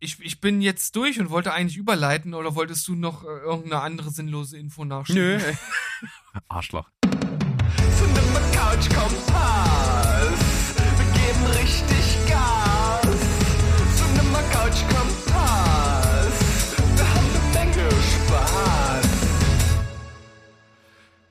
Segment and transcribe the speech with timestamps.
[0.00, 3.82] ich, ich bin jetzt durch und wollte eigentlich überleiten oder wolltest du noch äh, irgendeine
[3.82, 5.36] andere sinnlose Info nachschieben?
[5.36, 5.38] Nö.
[6.48, 6.88] Arschloch.
[8.52, 8.88] Couch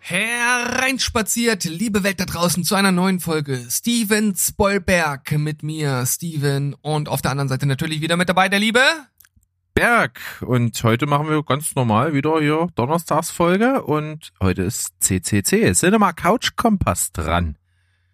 [0.09, 3.63] Hereinspaziert, liebe Welt da draußen, zu einer neuen Folge.
[3.69, 6.73] Steven Spoilberg mit mir, Steven.
[6.81, 8.81] Und auf der anderen Seite natürlich wieder mit dabei der liebe.
[9.75, 10.19] Berg.
[10.41, 13.83] Und heute machen wir ganz normal wieder hier Donnerstagsfolge.
[13.83, 17.59] Und heute ist CCC, Cinema Couch Kompass dran.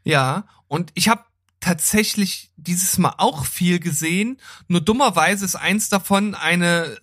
[0.03, 1.23] Ja, und ich habe
[1.61, 4.41] tatsächlich dieses Mal auch viel gesehen.
[4.67, 6.97] Nur dummerweise ist eins davon eine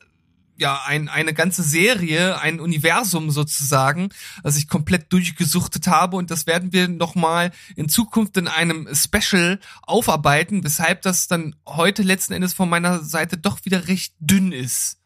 [0.56, 4.10] ja, ein, eine ganze Serie, ein Universum sozusagen,
[4.42, 9.58] das ich komplett durchgesuchtet habe und das werden wir nochmal in Zukunft in einem Special
[9.82, 14.98] aufarbeiten, weshalb das dann heute letzten Endes von meiner Seite doch wieder recht dünn ist.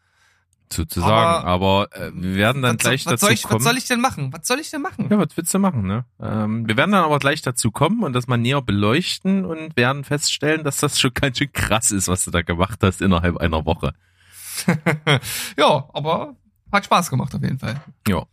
[0.71, 3.59] Sozusagen, aber, äh, wir werden dann was, gleich was dazu soll ich, kommen.
[3.61, 4.33] Was soll ich denn machen?
[4.33, 5.07] Was soll ich denn machen?
[5.09, 6.03] ja, was willst du machen, ne?
[6.21, 10.03] Ähm, wir werden dann aber gleich dazu kommen und das mal näher beleuchten und werden
[10.03, 13.65] feststellen, dass das schon ganz schön krass ist, was du da gemacht hast innerhalb einer
[13.65, 13.93] Woche.
[15.57, 16.35] ja, aber
[16.71, 17.81] hat Spaß gemacht auf jeden Fall.
[18.07, 18.25] Ja.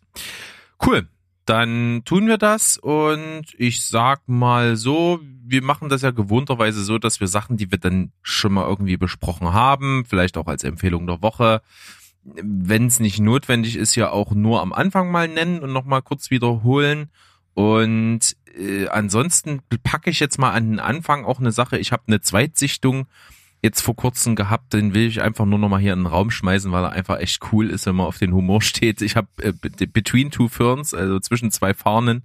[0.84, 1.08] Cool.
[1.46, 6.98] Dann tun wir das und ich sag mal so, wir machen das ja gewohnterweise so,
[6.98, 11.06] dass wir Sachen, die wir dann schon mal irgendwie besprochen haben, vielleicht auch als Empfehlung
[11.06, 11.60] der Woche,
[12.24, 16.30] wenn es nicht notwendig ist, ja auch nur am Anfang mal nennen und nochmal kurz
[16.30, 17.10] wiederholen.
[17.52, 18.20] Und
[18.58, 21.78] äh, ansonsten packe ich jetzt mal an den Anfang auch eine Sache.
[21.78, 23.06] Ich habe eine Zweitsichtung
[23.64, 26.30] jetzt vor kurzem gehabt, den will ich einfach nur noch mal hier in den Raum
[26.30, 29.00] schmeißen, weil er einfach echt cool ist, wenn man auf den Humor steht.
[29.00, 29.52] Ich habe äh,
[29.86, 32.22] Between Two Ferns, also zwischen zwei Fahnen,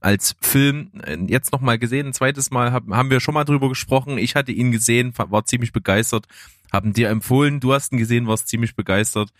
[0.00, 2.08] als Film äh, jetzt noch mal gesehen.
[2.08, 4.18] Ein zweites Mal hab, haben wir schon mal drüber gesprochen.
[4.18, 6.26] Ich hatte ihn gesehen, war ziemlich begeistert,
[6.70, 7.58] haben dir empfohlen.
[7.58, 9.30] Du hast ihn gesehen, warst ziemlich begeistert.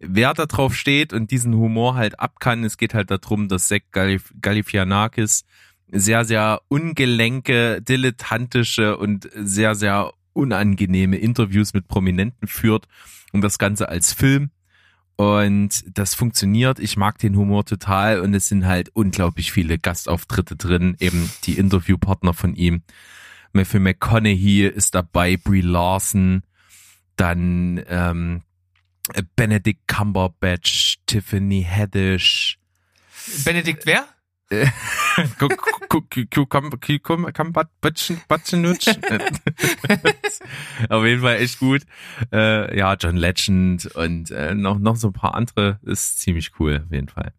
[0.00, 3.68] Wer da drauf steht und diesen Humor halt ab kann, es geht halt darum, dass
[3.68, 5.44] Zack Galif Galifianakis
[5.94, 12.88] sehr, sehr ungelenke, dilettantische und sehr, sehr unangenehme Interviews mit Prominenten führt
[13.32, 14.50] und das Ganze als Film.
[15.16, 16.78] Und das funktioniert.
[16.78, 21.58] Ich mag den Humor total und es sind halt unglaublich viele Gastauftritte drin, eben die
[21.58, 22.82] Interviewpartner von ihm.
[23.52, 26.42] Matthew McConaughey ist dabei, Brie Larson,
[27.16, 28.42] dann ähm,
[29.36, 32.58] Benedict Cumberbatch, Tiffany Haddish,
[33.44, 34.06] Benedikt wer?
[40.88, 41.82] Auf jeden Fall echt gut.
[42.32, 46.84] Äh, ja, John Legend und äh, noch, noch so ein paar andere ist ziemlich cool,
[46.86, 47.32] auf jeden Fall.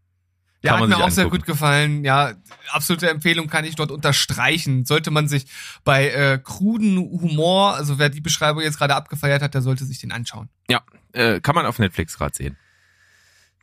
[0.64, 1.42] Ja, Kann hat man mir auch sehr angucken.
[1.42, 2.06] gut gefallen.
[2.06, 2.34] Ja,
[2.72, 4.86] absolute Empfehlung kann ich dort unterstreichen.
[4.86, 5.46] Sollte man sich
[5.84, 10.00] bei äh, kruden Humor, also wer die Beschreibung jetzt gerade abgefeiert hat, der sollte sich
[10.00, 10.48] den anschauen.
[10.70, 10.82] Ja,
[11.12, 12.58] äh, kann man auf Netflix gerade sehen.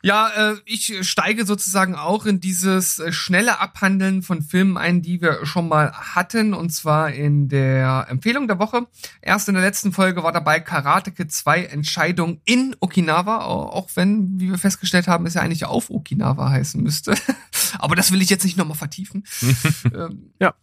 [0.03, 5.21] Ja, äh, ich steige sozusagen auch in dieses äh, schnelle Abhandeln von Filmen ein, die
[5.21, 8.87] wir schon mal hatten, und zwar in der Empfehlung der Woche.
[9.21, 14.41] Erst in der letzten Folge war dabei Karate Kid 2 Entscheidung in Okinawa, auch wenn,
[14.41, 17.15] wie wir festgestellt haben, es ja eigentlich auf Okinawa heißen müsste.
[17.79, 19.25] Aber das will ich jetzt nicht nochmal vertiefen.
[19.95, 20.55] ähm, Ja.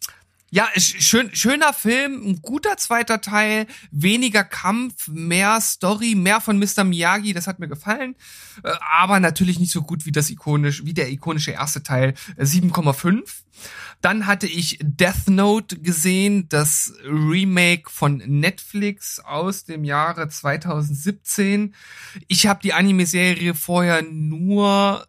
[0.49, 6.57] Ja, sch- schön, schöner Film, ein guter zweiter Teil, weniger Kampf, mehr Story, mehr von
[6.57, 6.83] Mr.
[6.83, 8.15] Miyagi, das hat mir gefallen,
[8.63, 12.45] Äh, aber natürlich nicht so gut wie das ikonisch, wie der ikonische erste Teil, äh,
[12.45, 13.43] 7,5.
[14.01, 21.73] Dann hatte ich Death Note gesehen, das Remake von Netflix aus dem Jahre 2017.
[22.27, 25.07] Ich habe die Anime-Serie vorher nur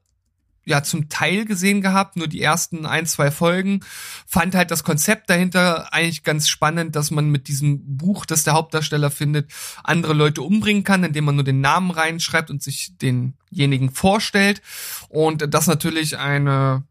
[0.69, 3.81] ja zum Teil gesehen gehabt, nur die ersten ein, zwei Folgen.
[4.27, 8.55] Fand halt das Konzept dahinter eigentlich ganz spannend, dass man mit diesem Buch, das der
[8.55, 9.51] Hauptdarsteller findet,
[9.83, 14.63] andere Leute umbringen kann, indem man nur den Namen reinschreibt und sich denjenigen vorstellt.
[15.09, 16.85] Und das natürlich eine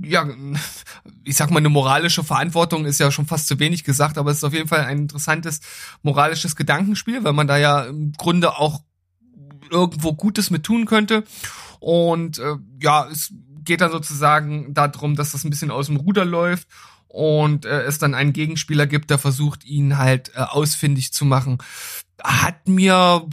[0.00, 0.26] ja,
[1.24, 4.38] ich sag mal, eine moralische Verantwortung ist ja schon fast zu wenig gesagt, aber es
[4.38, 5.60] ist auf jeden Fall ein interessantes
[6.02, 8.80] moralisches Gedankenspiel, weil man da ja im Grunde auch
[9.70, 11.24] irgendwo Gutes mit tun könnte.
[11.80, 13.32] Und äh, ja, es
[13.64, 16.68] geht dann sozusagen darum, dass das ein bisschen aus dem Ruder läuft
[17.08, 21.58] und äh, es dann einen Gegenspieler gibt, der versucht, ihn halt äh, ausfindig zu machen.
[22.22, 23.26] Hat mir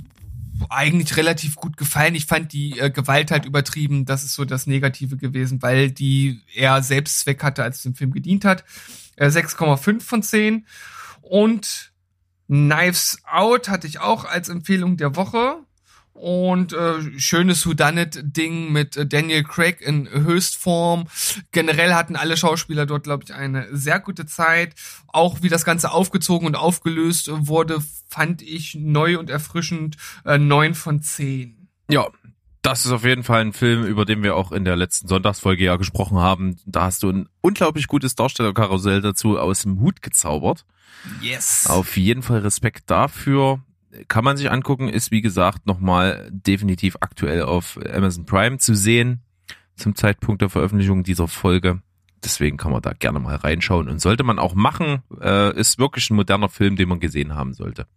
[0.69, 2.15] eigentlich relativ gut gefallen.
[2.15, 4.05] Ich fand die äh, Gewalt halt übertrieben.
[4.05, 8.11] Das ist so das Negative gewesen, weil die eher Selbstzweck hatte, als es dem Film
[8.11, 8.63] gedient hat.
[9.15, 10.65] Äh, 6,5 von 10.
[11.21, 11.91] Und
[12.47, 15.57] Knives Out hatte ich auch als Empfehlung der Woche.
[16.21, 21.07] Und äh, schönes Whodunit-Ding mit äh, Daniel Craig in Höchstform.
[21.51, 24.75] Generell hatten alle Schauspieler dort, glaube ich, eine sehr gute Zeit.
[25.07, 29.97] Auch wie das Ganze aufgezogen und aufgelöst wurde, fand ich neu und erfrischend.
[30.23, 31.67] Äh, 9 von 10.
[31.89, 32.07] Ja,
[32.61, 35.63] das ist auf jeden Fall ein Film, über den wir auch in der letzten Sonntagsfolge
[35.63, 36.57] ja gesprochen haben.
[36.67, 40.65] Da hast du ein unglaublich gutes Darstellerkarussell dazu aus dem Hut gezaubert.
[41.19, 41.65] Yes.
[41.67, 43.63] Auf jeden Fall Respekt dafür.
[44.07, 49.21] Kann man sich angucken, ist wie gesagt nochmal definitiv aktuell auf Amazon Prime zu sehen
[49.75, 51.81] zum Zeitpunkt der Veröffentlichung dieser Folge.
[52.23, 55.01] Deswegen kann man da gerne mal reinschauen und sollte man auch machen.
[55.19, 57.87] Äh, ist wirklich ein moderner Film, den man gesehen haben sollte.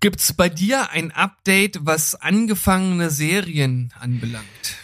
[0.00, 4.76] Gibt's bei dir ein Update, was angefangene Serien anbelangt?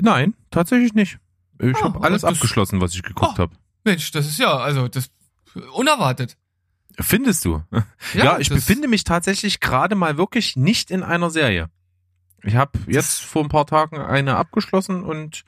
[0.00, 1.18] Nein, tatsächlich nicht.
[1.60, 3.38] Ich Oh, habe alles abgeschlossen, was ich geguckt Oh.
[3.38, 3.56] habe.
[3.84, 5.10] Mensch, das ist ja, also das
[5.74, 6.36] unerwartet.
[7.00, 7.62] Findest du?
[8.14, 11.70] Ja, ich das- befinde mich tatsächlich gerade mal wirklich nicht in einer Serie.
[12.42, 15.44] Ich habe jetzt vor ein paar Tagen eine abgeschlossen und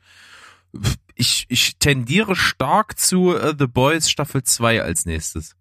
[1.14, 5.56] ich, ich tendiere stark zu äh, The Boys Staffel 2 als nächstes.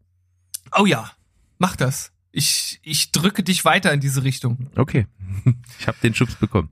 [0.78, 1.12] Oh ja,
[1.60, 2.12] mach das.
[2.32, 4.70] Ich, ich drücke dich weiter in diese Richtung.
[4.76, 5.08] Okay.
[5.80, 6.70] Ich habe den Schubs bekommen.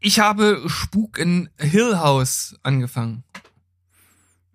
[0.00, 3.24] Ich habe Spuk in Hill House angefangen.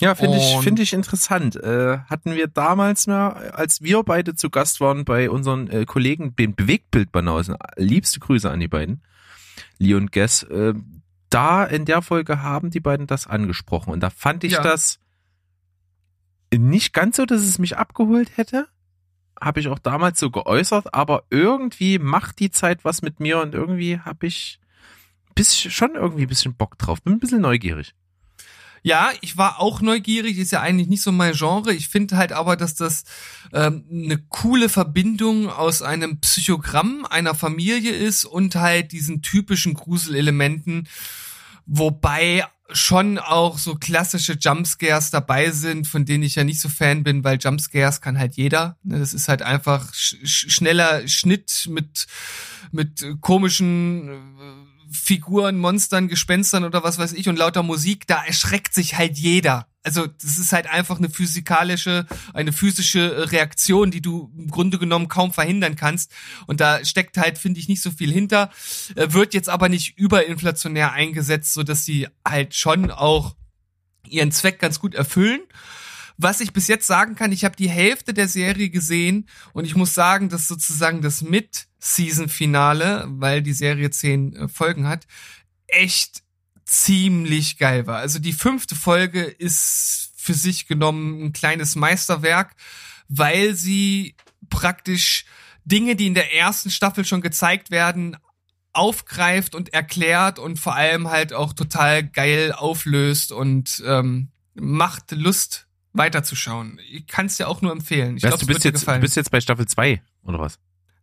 [0.01, 1.55] Ja, finde ich, finde ich interessant.
[1.55, 6.35] Äh, hatten wir damals mal, als wir beide zu Gast waren bei unseren äh, Kollegen,
[6.35, 9.03] den Bewegtbildbanausen, liebste Grüße an die beiden,
[9.77, 10.73] Lee und Guess, äh,
[11.29, 14.61] da in der Folge haben die beiden das angesprochen und da fand ich Ja.
[14.61, 14.99] das
[16.53, 18.67] nicht ganz so, dass es mich abgeholt hätte.
[19.39, 23.55] Habe ich auch damals so geäußert, aber irgendwie macht die Zeit was mit mir und
[23.55, 24.59] irgendwie habe ich
[25.35, 27.01] bis, schon irgendwie ein bisschen Bock drauf.
[27.01, 27.95] Bin ein bisschen neugierig.
[28.83, 31.73] Ja, ich war auch neugierig, ist ja eigentlich nicht so mein Genre.
[31.73, 33.03] Ich finde halt aber, dass das
[33.53, 40.87] ähm, eine coole Verbindung aus einem Psychogramm einer Familie ist und halt diesen typischen Gruselelementen,
[41.67, 42.43] wobei
[42.73, 47.23] schon auch so klassische Jumpscares dabei sind, von denen ich ja nicht so Fan bin,
[47.23, 48.77] weil Jumpscares kann halt jeder.
[48.83, 52.07] Ne, Das ist halt einfach sch sch schneller Schnitt mit
[52.71, 54.60] mit komischen äh,
[54.91, 59.67] Figuren, Monstern, Gespenstern oder was weiß ich und lauter Musik, da erschreckt sich halt jeder.
[59.83, 65.07] Also das ist halt einfach eine physikalische, eine physische Reaktion, die du im Grunde genommen
[65.07, 66.11] kaum verhindern kannst.
[66.45, 68.51] Und da steckt halt, finde ich, nicht so viel hinter.
[68.95, 73.35] Äh, Wird jetzt aber nicht überinflationär eingesetzt, so dass sie halt schon auch
[74.07, 75.41] ihren Zweck ganz gut erfüllen.
[76.17, 79.75] Was ich bis jetzt sagen kann, ich habe die Hälfte der Serie gesehen und ich
[79.75, 85.07] muss sagen, dass sozusagen das Mid-Season-Finale, weil die Serie zehn äh, Folgen hat,
[85.67, 86.23] echt
[86.65, 87.97] ziemlich geil war.
[87.97, 92.55] Also die fünfte Folge ist für sich genommen ein kleines Meisterwerk,
[93.07, 94.15] weil sie
[94.49, 95.25] praktisch
[95.65, 98.17] Dinge, die in der ersten Staffel schon gezeigt werden,
[98.73, 105.67] aufgreift und erklärt und vor allem halt auch total geil auflöst und ähm, macht Lust
[105.93, 106.79] weiterzuschauen.
[106.89, 108.17] Ich kann es dir auch nur empfehlen.
[108.17, 110.59] Ich glaube, du bist jetzt, bist jetzt bei Staffel 2 oder was?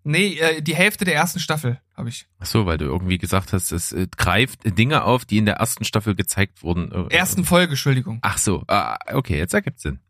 [0.08, 2.26] nee, äh, die Hälfte der ersten Staffel habe ich.
[2.38, 5.56] Ach so, weil du irgendwie gesagt hast, es äh, greift Dinge auf, die in der
[5.56, 6.90] ersten Staffel gezeigt wurden.
[6.93, 8.19] Äh, Ersten Folge, Entschuldigung.
[8.23, 10.00] Ach so, ah, okay, jetzt ergibt Sinn.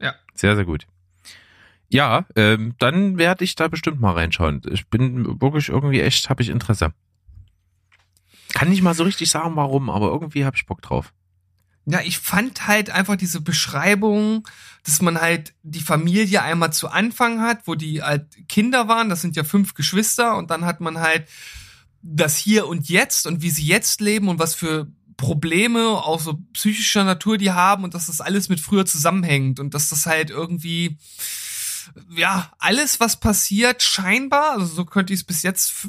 [0.00, 0.14] Ja.
[0.34, 0.86] Sehr, sehr gut.
[1.88, 4.62] Ja, ähm, dann werde ich da bestimmt mal reinschauen.
[4.70, 6.92] Ich bin wirklich irgendwie echt, habe ich Interesse.
[8.52, 11.12] Kann nicht mal so richtig sagen, warum, aber irgendwie habe ich Bock drauf.
[11.90, 14.46] Ja, ich fand halt einfach diese Beschreibung,
[14.84, 19.22] dass man halt die Familie einmal zu Anfang hat, wo die halt Kinder waren, das
[19.22, 21.26] sind ja fünf Geschwister, und dann hat man halt
[22.02, 26.38] das Hier und Jetzt und wie sie jetzt leben und was für Probleme, auch so
[26.52, 30.30] psychischer Natur die haben und dass das alles mit früher zusammenhängt und dass das halt
[30.30, 30.98] irgendwie,
[32.14, 35.88] ja, alles, was passiert, scheinbar, also so könnte ich es bis jetzt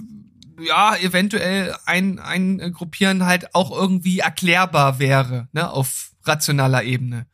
[0.62, 7.26] ja, eventuell ein, ein Gruppieren halt auch irgendwie erklärbar wäre, ne, auf rationaler Ebene.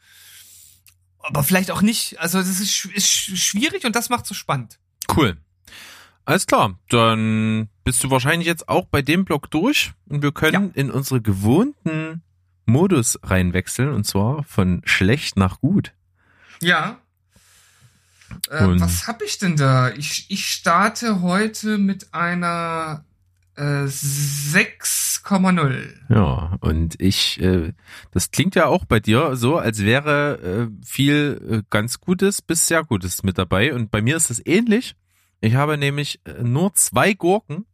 [1.20, 2.20] Aber vielleicht auch nicht.
[2.20, 4.79] Also das ist, ist sch- schwierig und das macht so spannend.
[5.15, 5.38] Cool.
[6.24, 10.72] Alles klar, dann bist du wahrscheinlich jetzt auch bei dem Block durch und wir können
[10.74, 12.24] in unsere gewohnten
[12.65, 15.94] Modus reinwechseln und zwar von schlecht nach gut.
[16.62, 16.98] Ja.
[18.50, 19.91] Äh, was hab ich denn da?
[19.91, 23.05] Ich, ich starte heute mit einer
[23.55, 25.93] äh, 6,0.
[26.09, 27.74] Ja, und ich, äh,
[28.12, 32.67] das klingt ja auch bei dir so, als wäre äh, viel äh, ganz Gutes bis
[32.67, 33.74] sehr Gutes mit dabei.
[33.74, 34.95] Und bei mir ist das ähnlich.
[35.41, 37.65] Ich habe nämlich äh, nur zwei Gurken,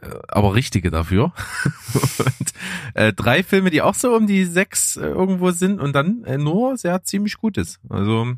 [0.00, 1.32] äh, aber richtige dafür.
[1.94, 2.52] und
[2.94, 6.38] äh, drei Filme, die auch so um die sechs äh, irgendwo sind und dann äh,
[6.38, 7.80] nur sehr ziemlich Gutes.
[7.88, 8.34] Also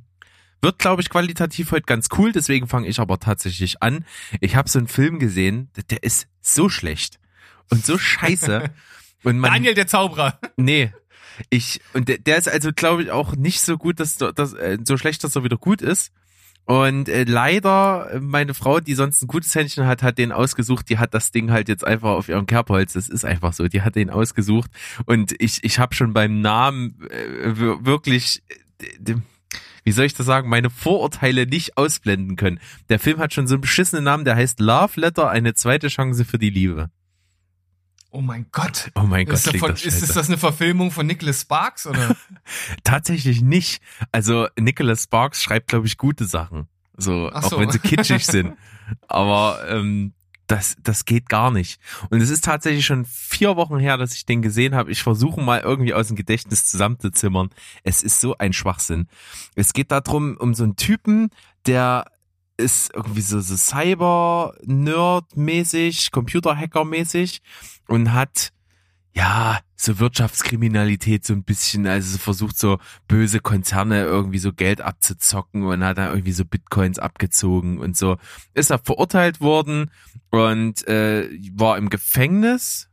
[0.65, 4.05] Wird, glaube ich, qualitativ heute ganz cool, deswegen fange ich aber tatsächlich an.
[4.41, 7.21] Ich habe so einen Film gesehen, der ist so schlecht
[7.71, 8.71] und so scheiße.
[9.25, 10.39] Und man, Daniel der Zauberer.
[10.59, 10.93] Nee.
[11.49, 14.77] Ich, und der, der ist also, glaube ich, auch nicht so gut, dass, dass äh,
[14.85, 16.13] so schlecht, dass er wieder gut ist.
[16.67, 20.89] Und äh, leider, meine Frau, die sonst ein gutes Händchen hat, hat den ausgesucht.
[20.91, 22.93] Die hat das Ding halt jetzt einfach auf ihrem Kerbholz.
[22.93, 23.67] Das ist einfach so.
[23.67, 24.71] Die hat den ausgesucht.
[25.07, 28.43] Und ich, ich habe schon beim Namen äh, wir- wirklich,
[28.79, 29.15] äh,
[29.85, 32.59] wie soll ich das sagen, meine Vorurteile nicht ausblenden können.
[32.89, 36.25] Der Film hat schon so einen beschissenen Namen, der heißt Love Letter, eine zweite Chance
[36.25, 36.91] für die Liebe.
[38.11, 38.93] Oh mein Gott.
[38.95, 41.87] Oh mein Gott, Ist, das von, das ist, ist das eine Verfilmung von Nicholas Sparks
[41.87, 42.17] oder?
[42.85, 43.83] Tatsächlich nicht.
[44.13, 46.69] Also Nicholas Sparks schreibt, glaube ich, gute Sachen.
[46.97, 47.59] So, Ach auch so.
[47.59, 48.55] wenn sie kitschig sind.
[49.09, 50.13] Aber ähm,
[50.47, 51.81] das, das geht gar nicht.
[52.11, 54.91] Und es ist tatsächlich schon vier Wochen her, dass ich den gesehen habe.
[54.91, 57.51] Ich versuche mal irgendwie aus dem Gedächtnis zusammenzuzimmern.
[57.83, 59.09] Es ist so ein Schwachsinn.
[59.55, 61.31] Es geht darum, um so einen Typen,
[61.67, 62.05] der
[62.57, 67.43] ist irgendwie so, so Cyber-Nerd-mäßig, Computer-Hacker-mäßig
[67.89, 68.53] und hat
[69.13, 74.81] ja, so Wirtschaftskriminalität so ein bisschen, also so versucht so böse Konzerne irgendwie so Geld
[74.81, 78.17] abzuzocken und hat da irgendwie so Bitcoins abgezogen und so.
[78.55, 79.91] Ist er verurteilt worden
[80.31, 82.89] und äh, war im Gefängnis,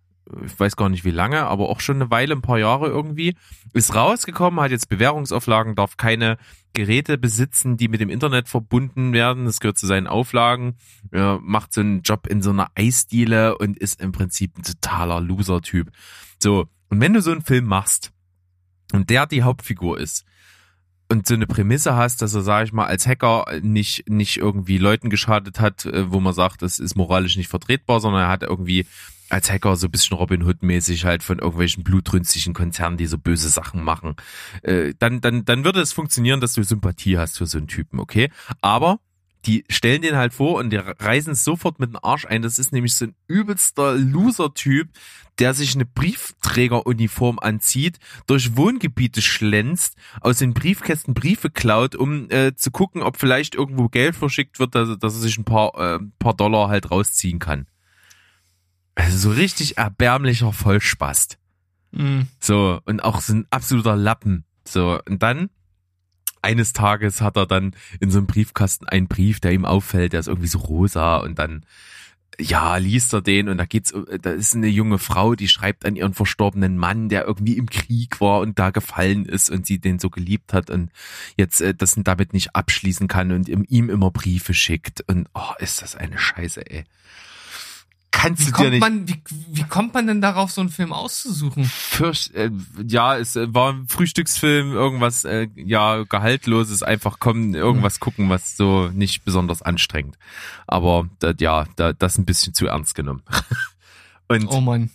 [0.45, 3.35] ich weiß gar nicht wie lange, aber auch schon eine Weile, ein paar Jahre irgendwie,
[3.73, 6.37] ist rausgekommen, hat jetzt Bewährungsauflagen, darf keine
[6.73, 9.45] Geräte besitzen, die mit dem Internet verbunden werden.
[9.45, 10.75] Das gehört zu seinen Auflagen.
[11.11, 15.19] Er macht so einen Job in so einer Eisdiele und ist im Prinzip ein totaler
[15.19, 15.91] Loser-Typ.
[16.39, 18.11] So, und wenn du so einen Film machst
[18.91, 20.25] und der die Hauptfigur ist
[21.09, 24.77] und so eine Prämisse hast, dass er, sag ich mal, als Hacker nicht, nicht irgendwie
[24.77, 28.43] Leuten geschadet hat, äh, wo man sagt, das ist moralisch nicht vertretbar, sondern er hat
[28.43, 28.85] irgendwie
[29.29, 33.47] als Hacker so ein bisschen Robin Hood-mäßig halt von irgendwelchen blutrünstigen Konzernen, die so böse
[33.47, 34.15] Sachen machen,
[34.61, 38.01] äh, dann, dann, dann würde es funktionieren, dass du Sympathie hast für so einen Typen,
[38.01, 38.29] okay?
[38.59, 38.99] Aber
[39.45, 42.41] die stellen den halt vor und die reisen es sofort mit dem Arsch ein.
[42.41, 44.89] Das ist nämlich so ein übelster Loser-Typ,
[45.39, 52.55] der sich eine Briefträgeruniform anzieht, durch Wohngebiete schlänzt, aus den Briefkästen Briefe klaut, um äh,
[52.55, 55.99] zu gucken, ob vielleicht irgendwo Geld verschickt wird, dass, dass er sich ein paar, äh,
[56.19, 57.65] paar Dollar halt rausziehen kann.
[58.93, 61.39] Also so richtig erbärmlicher Vollspast.
[61.93, 62.27] Hm.
[62.39, 64.45] So, und auch so ein absoluter Lappen.
[64.67, 65.49] So, und dann,
[66.41, 70.19] eines Tages hat er dann in so einem Briefkasten einen Brief, der ihm auffällt, der
[70.19, 71.65] ist irgendwie so rosa und dann,
[72.39, 75.95] ja, liest er den und da geht's, da ist eine junge Frau, die schreibt an
[75.95, 79.99] ihren verstorbenen Mann, der irgendwie im Krieg war und da gefallen ist und sie den
[79.99, 80.91] so geliebt hat und
[81.37, 85.81] jetzt äh, das damit nicht abschließen kann und ihm, immer Briefe schickt und, oh, ist
[85.81, 86.85] das eine Scheiße, ey.
[88.11, 90.69] Kannst Wie du dir kommt nicht man, wie, wie kommt man denn darauf, so einen
[90.69, 91.63] Film auszusuchen?
[91.63, 92.51] Fürcht, äh,
[92.85, 98.57] ja, es äh, war ein Frühstücksfilm, irgendwas, äh, ja, gehaltloses, einfach kommen, irgendwas gucken, was
[98.57, 100.17] so nicht besonders anstrengend.
[100.67, 103.23] Aber da, ja, da, das ein bisschen zu ernst genommen.
[104.27, 104.91] Und Oh Mann.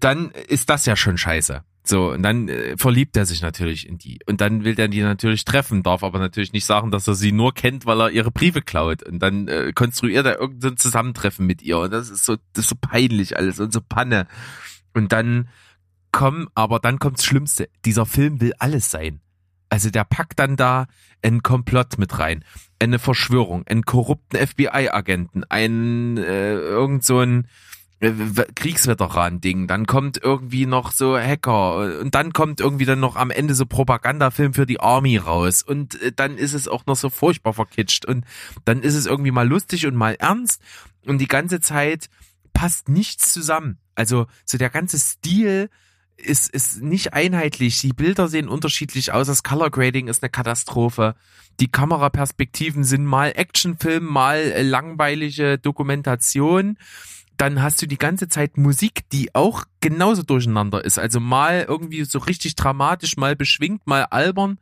[0.00, 1.64] dann ist das ja schon scheiße.
[1.86, 4.18] So, und dann äh, verliebt er sich natürlich in die.
[4.26, 7.30] Und dann will er die natürlich treffen, darf aber natürlich nicht sagen, dass er sie
[7.30, 9.02] nur kennt, weil er ihre Briefe klaut.
[9.02, 11.78] Und dann äh, konstruiert er irgendein Zusammentreffen mit ihr.
[11.78, 14.26] Und das ist so, das ist so peinlich alles und so Panne.
[14.94, 15.48] Und dann
[16.10, 17.68] kommen, aber dann kommt's Schlimmste.
[17.84, 19.20] Dieser Film will alles sein.
[19.68, 20.86] Also der packt dann da
[21.20, 22.44] einen Komplott mit rein,
[22.78, 27.48] eine Verschwörung, einen korrupten FBI-Agenten, einen äh, irgend so ein
[28.54, 33.54] Kriegsveteran-Ding, dann kommt irgendwie noch so Hacker und dann kommt irgendwie dann noch am Ende
[33.54, 37.54] so Propagandafilm für die Army raus und äh, dann ist es auch noch so furchtbar
[37.54, 38.24] verkitscht und
[38.64, 40.60] dann ist es irgendwie mal lustig und mal ernst
[41.06, 42.08] und die ganze Zeit
[42.52, 43.78] passt nichts zusammen.
[43.94, 45.68] Also so der ganze Stil
[46.16, 47.80] ist, ist nicht einheitlich.
[47.80, 49.26] Die Bilder sehen unterschiedlich aus.
[49.26, 51.14] Das Color Grading ist eine Katastrophe.
[51.60, 56.78] Die Kameraperspektiven sind mal Actionfilm, mal äh, langweilige Dokumentation.
[57.36, 60.98] Dann hast du die ganze Zeit Musik, die auch genauso durcheinander ist.
[60.98, 64.58] Also mal irgendwie so richtig dramatisch, mal beschwingt, mal albern.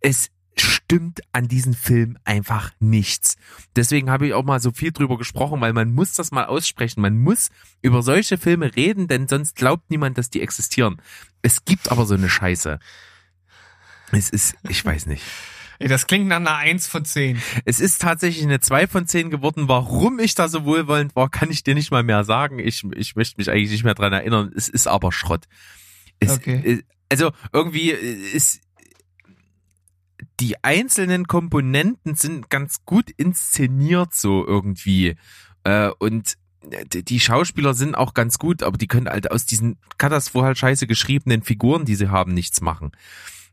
[0.00, 3.36] Es stimmt an diesem Film einfach nichts.
[3.74, 7.00] Deswegen habe ich auch mal so viel drüber gesprochen, weil man muss das mal aussprechen.
[7.00, 7.50] Man muss
[7.82, 11.00] über solche Filme reden, denn sonst glaubt niemand, dass die existieren.
[11.42, 12.78] Es gibt aber so eine Scheiße.
[14.12, 15.24] Es ist, ich weiß nicht.
[15.88, 17.40] Das klingt nach einer Eins von zehn.
[17.64, 19.68] Es ist tatsächlich eine 2 von 10 geworden.
[19.68, 22.58] Warum ich da so wohlwollend war, kann ich dir nicht mal mehr sagen.
[22.58, 24.52] Ich, ich möchte mich eigentlich nicht mehr dran erinnern.
[24.56, 25.44] Es ist aber Schrott.
[26.20, 26.60] Es, Okay.
[26.64, 28.60] äh, Also irgendwie ist
[30.40, 35.16] die einzelnen Komponenten sind ganz gut inszeniert so irgendwie.
[35.64, 36.34] Äh, und
[36.92, 41.42] die Schauspieler sind auch ganz gut, aber die können halt aus diesen katastrophal scheiße geschriebenen
[41.42, 42.92] Figuren, die sie haben, nichts machen.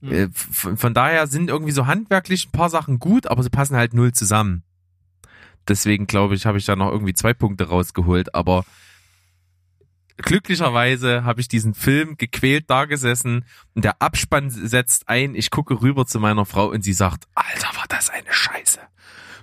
[0.03, 3.75] Äh, Von, von daher sind irgendwie so handwerklich ein paar Sachen gut, aber sie passen
[3.75, 4.63] halt null zusammen.
[5.67, 8.65] Deswegen glaube ich, habe ich da noch irgendwie zwei Punkte rausgeholt, aber
[10.17, 15.81] glücklicherweise habe ich diesen Film gequält da gesessen und der Abspann setzt ein, ich gucke
[15.81, 18.79] rüber zu meiner Frau und sie sagt, Alter, war das eine Scheiße.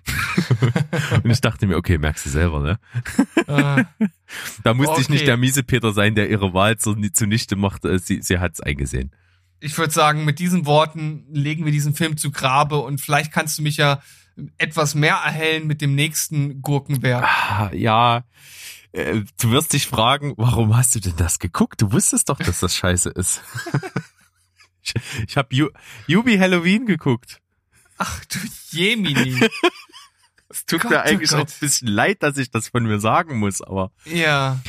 [1.24, 2.78] und ich dachte mir, okay, merkst du selber, ne?
[3.46, 3.84] Äh,
[4.62, 5.12] Da musste ich Okay.
[5.12, 7.98] nicht der miese Peter sein, der ihre Wahl zu, zunichte machte.
[7.98, 9.10] Sie, sie hat's eingesehen.
[9.60, 13.58] Ich würde sagen, mit diesen Worten legen wir diesen Film zu Grabe und vielleicht kannst
[13.58, 14.00] du mich ja
[14.56, 17.24] etwas mehr erhellen mit dem nächsten Gurkenwerk.
[17.24, 18.24] Ah, ja,
[18.92, 21.82] äh, du wirst dich fragen, warum hast du denn das geguckt?
[21.82, 23.42] Du wusstest doch, dass das scheiße ist.
[24.82, 24.94] ich
[25.26, 25.70] ich habe
[26.06, 27.40] Yubi Halloween geguckt.
[27.98, 28.38] Ach du
[28.70, 29.40] Jemini.
[30.68, 33.38] Tut Gott, mir oh eigentlich auch ein bisschen leid, dass ich das von mir sagen
[33.38, 34.60] muss, aber ja.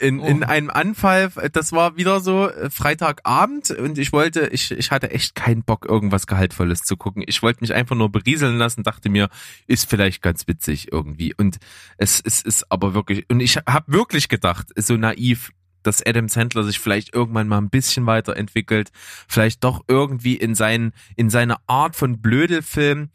[0.00, 0.46] in, in Oh.
[0.46, 5.34] einem Anfall, das war wieder so äh, Freitagabend und ich wollte, ich, ich hatte echt
[5.34, 7.22] keinen Bock, irgendwas Gehaltvolles zu gucken.
[7.26, 9.28] Ich wollte mich einfach nur berieseln lassen, dachte mir,
[9.66, 11.34] ist vielleicht ganz witzig irgendwie.
[11.34, 11.58] Und
[11.96, 15.50] es, es ist aber wirklich, und ich habe wirklich gedacht, so naiv,
[15.82, 18.90] dass Adam Sandler sich vielleicht irgendwann mal ein bisschen weiterentwickelt,
[19.26, 23.10] vielleicht doch irgendwie in seinen, in seine Art von Blödelfilm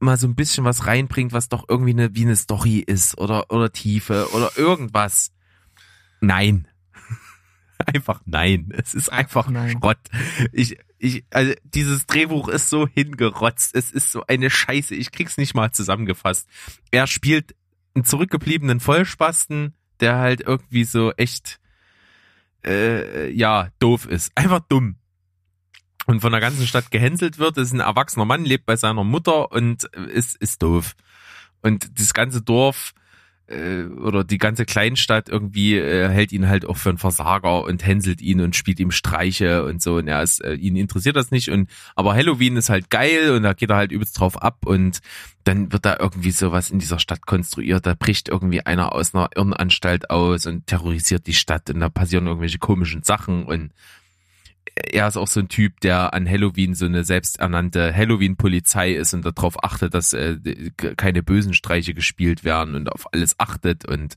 [0.00, 3.50] mal so ein bisschen was reinbringt, was doch irgendwie eine, wie eine Story ist oder,
[3.50, 5.32] oder Tiefe oder irgendwas.
[6.20, 6.68] Nein.
[7.86, 8.72] Einfach nein.
[8.76, 9.78] Es ist einfach Nein.
[9.78, 9.98] Schrott.
[10.52, 13.74] Ich, ich, also dieses Drehbuch ist so hingerotzt.
[13.74, 14.96] Es ist so eine Scheiße.
[14.96, 16.48] Ich krieg's nicht mal zusammengefasst.
[16.90, 17.54] Er spielt
[17.94, 21.60] einen zurückgebliebenen Vollspasten, der halt irgendwie so echt,
[22.64, 24.32] äh, ja, doof ist.
[24.34, 24.96] Einfach dumm.
[26.08, 29.52] Und von der ganzen Stadt gehänselt wird, ist ein erwachsener Mann, lebt bei seiner Mutter
[29.52, 30.96] und ist, ist doof.
[31.60, 32.94] Und das ganze Dorf
[33.46, 37.84] äh, oder die ganze Kleinstadt irgendwie äh, hält ihn halt auch für einen Versager und
[37.84, 39.96] hänselt ihn und spielt ihm Streiche und so.
[39.96, 41.50] Und er ist, äh, ihn interessiert das nicht.
[41.50, 45.00] Und aber Halloween ist halt geil und da geht er halt übelst drauf ab und
[45.44, 47.84] dann wird da irgendwie sowas in dieser Stadt konstruiert.
[47.84, 52.28] Da bricht irgendwie einer aus einer Irrenanstalt aus und terrorisiert die Stadt und da passieren
[52.28, 53.72] irgendwelche komischen Sachen und
[54.74, 59.24] er ist auch so ein Typ, der an Halloween so eine selbsternannte Halloween-Polizei ist und
[59.24, 60.36] darauf achtet, dass äh,
[60.96, 64.16] keine bösen Streiche gespielt werden und auf alles achtet und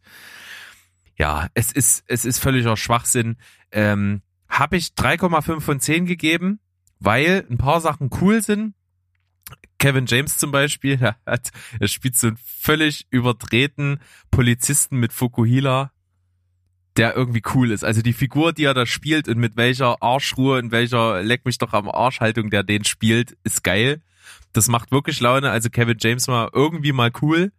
[1.18, 3.38] ja, es ist es ist völliger Schwachsinn.
[3.72, 6.60] Ähm, Habe ich 3,5 von 10 gegeben,
[7.00, 8.74] weil ein paar Sachen cool sind.
[9.78, 14.00] Kevin James zum Beispiel, er, hat, er spielt so einen völlig überdrehten
[14.30, 15.92] Polizisten mit Fukuhila,
[16.98, 17.84] der irgendwie cool ist.
[17.84, 21.58] Also die Figur, die er da spielt und mit welcher Arschruhe und welcher Leck mich
[21.58, 24.02] doch am Arschhaltung der den spielt, ist geil.
[24.54, 25.50] Das macht wirklich Laune.
[25.50, 27.52] Also Kevin James mal irgendwie mal cool.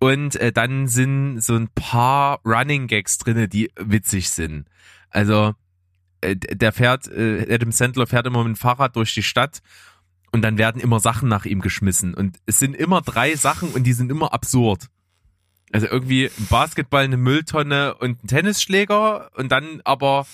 [0.00, 4.66] Und äh, dann sind so ein paar Running Gags drinne, die witzig sind.
[5.10, 5.54] Also
[6.20, 9.60] äh, der fährt, äh, Adam Sandler fährt immer mit dem Fahrrad durch die Stadt
[10.32, 12.14] und dann werden immer Sachen nach ihm geschmissen.
[12.14, 14.88] Und es sind immer drei Sachen und die sind immer absurd.
[15.72, 20.26] Also irgendwie ein Basketball, eine Mülltonne und ein Tennisschläger und dann aber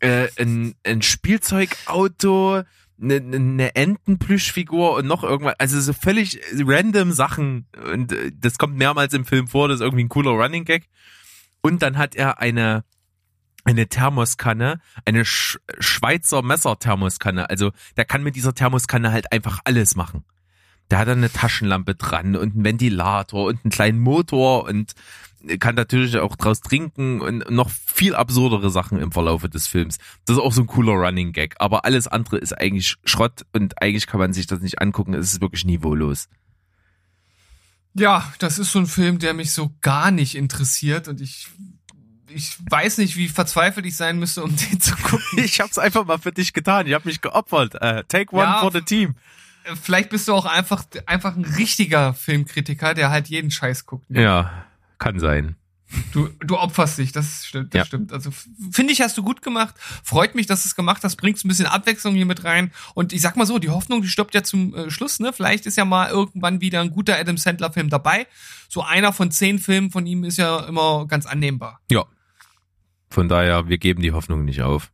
[0.00, 2.62] äh, ein, ein Spielzeugauto,
[3.00, 5.54] eine, eine Entenplüschfigur und noch irgendwas.
[5.58, 7.66] Also so völlig random Sachen.
[7.92, 10.88] Und äh, das kommt mehrmals im Film vor, das ist irgendwie ein cooler Running Gag.
[11.60, 12.84] Und dann hat er eine
[13.64, 17.50] eine Thermoskanne, eine Sch Schweizer Messer-Thermoskanne.
[17.50, 20.24] Also der kann mit dieser Thermoskanne halt einfach alles machen.
[20.90, 24.94] Der hat dann eine Taschenlampe dran und einen Ventilator und einen kleinen Motor und
[25.60, 29.98] kann natürlich auch draus trinken und noch viel absurdere Sachen im Verlaufe des Films.
[30.26, 31.54] Das ist auch so ein cooler Running Gag.
[31.58, 35.14] Aber alles andere ist eigentlich Schrott und eigentlich kann man sich das nicht angucken.
[35.14, 36.28] Es ist wirklich niveaulos.
[37.94, 41.48] Ja, das ist so ein Film, der mich so gar nicht interessiert und ich
[42.30, 45.38] ich weiß nicht, wie verzweifelt ich sein müsste, um den zu gucken.
[45.38, 46.86] Ich hab's einfach mal für dich getan.
[46.86, 47.74] Ich habe mich geopfert.
[47.80, 49.14] Äh, take one Ja, for the team.
[49.76, 54.08] Vielleicht bist du auch einfach einfach ein richtiger Filmkritiker, der halt jeden Scheiß guckt.
[54.10, 54.22] ne?
[54.22, 54.64] Ja,
[54.98, 55.56] kann sein.
[56.12, 57.84] Du, du opferst dich, das stimmt, das Ja.
[57.86, 58.12] stimmt.
[58.12, 58.30] Also
[58.70, 59.74] finde ich, hast du gut gemacht.
[60.04, 61.16] Freut mich, dass du es gemacht hast.
[61.16, 62.72] Bringst ein bisschen Abwechslung hier mit rein.
[62.94, 65.18] Und ich sag mal so, die Hoffnung, die stirbt ja zum äh, Schluss.
[65.18, 68.26] Ne, vielleicht ist ja mal irgendwann wieder ein guter Adam Sandler Film dabei.
[68.68, 71.80] So einer von zehn Filmen von ihm ist ja immer ganz annehmbar.
[71.90, 72.04] Ja.
[73.08, 74.90] Von daher, wir geben die Hoffnung nicht auf.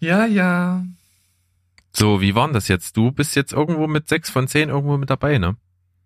[0.00, 0.84] Ja, ja.
[1.98, 2.96] So, wie war denn das jetzt?
[2.96, 5.56] Du bist jetzt irgendwo mit sechs von zehn irgendwo mit dabei, ne?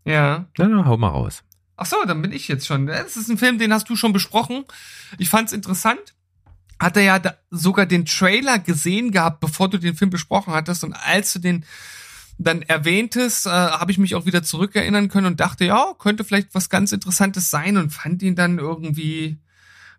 [0.07, 0.46] Ja.
[0.57, 1.44] Na, na, hau mal raus.
[1.76, 2.87] Ach so, dann bin ich jetzt schon.
[2.87, 4.64] Das ist ein Film, den hast du schon besprochen.
[5.18, 6.00] Ich fand's interessant.
[6.81, 10.83] Hatte ja da sogar den Trailer gesehen gehabt, bevor du den Film besprochen hattest.
[10.83, 11.66] Und als du den
[12.38, 16.55] dann erwähntest, äh, habe ich mich auch wieder zurückerinnern können und dachte, ja, könnte vielleicht
[16.55, 19.37] was ganz Interessantes sein und fand ihn dann irgendwie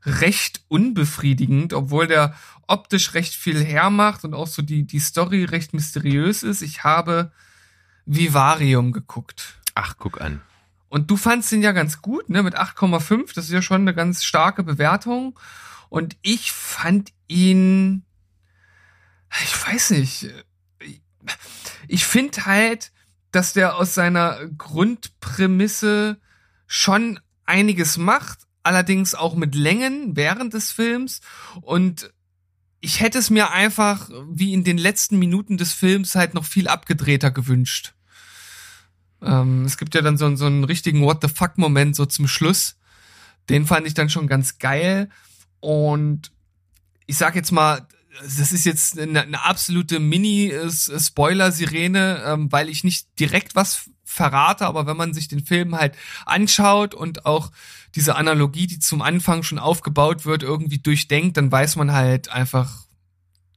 [0.06, 2.36] recht unbefriedigend, obwohl der
[2.68, 6.62] optisch recht viel hermacht und auch so die, die Story recht mysteriös ist.
[6.62, 7.32] Ich habe
[8.06, 9.60] Vivarium geguckt.
[9.76, 10.42] Ach, guck an.
[10.90, 13.34] Und du fandst ihn ja ganz gut, ne, mit 8,5.
[13.34, 15.40] Das ist ja schon eine ganz starke Bewertung.
[15.90, 18.06] Und ich fand ihn,
[19.44, 20.30] ich weiß nicht,
[21.88, 22.92] ich finde halt,
[23.32, 26.20] dass der aus seiner Grundprämisse
[26.68, 31.22] schon einiges macht, allerdings auch mit Längen während des Films
[31.62, 32.12] und
[32.80, 36.68] ich hätte es mir einfach wie in den letzten Minuten des Films halt noch viel
[36.68, 37.94] abgedrehter gewünscht.
[39.22, 42.28] Ähm, es gibt ja dann so, so einen richtigen What the fuck Moment so zum
[42.28, 42.76] Schluss.
[43.50, 45.10] Den fand ich dann schon ganz geil
[45.62, 46.32] und
[47.06, 47.88] ich sag jetzt mal,
[48.22, 54.86] das ist jetzt eine, eine absolute Mini-Spoiler-Sirene, ähm, weil ich nicht direkt was verrate, aber
[54.86, 55.96] wenn man sich den Film halt
[56.26, 57.52] anschaut und auch
[57.96, 62.86] diese Analogie, die zum Anfang schon aufgebaut wird, irgendwie durchdenkt, dann weiß man halt einfach,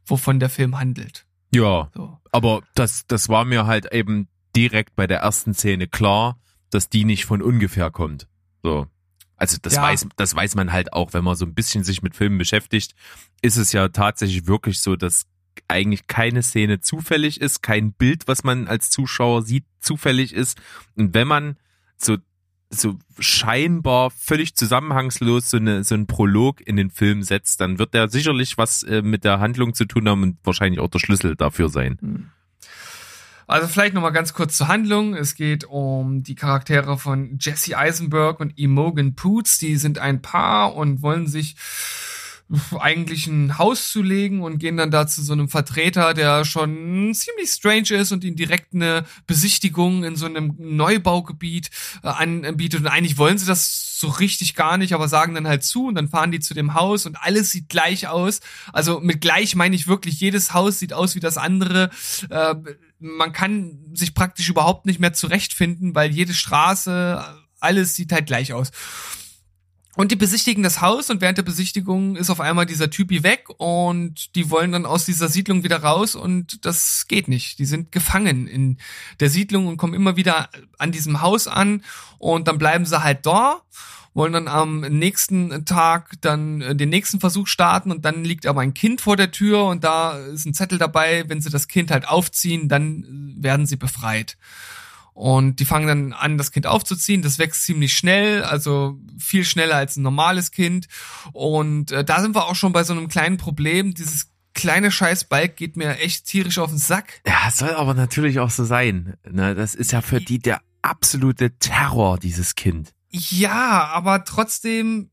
[0.07, 1.27] wovon der Film handelt.
[1.55, 2.19] Ja, So.
[2.33, 6.39] aber das, das war mir halt eben direkt bei der ersten Szene klar,
[6.71, 8.27] dass die nicht von ungefähr kommt.
[8.63, 8.87] So.
[9.37, 9.83] Also das Ja.
[9.83, 12.95] weiß, das weiß man halt auch, wenn man so ein bisschen sich mit Filmen beschäftigt,
[13.43, 15.27] ist es ja tatsächlich wirklich so, dass
[15.69, 20.59] eigentlich keine Szene zufällig ist, kein Bild, was man als Zuschauer sieht, zufällig ist.
[20.97, 21.57] Und wenn man
[21.97, 22.17] so
[22.69, 27.95] so scheinbar völlig zusammenhangslos so, eine, so einen Prolog in den Film setzt, dann wird
[27.95, 31.37] der sicherlich was äh, mit der Handlung zu tun haben und wahrscheinlich auch der Schlüssel
[31.37, 32.33] dafür sein.
[33.47, 35.15] Also vielleicht nochmal ganz kurz zur Handlung.
[35.15, 39.59] Es geht um die Charaktere von Jesse Eisenberg und Imogen Poots.
[39.59, 41.55] Die sind ein Paar und wollen sich
[42.79, 47.51] eigentlich ein Haus zulegen und gehen dann da zu so einem Vertreter, der schon ziemlich
[47.51, 51.71] strange ist und ihnen direkt eine Besichtigung in so einem Neubaugebiet
[52.05, 52.81] äh, anbietet.
[52.81, 55.97] Und eigentlich wollen sie das so richtig gar nicht, aber sagen dann halt zu und
[55.97, 58.41] dann fahren die zu dem Haus und alles sieht gleich aus.
[58.73, 61.91] Also mit gleich meine ich wirklich, jedes Haus sieht aus wie das andere.
[62.31, 62.55] Äh,
[63.01, 67.25] man kann sich praktisch überhaupt nicht mehr zurechtfinden, weil jede Straße,
[67.59, 68.71] alles sieht halt gleich aus.
[69.97, 73.47] Und die besichtigen das Haus und während der Besichtigung ist auf einmal dieser Typi weg
[73.57, 77.59] und die wollen dann aus dieser Siedlung wieder raus und das geht nicht.
[77.59, 78.77] Die sind gefangen in
[79.21, 81.83] der Siedlung und kommen immer wieder an diesem Haus an
[82.19, 83.63] und dann bleiben sie halt da,
[84.13, 88.61] wollen dann am nächsten Tag dann äh, den nächsten Versuch starten und dann liegt aber
[88.61, 91.91] ein Kind vor der Tür und da ist ein Zettel dabei, wenn sie das Kind
[91.91, 94.37] halt aufziehen, dann äh, werden sie befreit.
[95.17, 97.23] Und die fangen dann an, das Kind aufzuziehen.
[97.23, 100.89] Das wächst ziemlich schnell, also viel schneller als ein normales Kind.
[101.33, 103.95] Und äh, da sind wir auch schon bei so einem kleinen Problem.
[103.95, 107.23] Dieses kleine Scheißbalk geht mir echt tierisch auf den Sack.
[107.27, 109.17] Ja, soll aber natürlich auch so sein.
[109.27, 112.93] Ne, das ist ja für die der absolute Terror, dieses Kind.
[113.09, 115.09] Ja, aber trotzdem,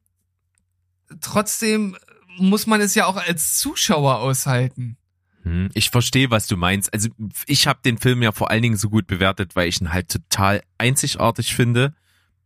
[1.21, 1.95] trotzdem
[2.37, 4.97] muss man es ja auch als Zuschauer aushalten.
[5.43, 6.93] Hm, Ich verstehe, was du meinst.
[6.93, 7.09] Also
[7.45, 10.09] ich habe den Film ja vor allen Dingen so gut bewertet, weil ich ihn halt
[10.09, 11.93] total einzigartig finde.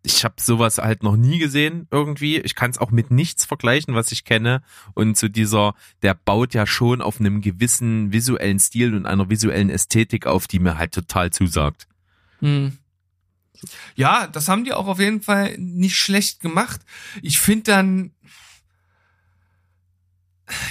[0.04, 2.38] Ich habe sowas halt noch nie gesehen irgendwie.
[2.38, 4.62] Ich kann es auch mit nichts vergleichen, was ich kenne.
[4.94, 9.70] Und zu dieser, der baut ja schon auf einem gewissen visuellen Stil und einer visuellen
[9.70, 11.88] Ästhetik auf, die mir halt total zusagt.
[12.40, 12.78] Hm.
[13.96, 16.82] Ja, das haben die auch auf jeden Fall nicht schlecht gemacht.
[17.22, 18.12] Ich finde dann,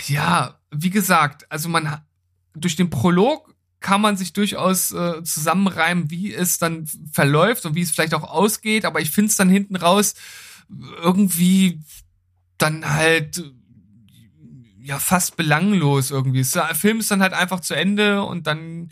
[0.06, 2.00] ja, wie gesagt, also man
[2.60, 7.82] durch den Prolog kann man sich durchaus äh, zusammenreimen, wie es dann verläuft und wie
[7.82, 10.14] es vielleicht auch ausgeht, aber ich finde es dann hinten raus
[11.02, 11.80] irgendwie
[12.58, 13.44] dann halt
[14.80, 16.42] ja fast belanglos irgendwie.
[16.42, 18.90] Der Film ist dann halt einfach zu Ende und dann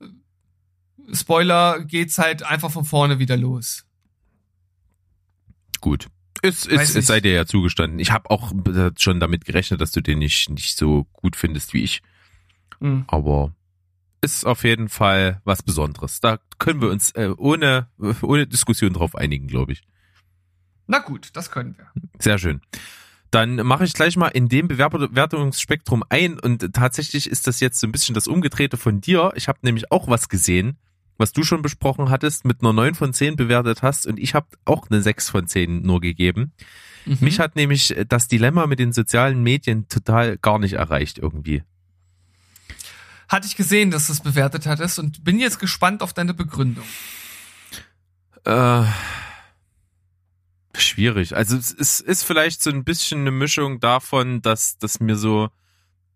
[0.00, 3.84] äh, Spoiler geht's halt einfach von vorne wieder los.
[5.80, 6.08] Gut.
[6.42, 7.98] Es, es, es sei dir ja zugestanden.
[7.98, 11.74] Ich habe auch äh, schon damit gerechnet, dass du den nicht, nicht so gut findest
[11.74, 12.02] wie ich.
[12.80, 13.04] Mhm.
[13.06, 13.52] Aber
[14.20, 16.20] ist auf jeden Fall was Besonderes.
[16.20, 17.88] Da können wir uns äh, ohne,
[18.22, 19.82] ohne Diskussion drauf einigen, glaube ich.
[20.86, 21.86] Na gut, das können wir.
[22.18, 22.60] Sehr schön.
[23.30, 27.86] Dann mache ich gleich mal in dem Bewertungsspektrum ein und tatsächlich ist das jetzt so
[27.86, 29.32] ein bisschen das Umgedrehte von dir.
[29.34, 30.78] Ich habe nämlich auch was gesehen,
[31.18, 34.46] was du schon besprochen hattest, mit einer 9 von 10 bewertet hast und ich habe
[34.64, 36.52] auch eine 6 von 10 nur gegeben.
[37.04, 37.18] Mhm.
[37.20, 41.64] Mich hat nämlich das Dilemma mit den sozialen Medien total gar nicht erreicht irgendwie.
[43.28, 46.84] Hatte ich gesehen, dass du es bewertet hattest und bin jetzt gespannt auf deine Begründung.
[48.44, 48.84] Äh,
[50.74, 51.36] schwierig.
[51.36, 55.50] Also es ist, ist vielleicht so ein bisschen eine Mischung davon, dass, dass mir so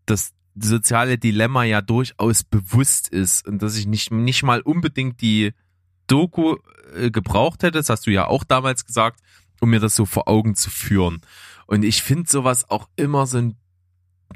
[0.07, 5.53] das soziale Dilemma ja durchaus bewusst ist und dass ich nicht, nicht mal unbedingt die
[6.07, 6.57] Doku
[6.95, 9.21] äh, gebraucht hätte, das hast du ja auch damals gesagt,
[9.61, 11.21] um mir das so vor Augen zu führen.
[11.67, 13.57] Und ich finde sowas auch immer so ein,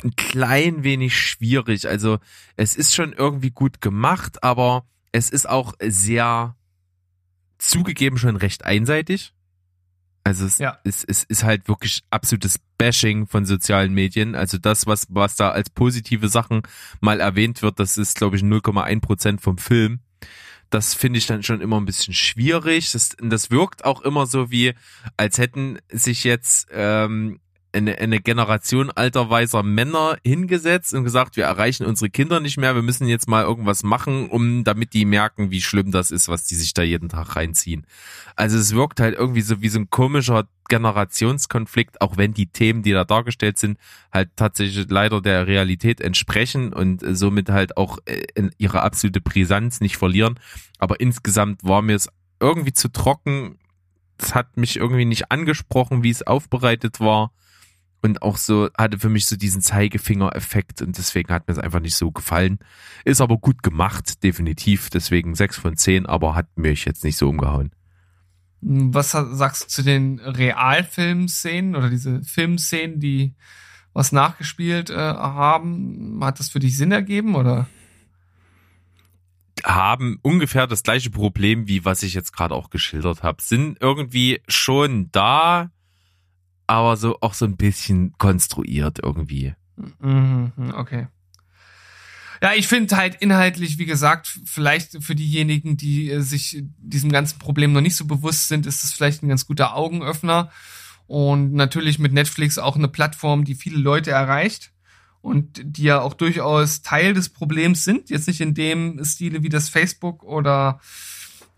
[0.04, 1.88] ein klein wenig schwierig.
[1.88, 2.18] Also
[2.56, 6.56] es ist schon irgendwie gut gemacht, aber es ist auch sehr
[7.58, 9.32] zugegeben schon recht einseitig.
[10.24, 10.78] Also es, Ja.
[10.84, 14.34] es, es ist halt wirklich absolutes Bashing von sozialen Medien.
[14.34, 16.62] Also das, was, was da als positive Sachen
[17.00, 20.00] mal erwähnt wird, das ist, glaube ich, 0,1 Prozent vom Film.
[20.68, 22.90] Das finde ich dann schon immer ein bisschen schwierig.
[22.90, 24.74] Das, das wirkt auch immer so wie,
[25.16, 27.38] als hätten sich jetzt ähm,
[27.76, 32.74] eine, eine Generation alter weißer Männer hingesetzt und gesagt, wir erreichen unsere Kinder nicht mehr,
[32.74, 36.44] wir müssen jetzt mal irgendwas machen, um damit die merken, wie schlimm das ist, was
[36.44, 37.86] die sich da jeden Tag reinziehen.
[38.34, 42.82] Also es wirkt halt irgendwie so wie so ein komischer Generationskonflikt, auch wenn die Themen,
[42.82, 43.78] die da dargestellt sind,
[44.12, 49.80] halt tatsächlich leider der Realität entsprechen und somit halt auch äh, in ihre absolute Brisanz
[49.80, 50.40] nicht verlieren.
[50.78, 52.08] Aber insgesamt war mir es
[52.40, 53.58] irgendwie zu trocken.
[54.18, 57.32] Es hat mich irgendwie nicht angesprochen, wie es aufbereitet war.
[58.06, 61.80] Und auch so hatte für mich so diesen Zeigefinger-Effekt und deswegen hat mir es einfach
[61.80, 62.58] nicht so gefallen.
[63.04, 64.90] Ist aber gut gemacht, definitiv.
[64.90, 67.72] Deswegen sechs von zehn, aber hat mich jetzt nicht so umgehauen.
[68.60, 73.34] Was sa- sagst du zu den Realfilmszenen oder diese Filmszenen, die
[73.92, 76.18] was nachgespielt äh, haben?
[76.22, 77.66] Hat das für dich Sinn ergeben oder?
[79.64, 83.42] haben ungefähr das gleiche Problem, wie was ich jetzt gerade auch geschildert habe.
[83.42, 85.70] Sind irgendwie schon da,
[86.66, 89.54] aber so auch so ein bisschen konstruiert irgendwie.
[90.00, 91.08] Mhm, okay.
[92.42, 97.38] Ja, ich finde halt inhaltlich, wie gesagt, vielleicht für diejenigen, die äh, sich diesem ganzen
[97.38, 100.50] Problem noch nicht so bewusst sind, ist es vielleicht ein ganz guter Augenöffner.
[101.06, 104.72] Und natürlich mit Netflix auch eine Plattform, die viele Leute erreicht
[105.20, 108.10] und die ja auch durchaus Teil des Problems sind.
[108.10, 110.80] Jetzt nicht in dem Stile, wie das Facebook oder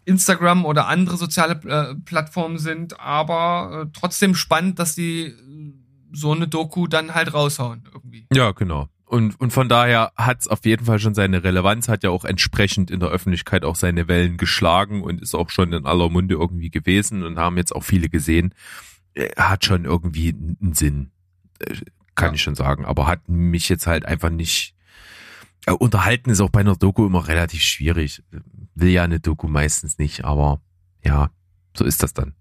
[0.09, 5.35] Instagram oder andere soziale äh, Plattformen sind, aber äh, trotzdem spannend, dass die äh,
[6.13, 8.27] so eine Doku dann halt raushauen irgendwie.
[8.33, 8.89] Ja, genau.
[9.05, 12.25] Und, und von daher hat es auf jeden Fall schon seine Relevanz, hat ja auch
[12.27, 16.35] entsprechend in der Öffentlichkeit auch seine Wellen geschlagen und ist auch schon in aller Munde
[16.35, 18.53] irgendwie gewesen und haben jetzt auch viele gesehen.
[19.15, 21.11] Äh, Hat schon irgendwie einen Sinn,
[21.61, 21.75] äh,
[22.15, 22.35] kann Ja.
[22.35, 24.75] ich schon sagen, aber hat mich jetzt halt einfach nicht.
[25.79, 28.23] Unterhalten ist auch bei einer Doku immer relativ schwierig.
[28.81, 30.61] Will ja eine Doku meistens nicht, aber
[31.05, 31.31] ja,
[31.77, 32.35] so ist das dann.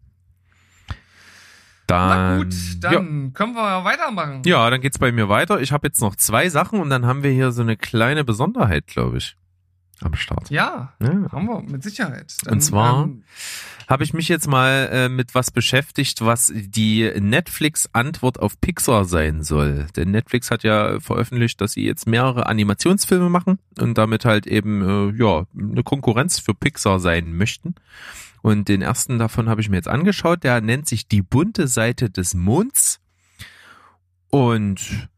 [1.90, 2.92] Na Dann, gut, ja.
[2.92, 4.42] dann können wir weitermachen.
[4.46, 5.62] Ja, dann geht's bei mir weiter.
[5.62, 8.88] Ich habe jetzt noch zwei Sachen und dann haben wir hier so eine kleine Besonderheit,
[8.88, 9.38] glaube ich,
[10.02, 10.50] am Start.
[10.50, 11.08] Ja, Ja.
[11.32, 12.36] haben wir mit Sicherheit.
[12.50, 13.24] Und zwar- ähm,
[13.88, 19.44] Habe ich mich jetzt mal äh, mit was beschäftigt, was die Netflix-Antwort auf Pixar sein
[19.44, 19.88] soll.
[19.96, 24.82] Denn Netflix hat ja veröffentlicht, dass sie jetzt mehrere Animationsfilme machen und damit halt eben
[24.82, 27.76] äh, ja eine Konkurrenz für Pixar sein möchten.
[28.42, 30.44] Und den ersten davon habe ich mir jetzt angeschaut.
[30.44, 33.00] Der nennt sich Die bunte Seite des Monds.
[34.30, 35.10] Und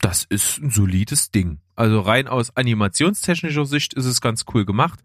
[0.00, 1.60] das ist ein solides Ding.
[1.76, 5.00] Also rein aus animationstechnischer Sicht ist es ganz cool gemacht.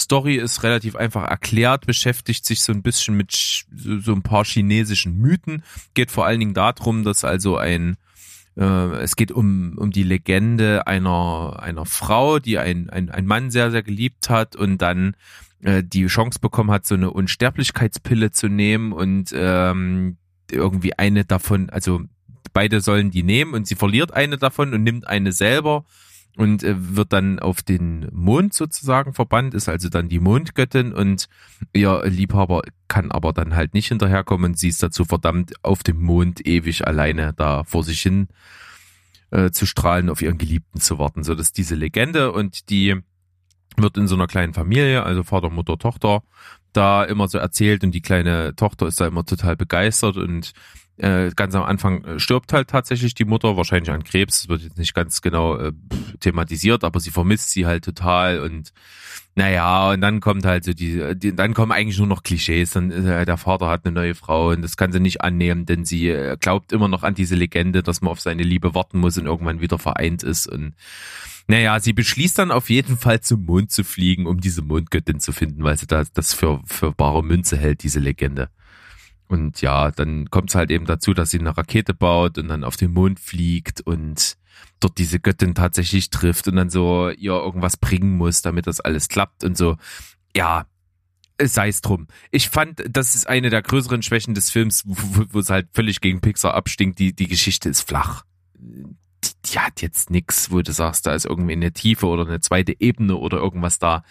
[0.00, 4.44] Story ist relativ einfach erklärt, beschäftigt sich so ein bisschen mit so, so ein paar
[4.44, 5.62] chinesischen Mythen.
[5.94, 7.96] Geht vor allen Dingen darum, dass also ein
[8.56, 13.50] äh, es geht um, um die Legende einer, einer Frau, die ein, ein, ein Mann
[13.50, 15.14] sehr, sehr geliebt hat und dann
[15.62, 20.16] äh, die Chance bekommen hat, so eine Unsterblichkeitspille zu nehmen und ähm,
[20.50, 22.02] irgendwie eine davon, also
[22.52, 25.84] beide sollen die nehmen und sie verliert eine davon und nimmt eine selber
[26.36, 30.92] und äh, wird dann auf den Mond sozusagen verbannt, ist also dann die Mondgöttin.
[30.92, 31.26] Und
[31.72, 34.52] ihr Liebhaber kann aber dann halt nicht hinterherkommen.
[34.52, 38.28] Und sie ist dazu verdammt, auf dem Mond ewig alleine da vor sich hin
[39.30, 41.24] äh, zu strahlen, auf ihren Geliebten zu warten.
[41.24, 42.30] So, das ist diese Legende.
[42.30, 42.96] Und die
[43.76, 46.22] wird in so einer kleinen Familie, also Vater, Mutter, Tochter,
[46.72, 47.82] da immer so erzählt.
[47.82, 50.16] Und die kleine Tochter ist da immer total begeistert.
[50.16, 50.52] Und
[50.98, 54.62] äh, ganz am Anfang äh, stirbt halt tatsächlich die Mutter, wahrscheinlich an Krebs, das wird
[54.62, 55.72] jetzt nicht ganz genau äh,
[56.20, 58.72] thematisiert, aber sie vermisst sie halt total und
[59.34, 62.90] naja, und dann kommt halt so die, die dann kommen eigentlich nur noch Klischees, dann
[62.90, 66.08] äh, der Vater hat eine neue Frau und das kann sie nicht annehmen, denn sie
[66.08, 69.26] äh, glaubt immer noch an diese Legende, dass man auf seine Liebe warten muss und
[69.26, 70.74] irgendwann wieder vereint ist und
[71.50, 75.32] naja, sie beschließt dann auf jeden Fall zum Mond zu fliegen, um diese Mondgöttin zu
[75.32, 78.50] finden, weil sie da das für, für bare Münze hält, diese Legende.
[79.28, 82.64] Und ja, dann kommt es halt eben dazu, dass sie eine Rakete baut und dann
[82.64, 84.36] auf den Mond fliegt und
[84.80, 89.08] dort diese Göttin tatsächlich trifft und dann so ihr irgendwas bringen muss, damit das alles
[89.08, 89.76] klappt und so.
[90.34, 90.66] Ja,
[91.40, 92.06] sei es drum.
[92.30, 96.20] Ich fand, das ist eine der größeren Schwächen des Films, wo, es halt völlig gegen
[96.20, 96.98] Pixar abstinkt.
[96.98, 98.24] Die, die Geschichte ist flach.
[98.54, 98.86] Die,
[99.44, 102.80] die hat jetzt nix, wo du sagst, da ist irgendwie eine Tiefe oder eine zweite
[102.80, 104.04] Ebene oder irgendwas da.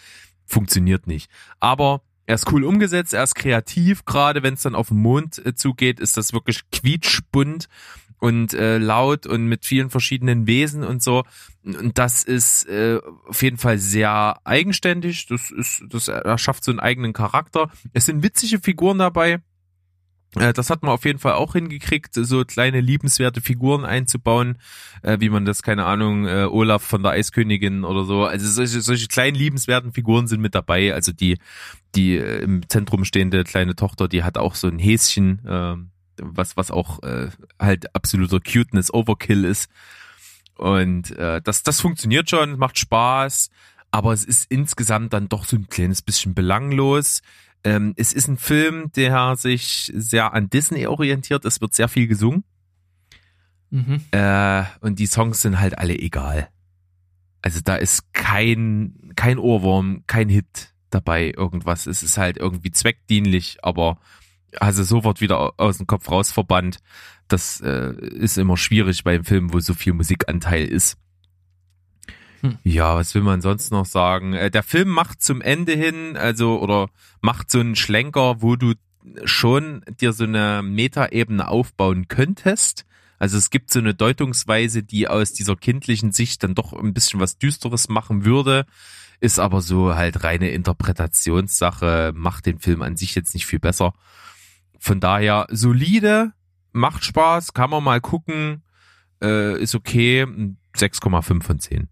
[0.45, 1.29] Funktioniert nicht.
[1.59, 5.43] Aber Er ist cool umgesetzt, er ist kreativ, gerade wenn es dann auf den Mond
[5.45, 7.69] äh, zugeht, ist das wirklich quietschbunt
[8.19, 11.23] und äh, laut und mit vielen verschiedenen Wesen und so.
[11.63, 15.27] Und das ist äh, auf jeden Fall sehr eigenständig.
[15.27, 17.71] Das ist, das erschafft so einen eigenen Charakter.
[17.93, 19.39] Es sind witzige Figuren dabei.
[20.35, 24.57] Äh, Das hat man auf jeden Fall auch hingekriegt, so kleine liebenswerte Figuren einzubauen,
[25.01, 28.25] äh, wie man das, keine Ahnung, äh, Olaf von der Eiskönigin oder so.
[28.25, 30.93] Also solche, solche kleinen liebenswerten Figuren sind mit dabei.
[30.93, 31.37] Also die,
[31.95, 35.75] die äh, im Zentrum stehende kleine Tochter, die hat auch so ein Häschen, äh,
[36.19, 39.69] was, was auch äh, halt absoluter Cuteness Overkill ist.
[40.55, 43.51] Und äh, das, das funktioniert schon, macht Spaß,
[43.91, 47.21] aber es ist insgesamt dann doch so ein kleines bisschen belanglos.
[47.67, 51.43] Ähm, es ist ein Film, der sich sehr an Disney orientiert.
[51.45, 52.43] Es wird sehr viel gesungen.
[53.69, 54.01] Mhm.
[54.11, 56.49] Äh, und die Songs sind halt alle egal.
[57.41, 61.87] Also da ist kein, kein Ohrwurm, kein Hit dabei, irgendwas.
[61.87, 63.99] Es ist halt irgendwie zweckdienlich, aber
[64.59, 66.79] also sofort wieder au- aus dem Kopf raus verbannt.
[67.27, 70.97] Das äh, ist immer schwierig beim Film, wo so viel Musikanteil ist.
[72.41, 72.57] Hm.
[72.63, 74.33] Ja, was will man sonst noch sagen?
[74.33, 76.89] Äh, der Film macht zum Ende hin, also oder
[77.21, 78.73] macht so einen Schlenker, wo du
[79.23, 82.85] schon dir so eine Metaebene aufbauen könntest.
[83.19, 87.19] Also es gibt so eine Deutungsweise, die aus dieser kindlichen Sicht dann doch ein bisschen
[87.19, 88.65] was Düsteres machen würde,
[89.19, 93.93] ist aber so halt reine Interpretationssache, macht den Film an sich jetzt nicht viel besser.
[94.77, 96.33] Von daher solide,
[96.71, 98.61] macht Spaß, kann man mal gucken,
[99.23, 100.23] äh, ist okay,
[100.75, 101.89] 6,5 von 10.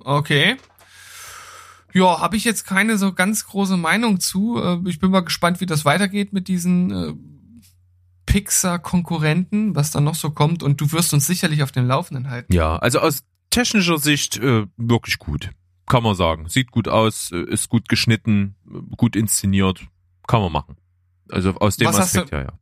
[0.00, 0.56] Okay.
[1.94, 4.58] Ja, habe ich jetzt keine so ganz große Meinung zu.
[4.62, 7.12] Äh, Ich bin mal gespannt, wie das weitergeht mit diesen äh,
[8.26, 10.62] Pixar-Konkurrenten, was da noch so kommt.
[10.62, 12.52] Und du wirst uns sicherlich auf dem Laufenden halten.
[12.52, 15.50] Ja, also aus technischer Sicht äh, wirklich gut.
[15.86, 16.48] Kann man sagen.
[16.48, 18.54] Sieht gut aus, äh, ist gut geschnitten,
[18.96, 19.84] gut inszeniert.
[20.26, 20.76] Kann man machen.
[21.30, 22.52] Also aus dem Was Aspekt, du- ja, ja.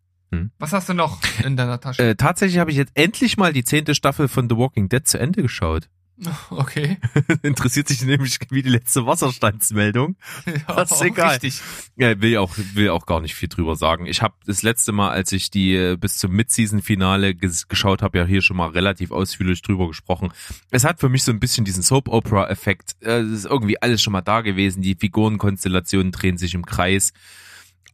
[0.61, 2.03] Was hast du noch in deiner Tasche?
[2.11, 5.19] Äh, tatsächlich habe ich jetzt endlich mal die zehnte Staffel von The Walking Dead zu
[5.19, 5.89] Ende geschaut.
[6.51, 6.99] Okay.
[7.43, 10.17] Interessiert sich nämlich wie die letzte Wasserstandsmeldung.
[10.47, 11.31] Ja, Das ist egal.
[11.33, 11.61] Richtig.
[11.97, 14.07] Ja, will auch will auch gar nicht viel drüber sagen.
[14.07, 18.19] Ich habe das letzte Mal, als ich die äh, bis zum Mid-Season-Finale ges geschaut habe,
[18.19, 20.33] ja hier schon mal relativ ausführlich drüber gesprochen.
[20.71, 22.97] Es hat für mich so ein bisschen diesen Soap-Opera-Effekt.
[23.01, 24.83] Äh, Es ist irgendwie alles schon mal da gewesen.
[24.83, 27.13] Die Figurenkonstellationen drehen sich im Kreis.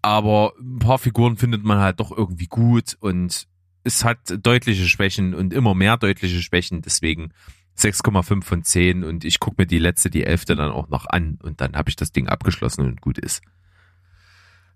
[0.02, 3.48] Aber ein paar Figuren findet man halt doch irgendwie gut und
[3.82, 6.82] es hat deutliche Schwächen und immer mehr deutliche Schwächen.
[6.82, 7.32] Deswegen
[7.78, 11.38] 6,5 von 10 und ich gucke mir die letzte, die elfte dann auch noch an
[11.42, 13.42] und dann habe ich das Ding abgeschlossen und gut ist.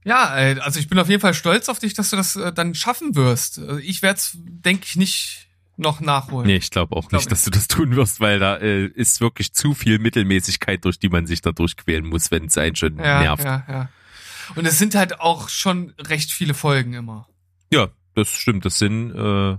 [0.04, 2.52] Ja, äh, also ich bin auf jeden Fall stolz auf dich, dass du das äh,
[2.52, 3.58] dann schaffen wirst.
[3.58, 6.46] Äh, Ich werde es, denke ich, nicht noch nachholen.
[6.46, 9.20] Nee, ich glaube auch Glaub nicht, dass du das tun wirst, weil da äh, ist
[9.20, 12.98] wirklich zu viel Mittelmäßigkeit, durch die man sich da durchquälen muss, wenn es einen schon
[12.98, 13.44] ja, nervt.
[13.44, 13.64] Ja.
[13.66, 13.88] ja, ja.
[14.56, 17.28] Und es sind halt auch schon recht viele Folgen immer.
[18.14, 18.64] das stimmt.
[18.64, 19.56] Das sind äh,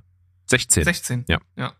[0.47, 0.83] 16.
[0.83, 1.25] 16.
[1.27, 1.39] Ja.
[1.55, 1.73] ja.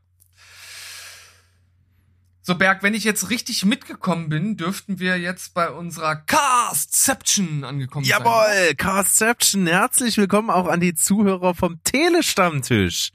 [2.43, 8.03] So, Berg, wenn ich jetzt richtig mitgekommen bin, dürften wir jetzt bei unserer Castception angekommen
[8.03, 8.19] sein.
[8.19, 13.11] Jawohl, Carception, herzlich willkommen auch an die Zuhörer vom Telestammtisch.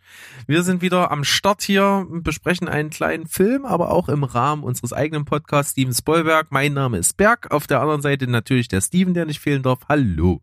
[0.47, 4.93] Wir sind wieder am Start hier, besprechen einen kleinen Film, aber auch im Rahmen unseres
[4.93, 6.53] eigenen Podcasts Steven Spoilberg.
[6.53, 9.81] Mein Name ist Berg, auf der anderen Seite natürlich der Steven, der nicht fehlen darf.
[9.89, 10.41] Hallo.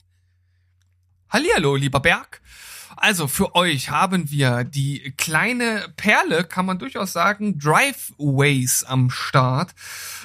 [1.30, 2.41] Hallihallo, lieber Berg.
[3.04, 9.72] Also für euch haben wir die kleine Perle, kann man durchaus sagen, Driveways am Start.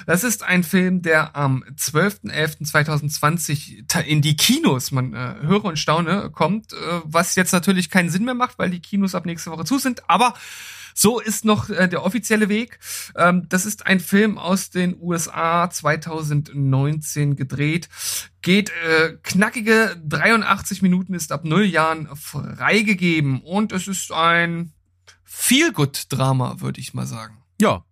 [0.07, 5.77] Das ist ein Film, der am 12.11.2020 ta- in die Kinos, man äh, höre und
[5.77, 9.51] staune, kommt, äh, was jetzt natürlich keinen Sinn mehr macht, weil die Kinos ab nächste
[9.51, 10.33] Woche zu sind, aber
[10.99, 12.79] so ist noch äh, der offizielle Weg.
[13.15, 17.87] Ähm, das ist ein Film aus den USA 2019 gedreht.
[18.41, 24.73] Geht äh, knackige 83 Minuten, ist ab null Jahren freigegeben und es ist ein
[25.23, 27.37] Feel-Good-Drama, würde ich mal sagen.
[27.61, 27.85] Ja,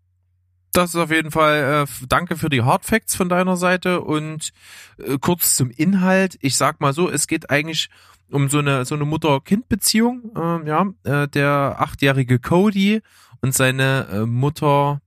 [0.73, 4.51] das ist auf jeden Fall, äh, danke für die Hard Facts von deiner Seite und
[4.97, 6.37] äh, kurz zum Inhalt.
[6.41, 7.89] Ich sag mal so, es geht eigentlich
[8.31, 10.31] um so eine so eine Mutter-Kind-Beziehung.
[10.35, 13.01] Ähm, ja, äh, der achtjährige Cody
[13.41, 15.01] und seine äh, Mutter,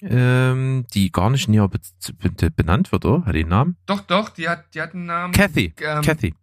[0.00, 1.78] ähm, die gar nicht näher be
[2.18, 3.24] be benannt wird, oder?
[3.24, 3.76] Hat die einen Namen?
[3.86, 5.32] Doch, doch, die hat, die hat einen Namen.
[5.32, 5.72] Kathy.
[5.80, 6.34] Ähm, Kathy.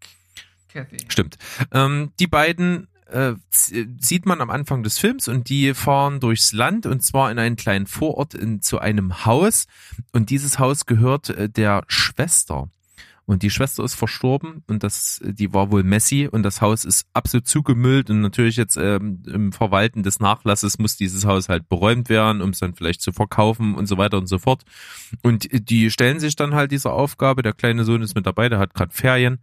[0.69, 0.97] Kathy.
[1.07, 1.37] Stimmt.
[1.71, 6.85] Ähm, die beiden äh, sieht man am Anfang des Films und die fahren durchs Land
[6.85, 9.67] und zwar in einen kleinen Vorort in, zu einem Haus
[10.11, 12.69] und dieses Haus gehört äh, der Schwester.
[13.25, 17.07] Und die Schwester ist verstorben und das, die war wohl Messi und das Haus ist
[17.13, 22.09] absolut zugemüllt und natürlich jetzt ähm, im Verwalten des Nachlasses muss dieses Haus halt beräumt
[22.09, 24.63] werden, um es dann vielleicht zu verkaufen und so weiter und so fort.
[25.21, 27.43] Und die stellen sich dann halt dieser Aufgabe.
[27.43, 29.39] Der kleine Sohn ist mit dabei, der hat gerade Ferien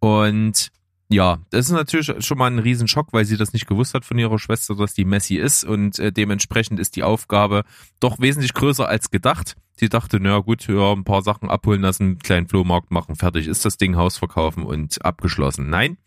[0.00, 0.70] und
[1.10, 4.18] ja, das ist natürlich schon mal ein Riesenschock, weil sie das nicht gewusst hat von
[4.18, 7.64] ihrer Schwester, dass die Messi ist und äh, dementsprechend ist die Aufgabe
[7.98, 9.56] doch wesentlich größer als gedacht.
[9.78, 13.46] Sie dachte, na gut, ja, ein paar Sachen abholen lassen, einen kleinen Flohmarkt machen, fertig
[13.46, 15.70] ist das Ding, Haus verkaufen und abgeschlossen.
[15.70, 15.98] Nein,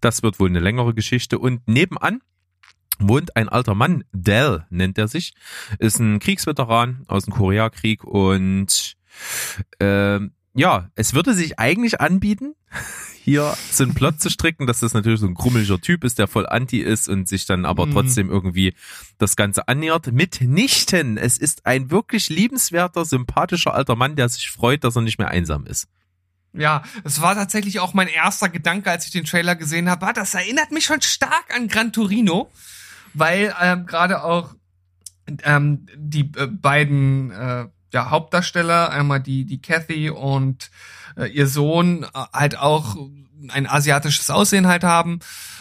[0.00, 2.20] das wird wohl eine längere Geschichte und nebenan
[3.00, 5.32] wohnt ein alter Mann, Dell nennt er sich,
[5.78, 8.96] ist ein Kriegsveteran aus dem Koreakrieg und
[9.78, 10.20] äh,
[10.54, 12.54] ja, es würde sich eigentlich anbieten,
[13.22, 16.26] hier so einen Plot zu stricken, dass das natürlich so ein krummeliger Typ ist, der
[16.26, 17.92] voll anti ist und sich dann aber Mhm.
[17.92, 18.74] trotzdem irgendwie
[19.18, 20.10] das Ganze annähert.
[20.12, 21.16] Mitnichten.
[21.18, 25.28] Es ist ein wirklich liebenswerter, sympathischer alter Mann, der sich freut, dass er nicht mehr
[25.28, 25.88] einsam ist.
[26.52, 30.06] Ja, es war tatsächlich auch mein erster Gedanke, als ich den Trailer gesehen habe.
[30.06, 32.50] Ah, das erinnert mich schon stark an Gran Torino,
[33.14, 34.54] weil ähm, gerade auch
[35.44, 40.70] ähm, die äh, beiden äh, ja, Hauptdarsteller, einmal die die Kathy und
[41.16, 42.96] äh, ihr Sohn, äh, halt auch
[43.48, 45.20] ein asiatisches Aussehen halt haben,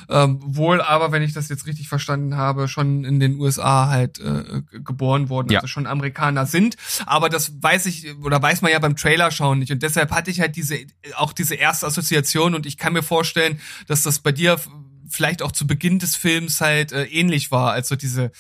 [0.10, 4.20] ähm, wohl aber, wenn ich das jetzt richtig verstanden habe, schon in den USA halt
[4.20, 5.60] äh, geboren wurden, Ja.
[5.60, 6.76] also schon Amerikaner sind.
[7.06, 9.72] Aber das weiß ich oder weiß man ja beim Trailer schauen nicht.
[9.72, 10.78] Und deshalb hatte ich halt diese
[11.16, 14.60] auch diese erste Assoziation und ich kann mir vorstellen, dass das bei dir
[15.08, 18.32] vielleicht auch zu Beginn des Films halt äh, ähnlich war, also diese,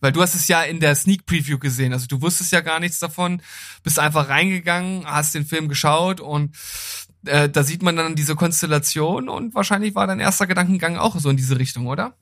[0.00, 2.80] weil du hast es ja in der Sneak Preview gesehen, also du wusstest ja gar
[2.80, 3.42] nichts davon,
[3.82, 6.56] bist einfach reingegangen, hast den Film geschaut und
[7.26, 11.30] äh, da sieht man dann diese Konstellation und wahrscheinlich war dein erster Gedankengang auch so
[11.30, 12.16] in diese Richtung, oder?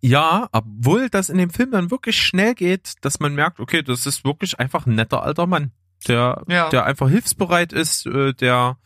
[0.00, 4.06] Ja, obwohl das in dem Film dann wirklich schnell geht, dass man merkt, okay, das
[4.06, 5.72] ist wirklich einfach ein netter alter Mann,
[6.06, 6.68] der, Ja.
[6.70, 8.78] der einfach hilfsbereit ist, äh, der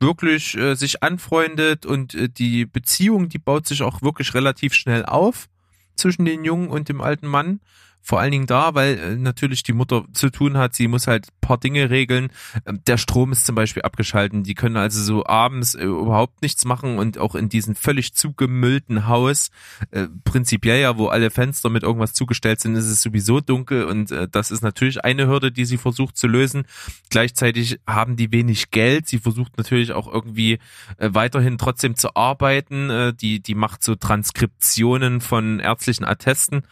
[0.00, 5.04] wirklich äh, sich anfreundet und äh, die Beziehung, die baut sich auch wirklich relativ schnell
[5.04, 5.48] auf
[5.96, 7.60] zwischen den Jungen und dem alten Mann.
[8.04, 11.28] Vor allen Dingen da, weil äh, natürlich die Mutter zu tun hat, sie muss halt
[11.40, 12.30] paar Dinge regeln.
[12.66, 16.64] Ähm, Der Strom ist zum Beispiel abgeschalten, die können also so abends äh, überhaupt nichts
[16.64, 19.50] machen und auch in diesem völlig zugemüllten Haus,
[19.90, 24.10] äh, prinzipiell ja, wo alle Fenster mit irgendwas zugestellt sind, ist es sowieso dunkel und
[24.10, 26.64] äh, das ist natürlich eine Hürde, die sie versucht zu lösen.
[27.10, 29.06] Gleichzeitig haben die wenig Geld.
[29.06, 30.58] Sie versucht natürlich auch irgendwie
[30.96, 32.90] äh, weiterhin trotzdem zu arbeiten.
[32.90, 36.62] Äh, die, die macht so Transkriptionen von ärztlichen Attesten.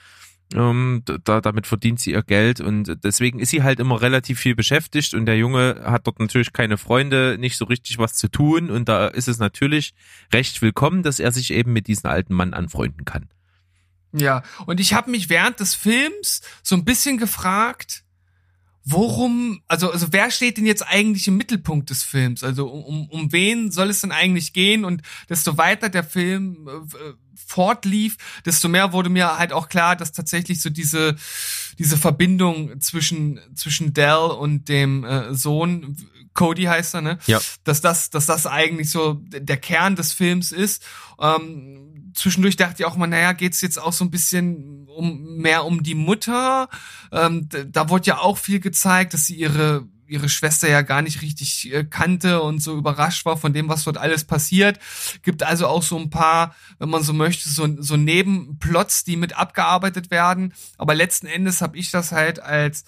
[0.53, 4.57] Ähm, da, damit verdient sie ihr Geld und deswegen ist sie halt immer relativ viel
[4.57, 8.69] beschäftigt und der Junge hat dort natürlich keine Freunde, nicht so richtig was zu tun
[8.69, 9.95] und da ist es natürlich
[10.33, 13.29] recht willkommen, dass er sich eben mit diesem alten Mann anfreunden kann.
[14.13, 18.03] Ja, und ich habe mich während des Films so ein bisschen gefragt,
[18.85, 22.43] worum, also, also wer steht denn jetzt eigentlich im Mittelpunkt des Films?
[22.43, 24.85] Also um, um, wen soll es denn eigentlich gehen?
[24.85, 30.13] Und desto weiter der Film äh, fortlief, desto mehr wurde mir halt auch klar, dass
[30.13, 31.17] tatsächlich so diese,
[31.79, 35.97] diese Verbindung zwischen, zwischen Dell und dem äh, Sohn,
[36.33, 37.19] Cody heißt er, ne?
[37.27, 37.41] Ja.
[37.65, 40.85] Dass das, dass das eigentlich so der Kern des Films ist.
[41.21, 45.65] Ähm, zwischendurch dachte ich auch mal, naja, geht's jetzt auch so ein bisschen um mehr
[45.65, 46.69] um die Mutter.
[47.13, 51.03] Ähm, d- da wurde ja auch viel gezeigt, dass sie ihre ihre Schwester ja gar
[51.03, 54.81] nicht richtig äh, kannte und so überrascht war von dem, was dort alles passiert.
[55.23, 59.37] Gibt also auch so ein paar, wenn man so möchte, so, so Nebenplots, die mit
[59.37, 60.53] abgearbeitet werden.
[60.79, 62.83] Aber letzten Endes habe ich das halt als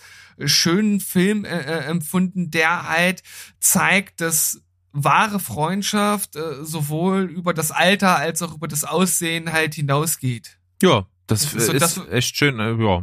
[0.45, 3.23] schönen Film äh, äh, empfunden, der halt
[3.61, 4.61] zeigt, dass
[4.93, 10.59] wahre Freundschaft äh, sowohl über das Alter als auch über das Aussehen halt hinausgeht.
[10.83, 13.03] Ja, das, Das ist so ist das- echt schön, äh, ja.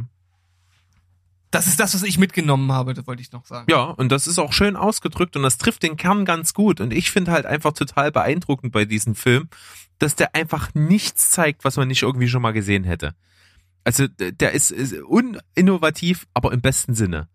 [1.51, 3.65] Das ist das, was ich mitgenommen habe, das wollte ich noch sagen.
[3.71, 6.79] Ja, und das ist auch schön ausgedrückt und das trifft den Kern ganz gut.
[6.79, 9.49] Und ich finde halt einfach total beeindruckend bei diesem Film,
[9.97, 13.15] dass der einfach nichts zeigt, was man nicht irgendwie schon mal gesehen hätte.
[13.83, 17.29] Also der ist, ist uninnovativ, aber im besten Sinne.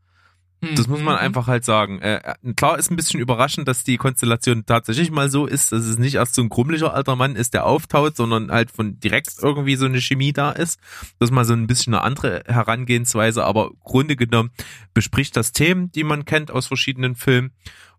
[0.74, 1.20] Das muss man Mhm.
[1.20, 2.00] einfach halt sagen.
[2.00, 5.98] Äh, klar ist ein bisschen überraschend, dass die Konstellation tatsächlich mal so ist, dass es
[5.98, 9.76] nicht erst so ein krummeliger alter Mann ist, der auftaut, sondern halt von direkt irgendwie
[9.76, 10.80] so eine Chemie da ist.
[11.18, 14.50] Das ist mal so ein bisschen eine andere Herangehensweise, aber Grunde genommen
[14.94, 17.52] bespricht das Themen, die man kennt aus verschiedenen Filmen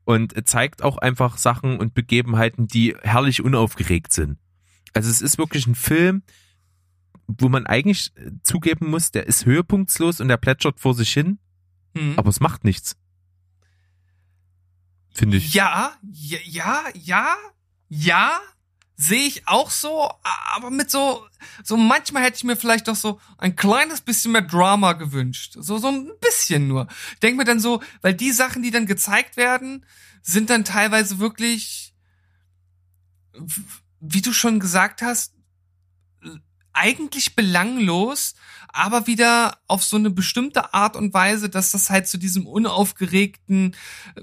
[0.03, 4.37] und zeigt auch einfach Sachen und Begebenheiten, die herrlich unaufgeregt sind.
[4.93, 6.23] Also es ist wirklich ein Film,
[7.27, 8.11] wo man eigentlich
[8.43, 11.39] zugeben muss, der ist höhepunktslos und der plätschert vor sich hin,
[11.95, 12.13] Mhm.
[12.17, 12.95] aber es macht nichts.
[15.13, 15.53] Finde ich.
[15.53, 17.35] Ja, ja, ja, ja,
[17.89, 18.39] ja,
[18.97, 20.11] sehe ich auch so,
[20.53, 21.25] aber mit so,
[21.63, 25.55] so manchmal hätte ich mir vielleicht doch so ein kleines bisschen mehr Drama gewünscht.
[25.57, 26.87] So, so ein bisschen nur.
[27.13, 29.85] Ich denke mir dann so, weil die Sachen, die dann gezeigt werden,
[30.21, 31.95] sind dann teilweise wirklich
[33.99, 35.33] wie du schon gesagt hast,
[36.73, 38.35] eigentlich belanglos,
[38.75, 43.75] aber wieder auf so eine bestimmte Art und Weise, dass das halt zu diesem unaufgeregten
[44.15, 44.21] äh,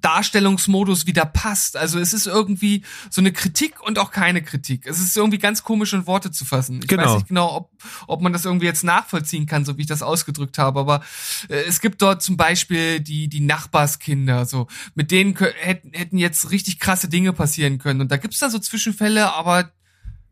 [0.00, 1.78] Darstellungsmodus wieder passt.
[1.78, 4.86] Also es ist irgendwie so eine Kritik und auch keine Kritik.
[4.86, 6.80] Es ist irgendwie ganz komisch in Worte zu fassen.
[6.82, 7.04] Ich Genau.
[7.04, 7.70] weiß nicht genau, ob,
[8.06, 10.78] ob man das irgendwie jetzt nachvollziehen kann, so wie ich das ausgedrückt habe.
[10.80, 11.02] Aber
[11.48, 16.50] äh, es gibt dort zum Beispiel die, die Nachbarskinder, so mit denen hätten, hätten jetzt
[16.50, 18.02] richtig krasse Dinge passieren können.
[18.02, 19.70] Und da gibt's da so Zwischenfälle, aber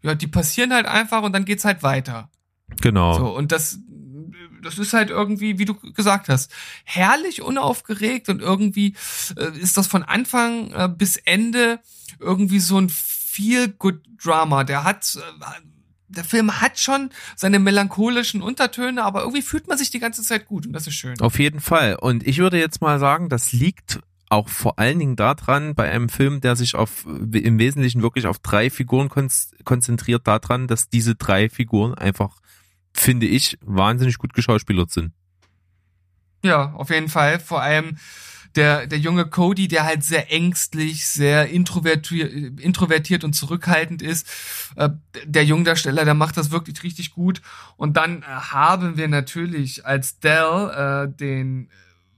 [0.03, 2.29] ja, die passieren halt einfach und dann geht's halt weiter.
[2.81, 3.19] Genau.
[3.19, 3.79] So, und das,
[4.63, 6.53] das ist halt irgendwie, wie du gesagt hast,
[6.85, 8.95] herrlich unaufgeregt und irgendwie
[9.37, 11.81] äh, ist das von Anfang äh, bis Ende
[12.19, 14.65] irgendwie so ein Feel-Good-Drama.
[14.65, 15.21] Der hat, äh,
[16.09, 20.47] der Film hat schon seine melancholischen Untertöne, aber irgendwie fühlt man sich die ganze Zeit
[20.47, 21.21] gut und das ist schön.
[21.21, 21.97] Auf jeden Fall.
[21.97, 24.01] Und ich würde jetzt mal sagen, das liegt
[24.33, 28.39] auch vor allen Dingen daran, bei einem Film, der sich auf im Wesentlichen wirklich auf
[28.39, 29.29] drei Figuren kon
[29.65, 32.39] konzentriert, daran, dass diese drei Figuren einfach,
[32.95, 35.13] finde ich, wahnsinnig gut geschauspielert sind.
[36.43, 37.41] Ja, auf jeden Fall.
[37.41, 37.99] Vor allem
[38.57, 44.27] der, der junge Cody, der halt sehr ängstlich, sehr introvertiert, introvertiert und zurückhaltend ist.
[44.77, 44.91] Äh,
[45.27, 47.43] Der Jungdarsteller, der macht das wirklich richtig gut.
[47.77, 50.71] Und dann haben wir natürlich als Dell
[51.11, 51.69] äh, den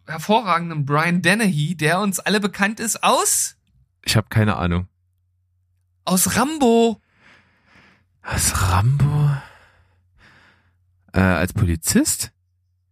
[0.07, 3.57] hervorragenden Brian Dennehy, der uns alle bekannt ist aus,
[4.05, 4.89] Ich habe keine Ahnung.
[6.05, 7.01] aus Rambo.
[8.23, 9.31] Was, Rambo?
[11.13, 12.33] Äh, als Polizist?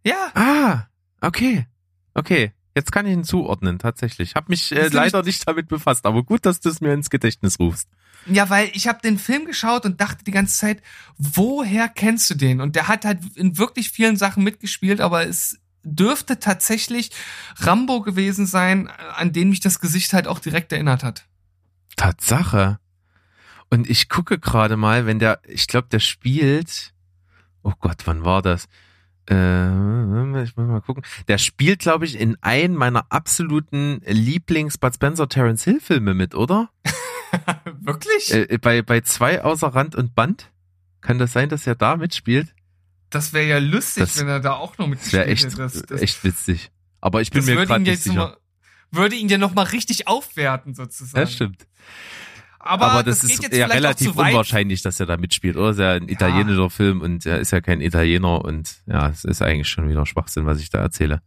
[0.05, 0.87] Ja, Ah,
[1.21, 1.67] okay.
[2.13, 2.51] Okay.
[2.75, 4.33] Jetzt kann ich ihn zuordnen, tatsächlich.
[4.33, 7.59] Hab mich äh, leider nicht damit befasst, aber gut, dass du es mir ins Gedächtnis
[7.59, 7.87] rufst.
[8.25, 10.81] Ja, weil ich habe den Film geschaut und dachte die ganze Zeit,
[11.17, 12.61] woher kennst du den?
[12.61, 17.11] Und der hat halt in wirklich vielen Sachen mitgespielt, aber es dürfte tatsächlich
[17.57, 21.25] Rambo gewesen sein, an den mich das Gesicht halt auch direkt erinnert hat.
[21.95, 22.79] Tatsache.
[23.69, 26.93] Und ich gucke gerade mal, wenn der, ich glaube, der spielt.
[27.63, 28.67] Oh Gott, wann war das?
[29.29, 31.03] Äh, ich muss mal gucken.
[31.27, 36.69] Der spielt, glaube ich, in einem meiner absoluten Lieblings-Bud Spencer Terence Hill Filme mit, oder?
[37.79, 38.33] Wirklich?
[38.33, 40.51] Äh, bei, bei zwei außer Rand und Band?
[41.01, 42.53] Kann das sein, dass er da mitspielt?
[43.13, 45.57] Das wäre ja lustig, das- wenn er da auch noch Das wäre echt.
[45.57, 46.71] Das, das, echt witzig.
[47.01, 48.15] Aber ich bin das mir gerade nicht sicher.
[48.15, 48.37] mal,
[48.91, 51.19] würde ihn ja noch mal richtig aufwerten sozusagen.
[51.19, 51.67] Ja, stimmt.
[52.59, 55.69] Aber, Aber, das, geht ist ja relativ unwahrscheinlich, dass er da mitspielt, oder?
[55.71, 59.25] Es ist ja ein italienischer Film und er ist ja kein Italiener und ja, es
[59.25, 61.21] ist eigentlich schon wieder Schwachsinn, was ich da erzähle.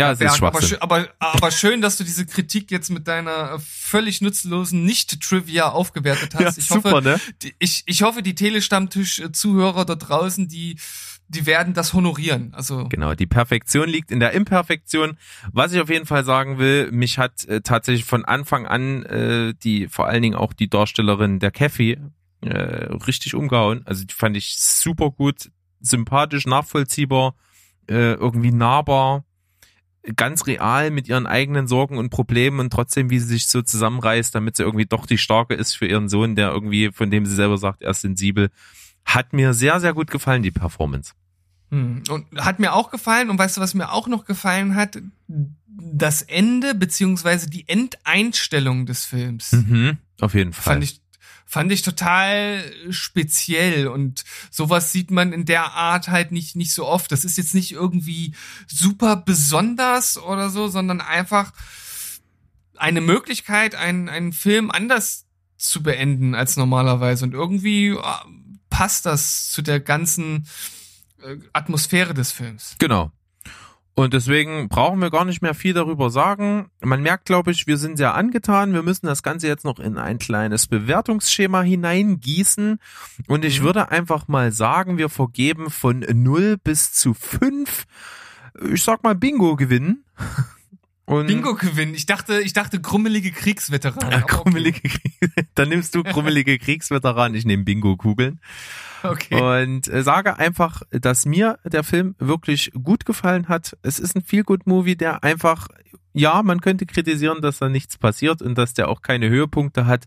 [0.00, 0.68] Ja, es ist aber, Schwachsinn.
[0.68, 5.70] schön, aber, aber schön, dass du diese Kritik jetzt mit deiner äh, völlig nutzlosen Nicht-Trivia
[5.70, 6.42] aufgewertet hast.
[6.42, 7.20] Ja, ich super, hoffe, ne?
[7.42, 10.78] die, ich, ich hoffe, die Telestammtisch-Zuhörer da draußen, die,
[11.28, 12.52] die werden das honorieren.
[12.54, 15.16] Also, Genau, die Perfektion liegt in der Imperfektion.
[15.52, 19.54] Was ich auf jeden Fall sagen will, mich hat äh, tatsächlich von Anfang an äh,
[19.62, 21.98] die, vor allen Dingen auch die Darstellerin der Kathy
[22.42, 22.48] äh,
[23.06, 23.82] richtig umgehauen.
[23.86, 27.34] Also die fand ich super gut, sympathisch, nachvollziehbar,
[27.88, 29.24] äh, irgendwie nahbar,
[30.16, 34.34] ganz real mit ihren eigenen Sorgen und Problemen und trotzdem, wie sie sich so zusammenreißt,
[34.34, 37.34] damit sie irgendwie doch die Starke ist für ihren Sohn, der irgendwie, von dem sie
[37.34, 38.50] selber sagt, er ist sensibel.
[39.04, 41.12] Hat mir sehr, sehr gut gefallen, die Performance.
[41.70, 42.02] hm.
[42.08, 43.30] und hat mir auch gefallen.
[43.30, 44.98] Und weißt du, was mir auch noch gefallen hat?
[45.66, 49.52] Das Ende, beziehungsweise die Endeinstellung des Films.
[49.52, 50.74] Mhm, auf jeden Fall.
[50.74, 51.00] fand ich
[51.50, 54.22] fand ich total speziell und
[54.52, 57.10] sowas sieht man in der Art halt nicht nicht so oft.
[57.10, 58.36] Das ist jetzt nicht irgendwie
[58.68, 61.52] super besonders oder so, sondern einfach
[62.76, 65.26] eine Möglichkeit, einen einen Film anders
[65.56, 67.98] zu beenden als normalerweise und irgendwie äh,
[68.70, 70.46] passt das zu der ganzen
[71.20, 72.76] äh, Atmosphäre des Films.
[72.78, 73.10] Genau.
[73.94, 76.70] Und deswegen brauchen wir gar nicht mehr viel darüber sagen.
[76.80, 78.72] Man merkt, glaube ich, wir sind sehr angetan.
[78.72, 82.78] Wir müssen das Ganze jetzt noch in ein kleines Bewertungsschema hineingießen.
[83.26, 83.64] Und ich Mhm.
[83.64, 87.84] würde einfach mal sagen, wir vergeben von 0 bis zu 5.
[88.72, 90.04] Ich sag mal Bingo gewinnen.
[91.04, 91.94] Und Bingo gewinnen.
[91.94, 94.12] Ich dachte, ich dachte krummelige Kriegsveteranen.
[94.12, 94.26] Ja, okay.
[94.28, 95.18] krummelige Krieg
[95.56, 98.38] Dann nimmst du krummelige Kriegsveteran, ich nehme Bingo-Kugeln.
[99.02, 99.62] Okay.
[99.62, 103.76] Und äh, sage einfach, dass mir der Film wirklich gut gefallen hat.
[103.82, 105.68] Es ist ein Feel-Good-Movie, der einfach,
[106.12, 110.04] ja, man könnte kritisieren, dass da nichts passiert und dass der auch keine Höhepunkte hat.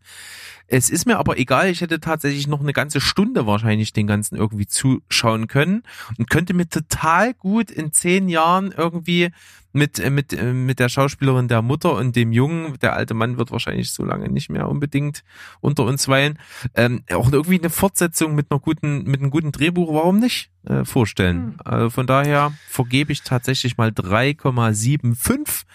[0.67, 4.35] Es ist mir aber egal, ich hätte tatsächlich noch eine ganze Stunde wahrscheinlich den ganzen
[4.35, 5.83] irgendwie zuschauen können
[6.17, 9.31] und könnte mir total gut in zehn Jahren irgendwie
[9.74, 13.38] mit, äh, mit, äh, mit der Schauspielerin der Mutter und dem Jungen, der alte Mann
[13.38, 15.24] wird wahrscheinlich so lange nicht mehr unbedingt
[15.59, 16.39] unter uns weilen,
[16.76, 20.86] ähm, auch irgendwie eine Fortsetzung mit einer guten, mit einem guten Drehbuch, warum nicht, äh,
[20.86, 21.57] vorstellen.
[21.65, 25.65] Also von daher vergebe ich tatsächlich mal 3,75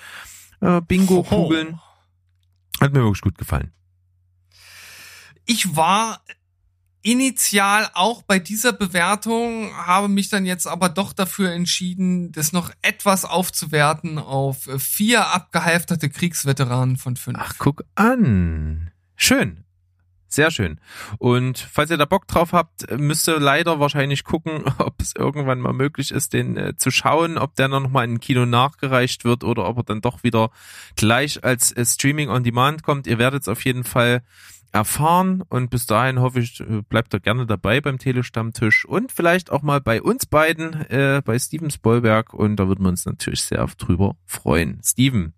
[0.60, 1.80] äh, Bingo-Kugeln.
[2.80, 3.72] Hat mir wirklich gut gefallen.
[5.44, 6.20] ich war
[7.02, 12.70] initial auch bei dieser Bewertung, habe mich dann jetzt aber doch dafür entschieden, das noch
[12.82, 17.38] etwas aufzuwerten auf vier abgehalfterte Kriegsveteranen von fünf.
[17.40, 18.90] Ach, guck an.
[19.16, 19.64] Schön.
[20.30, 20.78] Sehr schön.
[21.16, 25.60] Und falls ihr da Bock drauf habt, müsst ihr leider wahrscheinlich gucken, ob es irgendwann
[25.60, 29.42] mal möglich ist, den äh, zu schauen, ob der dann nochmal in Kino nachgereicht wird
[29.42, 30.50] oder ob er dann doch wieder
[30.96, 33.06] gleich als äh, Streaming on Demand kommt.
[33.06, 34.22] Ihr werdet es auf jeden Fall
[34.72, 39.50] erfahren und bis dahin hoffe ich, äh, bleibt ihr gerne dabei beim Telestammtisch und vielleicht
[39.50, 43.42] auch mal bei uns beiden, äh, bei Steven Spoilberg und da würden wir uns natürlich
[43.42, 44.80] sehr drüber freuen.
[44.84, 45.34] Steven.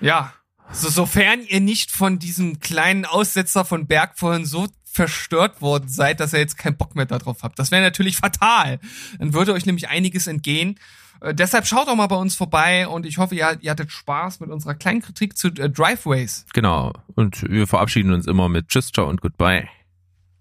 [0.00, 0.32] Ja,
[0.70, 6.20] so, sofern ihr nicht von diesem kleinen Aussetzer von Berg vorhin so verstört worden seid,
[6.20, 7.58] dass ihr jetzt keinen Bock mehr darauf habt.
[7.58, 8.80] Das wäre natürlich fatal.
[9.18, 10.78] Dann würde euch nämlich einiges entgehen.
[11.20, 14.40] Äh, deshalb schaut doch mal bei uns vorbei und ich hoffe, ihr, ihr hattet Spaß
[14.40, 16.46] mit unserer kleinen Kritik zu äh, Driveways.
[16.52, 16.92] Genau.
[17.14, 19.68] Und wir verabschieden uns immer mit Tschüss, ciao und goodbye.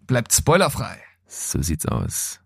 [0.05, 0.97] Bleibt spoilerfrei.
[1.25, 2.39] So sieht's aus.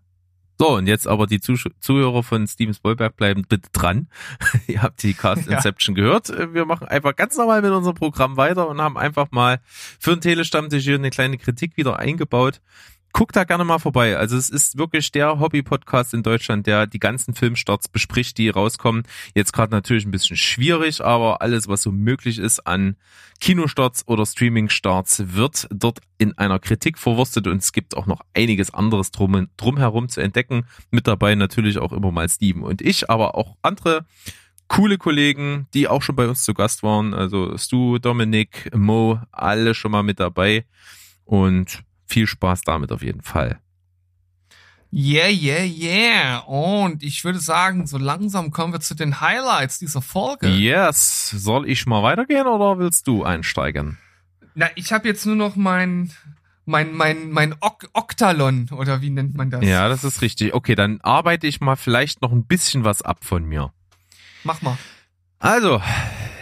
[0.58, 4.08] So, und jetzt aber die Zuh Zuhörer von Steven Spielberg bleiben bitte dran.
[4.68, 5.56] Ihr habt die Cast Ja.
[5.56, 6.28] Inception gehört.
[6.54, 10.20] Wir machen einfach ganz normal mit unserem Programm weiter und haben einfach mal für den
[10.20, 12.60] Telestammtisch hier eine kleine Kritik wieder eingebaut.
[13.12, 14.16] Guckt da gerne mal vorbei.
[14.16, 19.02] Also es ist wirklich der Hobby-Podcast in Deutschland, der die ganzen Filmstarts bespricht, die rauskommen.
[19.34, 22.96] Jetzt gerade natürlich ein bisschen schwierig, aber alles, was so möglich ist an
[23.40, 28.72] Kinostarts oder Streaming-Starts, wird dort in einer Kritik verwurstet und es gibt auch noch einiges
[28.72, 30.64] anderes drum, drumherum zu entdecken.
[30.90, 34.06] Mit dabei natürlich auch immer mal Steven und ich, aber auch andere
[34.68, 37.12] coole Kollegen, die auch schon bei uns zu Gast waren.
[37.12, 40.64] Also Stu, Dominik, Mo, alle schon mal mit dabei.
[41.26, 43.58] Und viel Spaß damit auf jeden Fall.
[44.94, 46.38] Yeah, yeah, yeah.
[46.40, 50.48] Und ich würde sagen, so langsam kommen wir zu den Highlights dieser Folge.
[50.48, 51.30] Yes.
[51.30, 53.96] Soll ich mal weitergehen oder willst du einsteigen?
[54.54, 56.12] Na, ich habe jetzt nur noch mein
[56.66, 59.64] mein mein mein ok Oktalon oder wie nennt man das?
[59.64, 60.52] Ja, das ist richtig.
[60.52, 63.72] Okay, dann arbeite ich mal vielleicht noch ein bisschen was ab von mir.
[64.44, 64.76] Mach mal.
[65.38, 65.80] Also,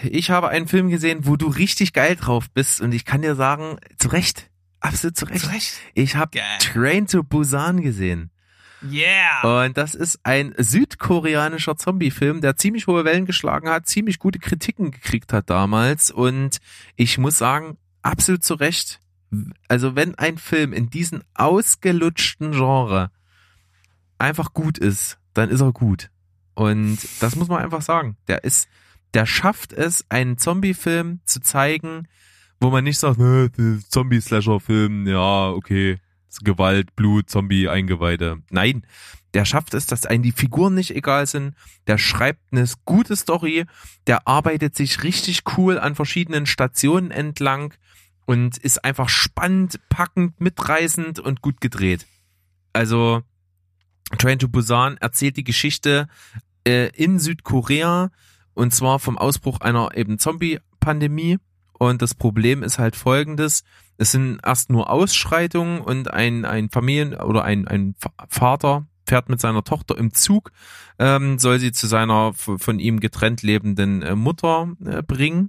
[0.03, 3.35] ich habe einen Film gesehen, wo du richtig geil drauf bist und ich kann dir
[3.37, 4.50] sagen, zu Recht,
[4.81, 5.41] absolut zu Recht.
[5.45, 5.73] Zurecht.
[5.95, 6.39] Ich habe.
[6.59, 8.31] Train to Busan gesehen.
[8.83, 9.65] Yeah.
[9.65, 14.91] Und das ist ein südkoreanischer Zombie-Film, der ziemlich hohe Wellen geschlagen hat, ziemlich gute Kritiken
[14.91, 16.11] gekriegt hat damals.
[16.11, 16.59] Und
[16.97, 19.01] ich muss sagen, absolut zu Recht.
[19.69, 23.11] Also wenn ein Film in diesem ausgelutschten Genre
[24.19, 26.11] einfach gut ist, dann ist er gut.
[26.55, 28.17] Und das muss man einfach sagen.
[28.29, 28.69] Der ist,
[29.15, 32.09] der schafft es, einen Zombie-Film zu zeigen,
[32.61, 33.51] wo man nicht sagt, ne,
[33.89, 35.99] Zombie-Slasher-Film, ja, okay,
[36.43, 38.43] Gewalt, Blut, Zombie, Eingeweide.
[38.51, 38.87] Nein,
[39.35, 41.55] der schafft es, dass einem die Figuren nicht egal sind.
[41.87, 43.65] Der schreibt eine gute Story.
[44.07, 47.75] Der arbeitet sich richtig cool an verschiedenen Stationen entlang
[48.27, 52.07] und ist einfach spannend, packend, mitreißend und gut gedreht.
[52.73, 53.23] Also
[54.19, 56.09] Train to Busan erzählt die Geschichte
[56.67, 58.11] äh, in Südkorea
[58.55, 61.39] und zwar vom Ausbruch einer eben Zombie-Pandemie.
[61.81, 63.65] Und das Problem ist halt folgendes.
[63.97, 69.31] Es sind erst nur Ausschreitungen und ein, ein Familien- oder ein, ein Va- Vater fährt
[69.31, 70.53] mit seiner Tochter im Zug,
[70.99, 75.49] ähm, soll sie zu seiner von ihm getrennt lebenden äh, Mutter äh, bringen.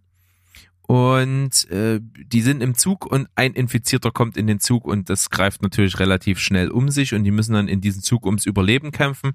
[0.83, 5.31] Und äh, die sind im Zug und ein Infizierter kommt in den Zug und das
[5.31, 8.91] greift natürlich relativ schnell um sich und die müssen dann in diesem Zug ums Überleben
[8.91, 9.33] kämpfen.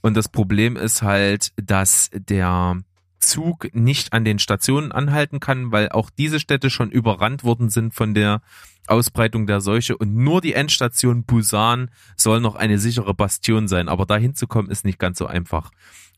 [0.00, 2.82] Und das Problem ist halt, dass der
[3.22, 7.94] Zug nicht an den Stationen anhalten kann, weil auch diese Städte schon überrannt worden sind
[7.94, 8.42] von der
[8.86, 13.88] Ausbreitung der Seuche und nur die Endstation Busan soll noch eine sichere Bastion sein.
[13.88, 15.70] Aber dahin zu kommen ist nicht ganz so einfach.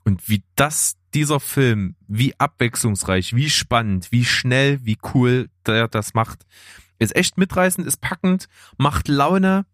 [0.04, 6.14] Und wie das, dieser Film, wie abwechslungsreich, wie spannend, wie schnell, wie cool der das
[6.14, 6.44] macht,
[6.98, 9.66] ist echt mitreißend, ist packend, macht Laune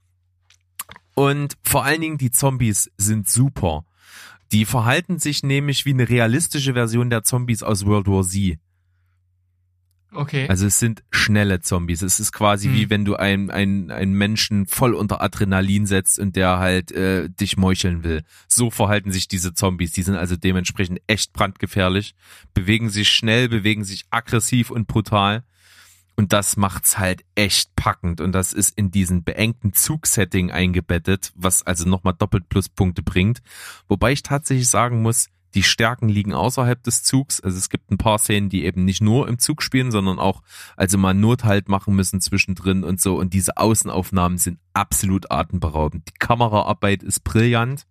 [1.15, 3.85] und vor allen Dingen die Zombies sind super.
[4.53, 8.59] Die verhalten sich nämlich wie eine realistische Version der Zombies aus World War Z.
[10.13, 10.49] Okay.
[10.49, 12.03] Also es sind schnelle Zombies.
[12.03, 12.75] Es ist quasi Hm.
[12.75, 17.29] wie wenn du einen, einen, einen Menschen voll unter Adrenalin setzt und der halt äh,
[17.29, 18.23] dich meucheln will.
[18.49, 19.93] So verhalten sich diese Zombies.
[19.93, 22.15] Die sind also dementsprechend echt brandgefährlich,
[22.55, 25.45] bewegen sich schnell, bewegen sich aggressiv und brutal.
[26.21, 28.21] Und das macht's halt echt packend.
[28.21, 33.41] Und das ist in diesen beengten Zugsetting eingebettet, was also nochmal doppelt Pluspunkte bringt.
[33.89, 37.41] Wobei ich tatsächlich sagen muss, die Stärken liegen außerhalb des Zugs.
[37.41, 40.43] Also es gibt ein paar Szenen, die eben nicht nur im Zug spielen, sondern auch
[40.77, 43.17] also mal Nothalt machen müssen zwischendrin und so.
[43.17, 46.07] Und diese Außenaufnahmen sind absolut atemberaubend.
[46.07, 47.87] Die Kameraarbeit ist brillant.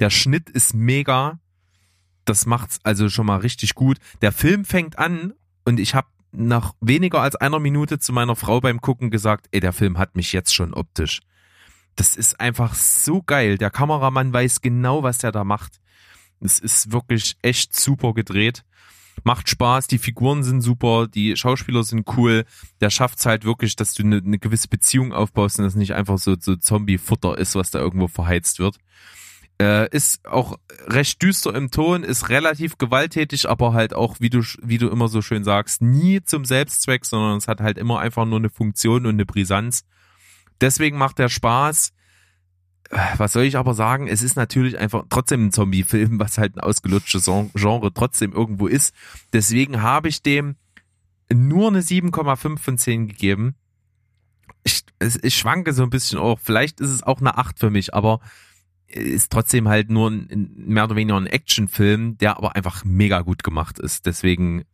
[0.00, 1.38] Der Schnitt ist mega.
[2.24, 3.98] Das macht's also schon mal richtig gut.
[4.22, 5.34] Der Film fängt an
[5.66, 9.60] und ich habe nach weniger als einer Minute zu meiner Frau beim Gucken gesagt, ey,
[9.60, 11.20] der Film hat mich jetzt schon optisch.
[11.96, 13.58] Das ist einfach so geil.
[13.58, 15.80] Der Kameramann weiß genau, was der da macht.
[16.40, 18.64] Es ist wirklich echt super gedreht.
[19.24, 22.44] Macht Spaß, die Figuren sind super, die Schauspieler sind cool.
[22.80, 25.94] Der schafft es halt wirklich, dass du eine, eine gewisse Beziehung aufbaust und das nicht
[25.94, 28.76] einfach so, so Zombie-Futter ist, was da irgendwo verheizt wird.
[29.60, 30.56] Äh, ist auch
[30.86, 35.08] recht düster im Ton, ist relativ gewalttätig, aber halt auch, wie du, wie du immer
[35.08, 39.04] so schön sagst, nie zum Selbstzweck, sondern es hat halt immer einfach nur eine Funktion
[39.04, 39.84] und eine Brisanz.
[40.60, 41.92] Deswegen macht der Spaß.
[43.16, 44.06] Was soll ich aber sagen?
[44.06, 48.94] Es ist natürlich einfach trotzdem ein Zombie-Film, was halt ein ausgelutschtes Genre trotzdem irgendwo ist.
[49.32, 50.56] Deswegen habe ich dem
[51.32, 53.56] nur eine 7,5 von 10 gegeben.
[54.62, 54.84] Ich,
[55.22, 56.38] ich schwanke so ein bisschen auch.
[56.38, 58.20] Vielleicht ist es auch eine 8 für mich, aber
[58.88, 63.44] ist trotzdem halt nur ein, mehr oder weniger ein Actionfilm, der aber einfach mega gut
[63.44, 64.06] gemacht ist.
[64.06, 64.64] Deswegen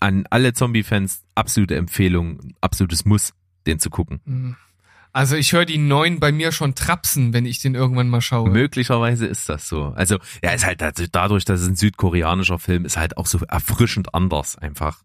[0.00, 3.34] an alle Zombie-Fans absolute Empfehlung, absolutes Muss,
[3.66, 4.20] den zu gucken.
[4.24, 4.56] Mhm.
[5.14, 8.48] Also ich höre die neuen bei mir schon trapsen, wenn ich den irgendwann mal schaue.
[8.48, 9.92] Möglicherweise ist das so.
[9.94, 10.80] Also ja, ist halt
[11.12, 15.02] dadurch, dass es ein südkoreanischer Film ist, halt auch so erfrischend anders einfach.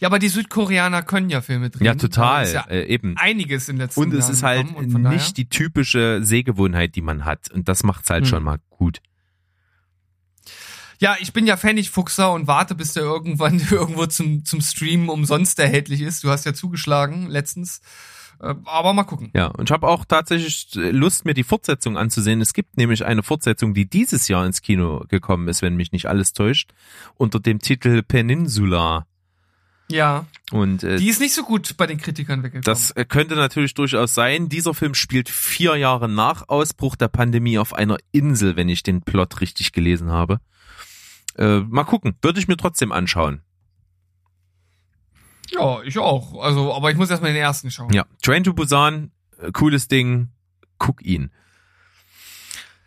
[0.00, 1.84] Ja, aber die Südkoreaner können ja Filme drehen.
[1.84, 2.50] Ja, total.
[2.52, 3.16] Ja äh, eben.
[3.16, 4.12] Einiges in letzter Zeit.
[4.12, 7.50] Und es ist halt nicht die typische Sehgewohnheit, die man hat.
[7.50, 8.30] Und das macht's halt hm.
[8.30, 9.00] schon mal gut.
[11.00, 15.58] Ja, ich bin ja Pfennigfuchser und warte, bis der irgendwann irgendwo zum, zum Streamen umsonst
[15.58, 16.24] erhältlich ist.
[16.24, 17.80] Du hast ja zugeschlagen letztens.
[18.40, 19.30] Äh, aber mal gucken.
[19.34, 22.40] Ja, und ich habe auch tatsächlich Lust, mir die Fortsetzung anzusehen.
[22.40, 26.06] Es gibt nämlich eine Fortsetzung, die dieses Jahr ins Kino gekommen ist, wenn mich nicht
[26.06, 26.72] alles täuscht,
[27.16, 29.06] unter dem Titel Peninsula.
[29.88, 30.26] Ja.
[30.50, 32.64] Und äh, die ist nicht so gut bei den Kritikern weggekommen.
[32.64, 34.48] Das äh, könnte natürlich durchaus sein.
[34.48, 39.02] Dieser Film spielt vier Jahre nach Ausbruch der Pandemie auf einer Insel, wenn ich den
[39.02, 40.40] Plot richtig gelesen habe.
[41.36, 43.42] Äh, mal gucken, würde ich mir trotzdem anschauen.
[45.50, 46.40] Ja, ich auch.
[46.42, 47.92] Also, aber ich muss erstmal den ersten schauen.
[47.92, 50.30] Ja, Train to Busan, äh, cooles Ding,
[50.78, 51.30] guck ihn.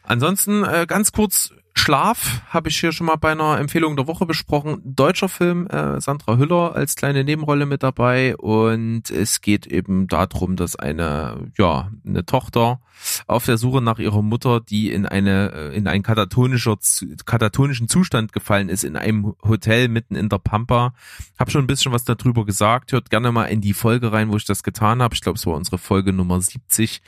[0.03, 4.25] Ansonsten äh, ganz kurz Schlaf habe ich hier schon mal bei einer Empfehlung der Woche
[4.25, 4.81] besprochen.
[4.83, 10.55] Deutscher Film, äh, Sandra Hüller als kleine Nebenrolle mit dabei und es geht eben darum,
[10.55, 12.81] dass eine ja eine Tochter
[13.27, 16.77] auf der Suche nach ihrer Mutter, die in eine äh, in einen katatonischer
[17.25, 20.93] katatonischen Zustand gefallen ist in einem Hotel mitten in der Pampa.
[21.37, 22.91] Hab schon ein bisschen was darüber gesagt.
[22.91, 25.13] Hört gerne mal in die Folge rein, wo ich das getan habe.
[25.13, 27.01] Ich glaube, es war unsere Folge Nummer 70.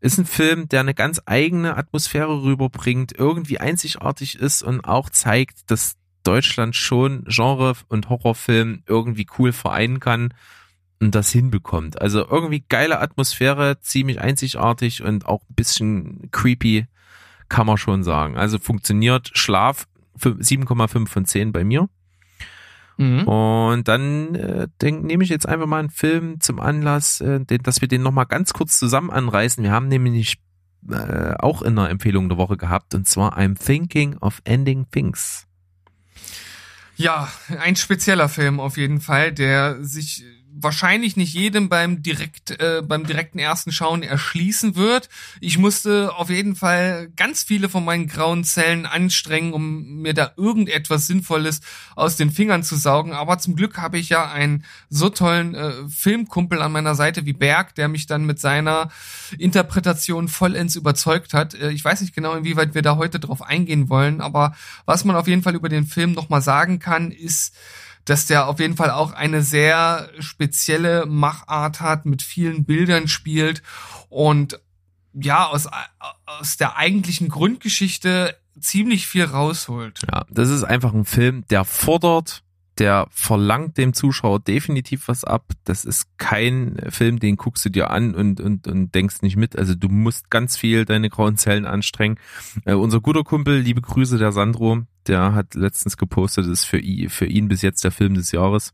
[0.00, 5.70] Ist ein Film, der eine ganz eigene Atmosphäre rüberbringt, irgendwie einzigartig ist und auch zeigt,
[5.70, 10.34] dass Deutschland schon Genre und Horrorfilm irgendwie cool vereinen kann
[11.00, 12.00] und das hinbekommt.
[12.00, 16.86] Also irgendwie geile Atmosphäre, ziemlich einzigartig und auch ein bisschen creepy,
[17.48, 18.36] kann man schon sagen.
[18.36, 19.86] Also funktioniert Schlaf
[20.18, 21.88] 7,5 von 10 bei mir.
[22.98, 23.28] Mhm.
[23.28, 27.62] Und dann äh, denk, nehme ich jetzt einfach mal einen Film zum Anlass, äh, den,
[27.62, 29.62] dass wir den nochmal ganz kurz zusammen anreißen.
[29.62, 30.38] Wir haben nämlich
[30.90, 35.46] äh, auch in der Empfehlung der Woche gehabt und zwar I'm Thinking of Ending Things.
[36.96, 37.30] Ja,
[37.60, 40.24] ein spezieller Film auf jeden Fall, der sich
[40.60, 45.08] wahrscheinlich nicht jedem beim direkt äh, beim direkten ersten Schauen erschließen wird.
[45.40, 50.32] Ich musste auf jeden Fall ganz viele von meinen grauen Zellen anstrengen, um mir da
[50.36, 51.60] irgendetwas Sinnvolles
[51.96, 53.12] aus den Fingern zu saugen.
[53.12, 57.32] Aber zum Glück habe ich ja einen so tollen äh, Filmkumpel an meiner Seite wie
[57.32, 58.90] Berg, der mich dann mit seiner
[59.38, 61.54] Interpretation vollends überzeugt hat.
[61.54, 64.54] Äh, ich weiß nicht genau, inwieweit wir da heute drauf eingehen wollen, aber
[64.86, 67.54] was man auf jeden Fall über den Film nochmal sagen kann, ist,
[68.08, 73.62] dass der auf jeden Fall auch eine sehr spezielle Machart hat, mit vielen Bildern spielt
[74.08, 74.58] und
[75.12, 75.68] ja, aus,
[76.26, 80.00] aus der eigentlichen Grundgeschichte ziemlich viel rausholt.
[80.10, 82.42] Ja, das ist einfach ein Film, der fordert,
[82.78, 85.52] der verlangt dem Zuschauer definitiv was ab.
[85.64, 89.58] Das ist kein Film, den guckst du dir an und, und, und denkst nicht mit.
[89.58, 92.18] Also du musst ganz viel deine grauen Zellen anstrengen.
[92.64, 97.26] Äh, unser guter Kumpel, liebe Grüße der Sandro, der hat letztens gepostet, ist für für
[97.26, 98.72] ihn bis jetzt der Film des Jahres.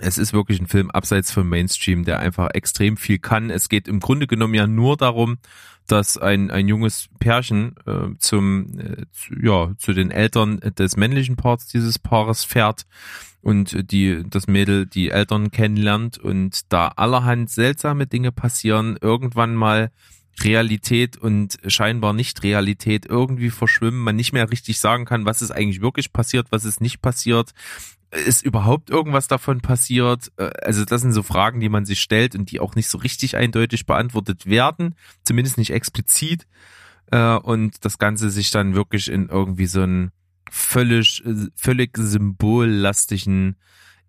[0.00, 3.50] Es ist wirklich ein Film abseits vom Mainstream, der einfach extrem viel kann.
[3.50, 5.38] Es geht im Grunde genommen ja nur darum,
[5.88, 11.36] dass ein, ein junges Pärchen äh, zum äh, zu, ja zu den Eltern des männlichen
[11.36, 12.84] Parts dieses Paares fährt
[13.40, 19.90] und die das Mädel die Eltern kennenlernt und da allerhand seltsame Dinge passieren, irgendwann mal
[20.40, 25.50] Realität und scheinbar nicht Realität irgendwie verschwimmen, man nicht mehr richtig sagen kann, was ist
[25.50, 27.52] eigentlich wirklich passiert, was ist nicht passiert.
[28.10, 30.32] Ist überhaupt irgendwas davon passiert?
[30.38, 32.98] Äh, also das sind so Fragen, die man sich stellt und die auch nicht so
[32.98, 34.94] richtig eindeutig beantwortet werden,
[35.24, 36.46] zumindest nicht explizit.
[37.10, 40.12] Äh, und das Ganze sich dann wirklich in irgendwie so einen
[40.50, 41.22] völlig,
[41.54, 43.56] völlig symbollastigen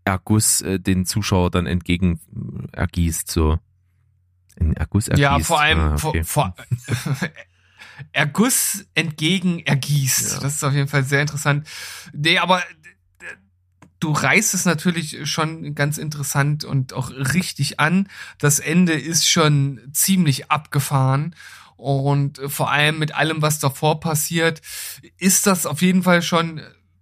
[0.05, 2.19] Erguss äh, den Zuschauer dann entgegen
[2.71, 3.59] ergießt, so.
[4.55, 5.21] In Erguss ergießt.
[5.21, 6.23] Ja, vor allem Ah, vor, okay.
[6.23, 6.55] vor
[8.13, 10.33] Erguss entgegen ergießt.
[10.33, 10.39] Ja.
[10.39, 11.67] Das ist auf jeden Fall sehr interessant.
[12.13, 12.63] Nee, aber
[13.99, 18.07] du reißt es natürlich schon ganz interessant und auch richtig an.
[18.37, 21.35] Das Ende ist schon ziemlich abgefahren.
[21.75, 24.61] Und vor allem mit allem, was davor passiert,
[25.17, 26.61] ist das auf jeden Fall schon,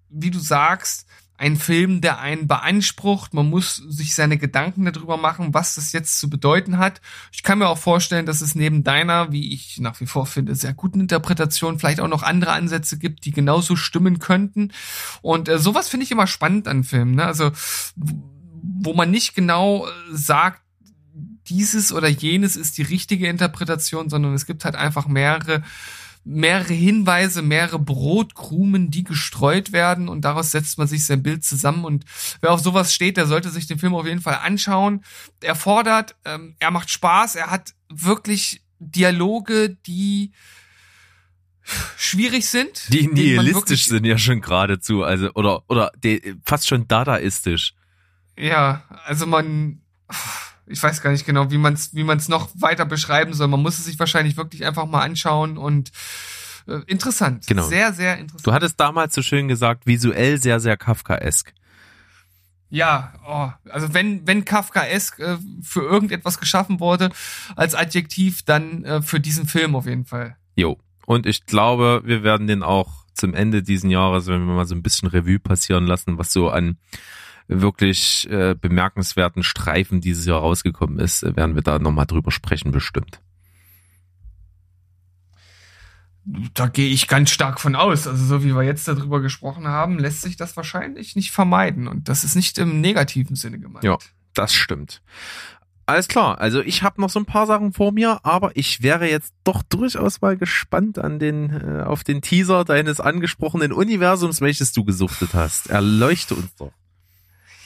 [0.10, 1.07] wie du sagst,
[1.38, 3.34] ein Film, der einen beansprucht.
[3.34, 7.00] Man muss sich seine Gedanken darüber machen, was das jetzt zu bedeuten hat.
[7.32, 10.56] Ich kann mir auch vorstellen, dass es neben deiner, wie ich nach wie vor finde,
[10.56, 14.72] sehr guten Interpretation vielleicht auch noch andere Ansätze gibt, die genauso stimmen könnten.
[15.22, 17.16] Und äh, sowas finde ich immer spannend an Filmen.
[17.16, 17.26] Ne?
[17.26, 17.52] Also
[17.96, 20.62] wo man nicht genau äh, sagt,
[21.48, 25.64] dieses oder jenes ist die richtige Interpretation, sondern es gibt halt einfach mehrere
[26.28, 31.86] mehrere Hinweise, mehrere Brotkrumen, die gestreut werden und daraus setzt man sich sein Bild zusammen
[31.86, 32.06] und
[32.42, 35.04] wer auf sowas steht, der sollte sich den Film auf jeden Fall anschauen.
[35.42, 40.32] Er fordert, ähm, er macht Spaß, er hat wirklich Dialoge, die
[41.98, 42.92] schwierig sind.
[42.94, 47.74] Die nihilistisch sind ja schon geradezu, also, oder, oder die, fast schon dadaistisch.
[48.38, 49.82] Ja, also man,
[50.68, 53.48] ich weiß gar nicht genau, wie man es wie man's noch weiter beschreiben soll.
[53.48, 55.92] Man muss es sich wahrscheinlich wirklich einfach mal anschauen und
[56.68, 57.48] äh, interessant.
[57.48, 57.68] Genau.
[57.68, 58.46] Sehr, sehr interessant.
[58.48, 61.54] Du hattest damals so schön gesagt, visuell sehr, sehr Kafkaesk.
[62.70, 67.10] Ja, oh, also wenn, wenn Kafkaesk äh, für irgendetwas geschaffen wurde
[67.56, 70.36] als Adjektiv, dann äh, für diesen Film auf jeden Fall.
[70.56, 70.78] Jo.
[71.06, 74.76] Und ich glaube, wir werden den auch zum Ende diesen Jahres, wenn wir mal so
[74.76, 76.78] ein bisschen Revue passieren lassen, was so an
[77.48, 82.72] wirklich äh, bemerkenswerten Streifen dieses Jahr rausgekommen ist, äh, werden wir da nochmal drüber sprechen,
[82.72, 83.22] bestimmt.
[86.54, 88.06] Da gehe ich ganz stark von aus.
[88.06, 91.88] Also so wie wir jetzt darüber gesprochen haben, lässt sich das wahrscheinlich nicht vermeiden.
[91.88, 93.86] Und das ist nicht im negativen Sinne gemeint.
[93.86, 93.98] Ja.
[94.34, 95.02] Das stimmt.
[95.88, 99.10] Alles klar, also ich habe noch so ein paar Sachen vor mir, aber ich wäre
[99.10, 104.74] jetzt doch durchaus mal gespannt an den äh, auf den Teaser deines angesprochenen Universums, welches
[104.74, 105.70] du gesuchtet hast.
[105.70, 106.74] Erleuchte uns doch.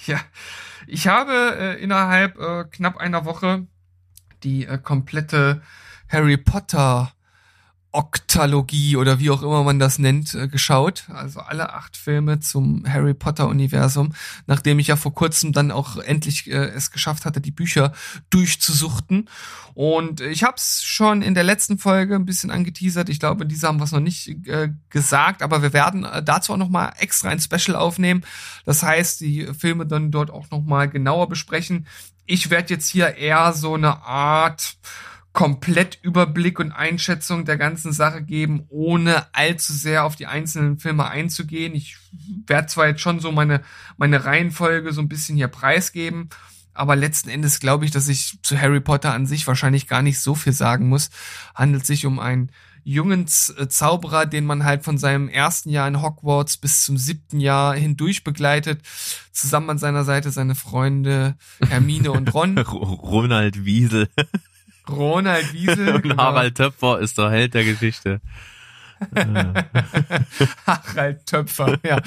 [0.07, 0.19] Ja,
[0.87, 3.67] ich habe äh, innerhalb äh, knapp einer Woche
[4.43, 5.61] die äh, komplette
[6.09, 7.13] Harry Potter
[7.93, 11.03] Oktalogie oder wie auch immer man das nennt, äh, geschaut.
[11.09, 14.13] Also alle acht Filme zum Harry Potter Universum,
[14.47, 17.91] nachdem ich ja vor kurzem dann auch endlich äh, es geschafft hatte, die Bücher
[18.29, 19.29] durchzusuchten.
[19.73, 23.09] Und ich habe es schon in der letzten Folge ein bisschen angeteasert.
[23.09, 26.53] Ich glaube, in dieser haben es noch nicht äh, gesagt, aber wir werden äh, dazu
[26.53, 28.23] auch noch mal extra ein Special aufnehmen.
[28.65, 31.87] Das heißt, die Filme dann dort auch noch mal genauer besprechen.
[32.25, 34.77] Ich werde jetzt hier eher so eine Art
[35.33, 41.73] Komplettüberblick und Einschätzung der ganzen Sache geben, ohne allzu sehr auf die einzelnen Filme einzugehen.
[41.73, 41.97] Ich
[42.47, 43.61] werde zwar jetzt schon so meine,
[43.97, 46.29] meine Reihenfolge so ein bisschen hier preisgeben,
[46.73, 50.19] aber letzten Endes glaube ich, dass ich zu Harry Potter an sich wahrscheinlich gar nicht
[50.19, 51.09] so viel sagen muss.
[51.55, 52.51] Handelt sich um einen
[52.83, 57.39] jungen Z- Zauberer, den man halt von seinem ersten Jahr in Hogwarts bis zum siebten
[57.39, 58.81] Jahr hindurch begleitet.
[59.31, 61.35] Zusammen an seiner Seite seine Freunde
[61.69, 62.57] Hermine und Ron.
[62.59, 64.09] Ronald Wiesel
[64.91, 65.89] Ronald Wiesel.
[65.95, 66.17] und genau.
[66.17, 68.21] Harald Töpfer ist der Held der Geschichte.
[70.67, 71.99] Harald Töpfer, ja.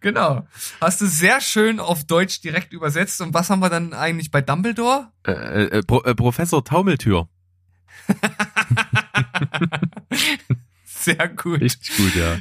[0.00, 0.46] Genau.
[0.80, 3.20] Hast du sehr schön auf Deutsch direkt übersetzt.
[3.20, 5.08] Und was haben wir dann eigentlich bei Dumbledore?
[5.26, 7.28] Äh, äh, Pro äh, Professor Taumeltür.
[10.84, 11.60] Sehr gut.
[11.60, 12.38] Richtig gut, ja.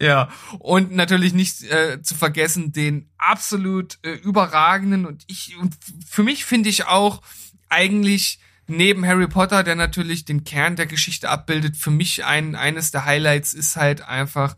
[0.00, 0.28] Ja,
[0.60, 5.76] und natürlich nicht äh, zu vergessen den absolut äh, überragenden und ich und
[6.06, 7.20] für mich finde ich auch
[7.68, 12.90] eigentlich neben Harry Potter, der natürlich den Kern der Geschichte abbildet, für mich ein eines
[12.90, 14.56] der Highlights ist halt einfach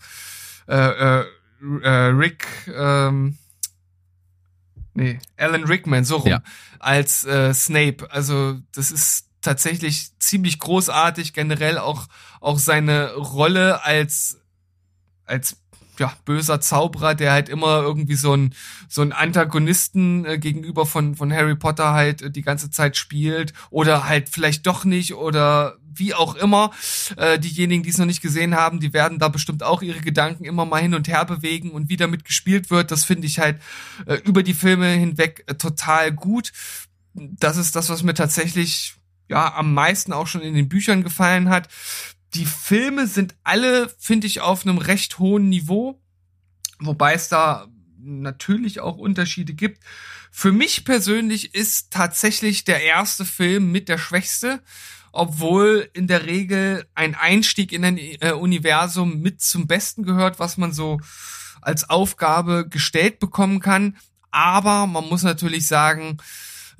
[0.69, 0.75] äh,
[1.21, 1.25] äh,
[1.83, 3.39] äh, Rick ähm,
[4.95, 6.43] nee, Alan Rickman so rum Ja.
[6.79, 8.11] als äh, Snape.
[8.11, 12.07] Also das ist tatsächlich ziemlich großartig generell auch
[12.41, 14.39] auch seine Rolle als
[15.25, 15.57] als
[16.01, 18.55] ja, böser Zauberer, der halt immer irgendwie so ein
[18.89, 23.53] so ein Antagonisten äh, gegenüber von von Harry Potter halt äh, die ganze Zeit spielt
[23.71, 26.71] oder halt vielleicht doch nicht oder wie auch immer.
[27.17, 30.45] Äh, diejenigen, die es noch nicht gesehen haben, die werden da bestimmt auch ihre Gedanken
[30.45, 33.61] immer mal hin und her bewegen und wie damit gespielt wird, das finde ich halt
[34.07, 36.53] äh, über die Filme hinweg äh, total gut.
[37.15, 38.95] Das ist das, was mir tatsächlich
[39.29, 41.69] ja am meisten auch schon in den Büchern gefallen hat.
[42.35, 46.01] Die Filme sind alle, finde ich, auf einem recht hohen Niveau,
[46.79, 47.67] wobei es da
[47.99, 49.83] natürlich auch Unterschiede gibt.
[50.31, 54.63] Für mich persönlich ist tatsächlich der erste Film mit der schwächste,
[55.13, 60.57] obwohl in der Regel ein Einstieg in ein äh, Universum mit zum Besten gehört, was
[60.57, 61.01] man so
[61.61, 63.97] als Aufgabe gestellt bekommen kann.
[64.31, 66.19] aber man muss natürlich sagen,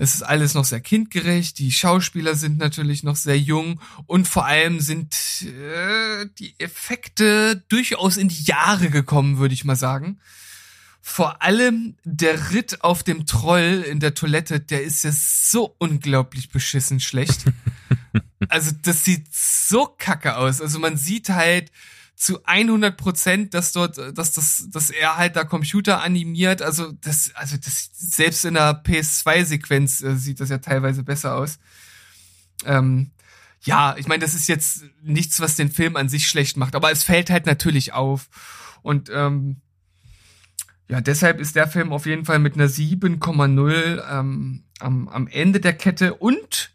[0.01, 4.47] es ist alles noch sehr kindgerecht, die Schauspieler sind natürlich noch sehr jung und vor
[4.47, 10.19] allem sind äh, die Effekte durchaus in die Jahre gekommen, würde ich mal sagen.
[11.03, 16.49] Vor allem der Ritt auf dem Troll in der Toilette, der ist ja so unglaublich
[16.49, 17.45] beschissen schlecht.
[18.49, 20.63] also das sieht so kacke aus.
[20.63, 21.71] Also man sieht halt
[22.21, 26.61] zu 100 Prozent, dass dort, dass das, dass er halt da Computer animiert.
[26.61, 31.59] Also das, also das selbst in der PS2-Sequenz äh, sieht das ja teilweise besser aus.
[32.67, 33.13] Ähm,
[33.63, 36.93] ja, ich meine, das ist jetzt nichts, was den Film an sich schlecht macht, aber
[36.93, 38.29] es fällt halt natürlich auf.
[38.83, 39.63] Und ähm,
[40.89, 45.61] ja, deshalb ist der Film auf jeden Fall mit einer 7,0 ähm, am, am Ende
[45.61, 46.71] der Kette und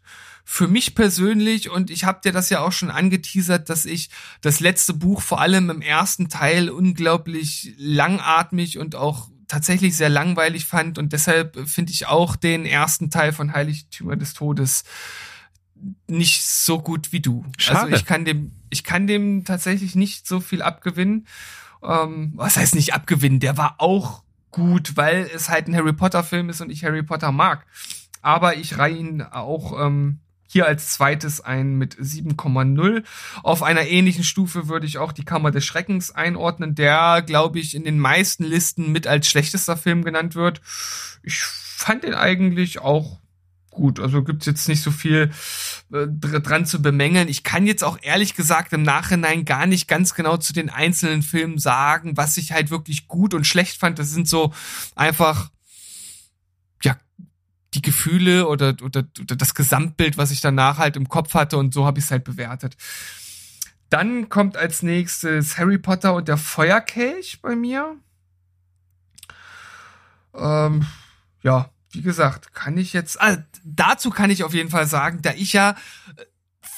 [0.48, 4.60] für mich persönlich, und ich habe dir das ja auch schon angeteasert, dass ich das
[4.60, 10.98] letzte Buch vor allem im ersten Teil unglaublich langatmig und auch tatsächlich sehr langweilig fand
[10.98, 14.84] und deshalb finde ich auch den ersten Teil von Heiligtümer des Todes
[16.06, 17.44] nicht so gut wie du.
[17.44, 17.80] Also Schade.
[17.80, 21.26] Also ich kann dem, ich kann dem tatsächlich nicht so viel abgewinnen
[21.82, 26.24] ähm, was heißt nicht abgewinnen, der war auch gut, weil es halt ein Harry Potter
[26.24, 27.66] Film ist und ich Harry Potter mag.
[28.22, 33.04] Aber ich reihe ihn auch ähm, hier als zweites ein mit 7,0.
[33.42, 37.74] Auf einer ähnlichen Stufe würde ich auch die Kammer des Schreckens einordnen, der, glaube ich,
[37.74, 40.60] in den meisten Listen mit als schlechtester Film genannt wird.
[41.22, 43.20] Ich fand den eigentlich auch
[43.76, 44.00] gut.
[44.00, 45.30] Also gibt's jetzt nicht so viel
[45.92, 47.28] äh, dran zu bemängeln.
[47.28, 51.22] Ich kann jetzt auch ehrlich gesagt im Nachhinein gar nicht ganz genau zu den einzelnen
[51.22, 53.98] Filmen sagen, was ich halt wirklich gut und schlecht fand.
[53.98, 54.52] Das sind so
[54.96, 55.50] einfach,
[57.76, 61.74] die Gefühle oder, oder, oder das Gesamtbild, was ich danach halt im Kopf hatte und
[61.74, 62.76] so habe ich es halt bewertet.
[63.90, 67.96] Dann kommt als nächstes Harry Potter und der Feuerkelch bei mir.
[70.34, 70.86] Ähm,
[71.42, 75.32] ja, wie gesagt, kann ich jetzt, also dazu kann ich auf jeden Fall sagen, da
[75.32, 75.76] ich ja
[76.16, 76.24] äh,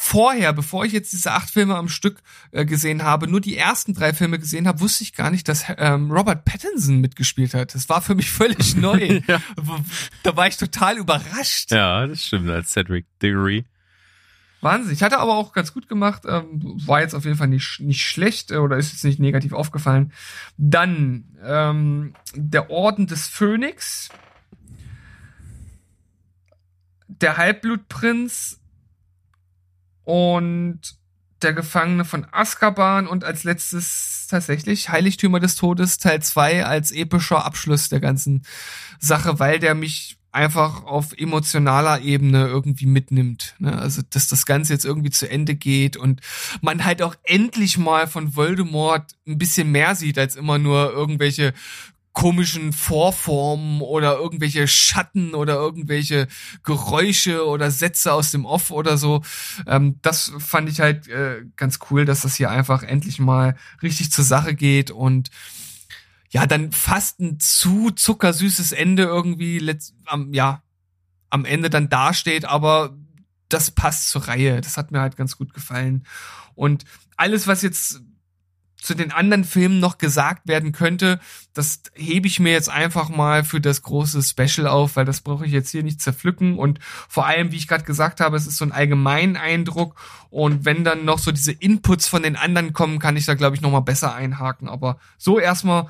[0.08, 3.92] vorher, bevor ich jetzt diese acht Filme am Stück äh, gesehen habe, nur die ersten
[3.92, 7.74] drei Filme gesehen habe, wusste ich gar nicht, dass ähm, Robert Pattinson mitgespielt hat.
[7.74, 9.20] Das war für mich völlig neu.
[9.26, 9.42] ja.
[10.22, 11.70] Da war ich total überrascht.
[11.72, 13.66] Ja, das stimmt, als Cedric Diggory.
[14.62, 14.92] Wahnsinn.
[14.92, 16.22] Ich hatte aber auch ganz gut gemacht.
[16.26, 19.52] Ähm, war jetzt auf jeden Fall nicht, nicht schlecht äh, oder ist jetzt nicht negativ
[19.52, 20.12] aufgefallen.
[20.56, 24.08] Dann ähm, der Orden des Phönix
[27.08, 28.58] der Halbblutprinz
[30.08, 30.80] und
[31.42, 37.44] der Gefangene von Azkaban und als letztes tatsächlich Heiligtümer des Todes Teil 2 als epischer
[37.44, 38.46] Abschluss der ganzen
[38.98, 43.54] Sache, weil der mich einfach auf emotionaler Ebene irgendwie mitnimmt.
[43.58, 43.78] Ne?
[43.78, 46.22] Also, dass das Ganze jetzt irgendwie zu Ende geht und
[46.62, 51.52] man halt auch endlich mal von Voldemort ein bisschen mehr sieht, als immer nur irgendwelche
[52.18, 56.26] komischen Vorformen oder irgendwelche Schatten oder irgendwelche
[56.64, 59.22] Geräusche oder Sätze aus dem Off oder so.
[59.68, 64.10] Ähm, das fand ich halt äh, ganz cool, dass das hier einfach endlich mal richtig
[64.10, 65.30] zur Sache geht und
[66.30, 70.64] ja, dann fast ein zu zuckersüßes Ende irgendwie letzt, am, ja,
[71.30, 72.98] am Ende dann dasteht, aber
[73.48, 74.60] das passt zur Reihe.
[74.60, 76.04] Das hat mir halt ganz gut gefallen.
[76.56, 76.84] Und
[77.16, 78.02] alles, was jetzt
[78.80, 81.18] zu den anderen Filmen noch gesagt werden könnte,
[81.52, 85.44] das hebe ich mir jetzt einfach mal für das große Special auf, weil das brauche
[85.44, 86.56] ich jetzt hier nicht zerpflücken.
[86.56, 89.96] Und vor allem, wie ich gerade gesagt habe, es ist so ein allgemeinen Eindruck
[90.30, 93.56] und wenn dann noch so diese Inputs von den anderen kommen, kann ich da glaube
[93.56, 95.88] ich noch mal besser einhaken, aber so erstmal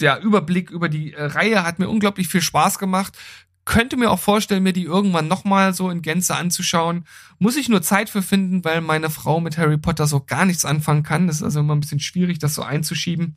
[0.00, 3.16] der Überblick über die äh, Reihe hat mir unglaublich viel Spaß gemacht
[3.64, 7.04] könnte mir auch vorstellen, mir die irgendwann nochmal so in Gänze anzuschauen.
[7.38, 10.64] Muss ich nur Zeit für finden, weil meine Frau mit Harry Potter so gar nichts
[10.64, 11.26] anfangen kann.
[11.26, 13.36] Das ist also immer ein bisschen schwierig, das so einzuschieben.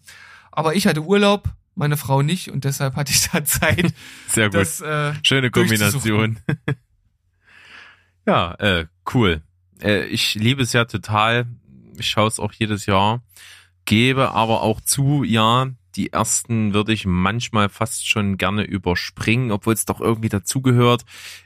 [0.52, 3.94] Aber ich hatte Urlaub, meine Frau nicht und deshalb hatte ich da Zeit.
[4.28, 4.56] Sehr gut.
[4.56, 6.40] Das, äh, Schöne Kombination.
[8.26, 9.42] ja, äh, cool.
[9.82, 11.46] Äh, ich liebe es ja total.
[11.98, 13.22] Ich schaue es auch jedes Jahr.
[13.86, 19.74] Gebe aber auch zu, ja, die ersten würde ich manchmal fast schon gerne überspringen, obwohl
[19.74, 21.04] es doch irgendwie dazugehört.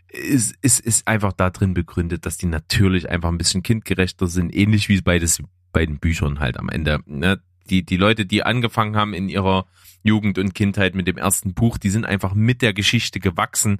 [0.09, 4.53] Es ist, ist einfach da drin begründet, dass die natürlich einfach ein bisschen kindgerechter sind,
[4.53, 5.41] ähnlich wie bei, des,
[5.71, 6.99] bei den Büchern halt am Ende.
[7.05, 7.39] Ne?
[7.69, 9.65] Die, die Leute, die angefangen haben in ihrer
[10.03, 13.79] Jugend und Kindheit mit dem ersten Buch, die sind einfach mit der Geschichte gewachsen.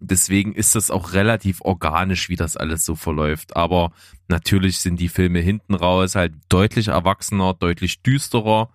[0.00, 3.54] Deswegen ist das auch relativ organisch, wie das alles so verläuft.
[3.54, 3.92] Aber
[4.26, 8.70] natürlich sind die Filme hinten raus halt deutlich erwachsener, deutlich düsterer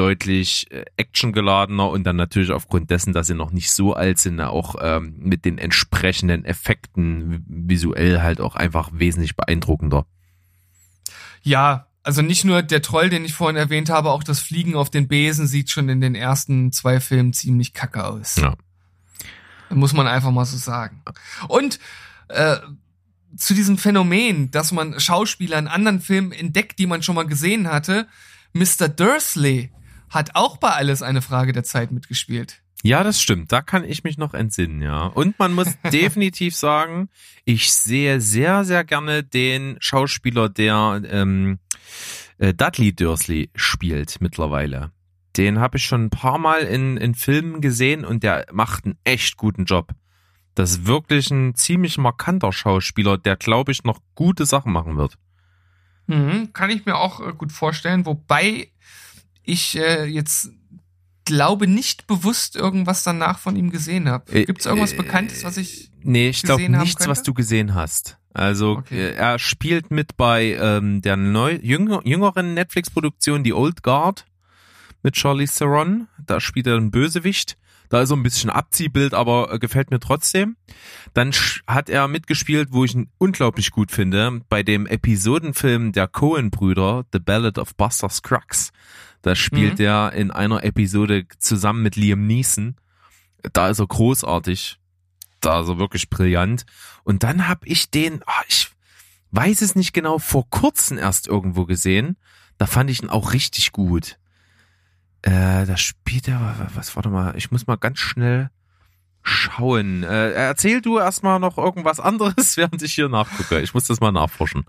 [0.00, 4.40] deutlich äh, actiongeladener und dann natürlich aufgrund dessen, dass sie noch nicht so alt sind,
[4.40, 10.06] auch ähm, mit den entsprechenden Effekten visuell halt auch einfach wesentlich beeindruckender.
[11.42, 14.88] Ja, also nicht nur der Troll, den ich vorhin erwähnt habe, auch das Fliegen auf
[14.88, 18.36] den Besen sieht schon in den ersten zwei Filmen ziemlich kacke aus.
[18.36, 18.54] Ja.
[19.68, 21.02] Muss man einfach mal so sagen.
[21.46, 21.78] Und
[22.28, 22.56] äh,
[23.36, 27.68] zu diesem Phänomen, dass man Schauspieler in anderen Filmen entdeckt, die man schon mal gesehen
[27.68, 28.08] hatte,
[28.54, 28.88] Mr.
[28.88, 29.70] Dursley
[30.10, 32.62] hat auch bei Alles eine Frage der Zeit mitgespielt.
[32.82, 33.52] Ja, das stimmt.
[33.52, 35.04] Da kann ich mich noch entsinnen, ja.
[35.04, 37.08] Und man muss definitiv sagen,
[37.44, 41.58] ich sehe sehr, sehr gerne den Schauspieler, der ähm,
[42.38, 44.92] äh, Dudley Dursley spielt mittlerweile.
[45.36, 48.98] Den habe ich schon ein paar Mal in, in Filmen gesehen und der macht einen
[49.04, 49.92] echt guten Job.
[50.54, 55.16] Das ist wirklich ein ziemlich markanter Schauspieler, der, glaube ich, noch gute Sachen machen wird.
[56.06, 58.68] Mhm, kann ich mir auch äh, gut vorstellen, wobei
[59.44, 60.50] ich äh, jetzt
[61.24, 64.32] glaube nicht bewusst irgendwas danach von ihm gesehen habe.
[64.32, 67.74] Äh, Gibt es irgendwas äh, Bekanntes, was ich Nee, ich glaube nichts, was du gesehen
[67.74, 68.18] hast.
[68.32, 69.10] Also Okay.
[69.10, 74.24] äh, er spielt mit bei ähm, der neu, jünger, jüngeren Netflix-Produktion Die Old Guard
[75.02, 76.08] mit Charlie Theron.
[76.26, 77.56] Da spielt er einen Bösewicht.
[77.90, 80.56] Da ist er ein bisschen Abziehbild, aber äh, gefällt mir trotzdem.
[81.12, 81.32] Dann
[81.66, 87.18] hat er mitgespielt, wo ich ihn unglaublich gut finde, bei dem Episodenfilm der Coen-Brüder, The
[87.18, 88.70] Ballad of Buster Scruggs.
[89.22, 89.84] Da spielt Mhm.
[89.84, 92.76] er in einer Episode zusammen mit Liam Neeson.
[93.52, 94.78] Da ist er großartig.
[95.40, 96.64] Da ist er wirklich brillant.
[97.04, 98.70] Und dann hab ich den, ah, ich
[99.30, 102.16] weiß es nicht genau, vor kurzem erst irgendwo gesehen.
[102.58, 104.18] Da fand ich ihn auch richtig gut.
[105.22, 108.50] Äh, da spielt er, was, warte mal, ich muss mal ganz schnell
[109.22, 110.02] schauen.
[110.02, 113.60] Äh, erzähl du erstmal noch irgendwas anderes, während ich hier nachgucke.
[113.60, 114.64] Ich muss das mal nachforschen.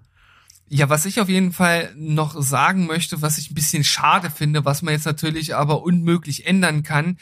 [0.74, 4.64] Ja, was ich auf jeden Fall noch sagen möchte, was ich ein bisschen schade finde,
[4.64, 7.18] was man jetzt natürlich aber unmöglich ändern kann,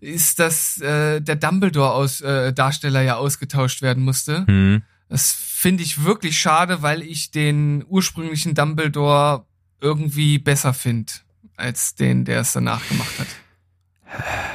[0.00, 4.46] ist, dass äh, der Dumbledore-Darsteller äh, Darsteller ja ausgetauscht werden musste.
[4.46, 4.82] Hm.
[5.08, 9.46] Das finde ich wirklich schade, weil ich den ursprünglichen Dumbledore
[9.80, 11.12] irgendwie besser finde
[11.56, 13.28] als den, der es danach gemacht hat.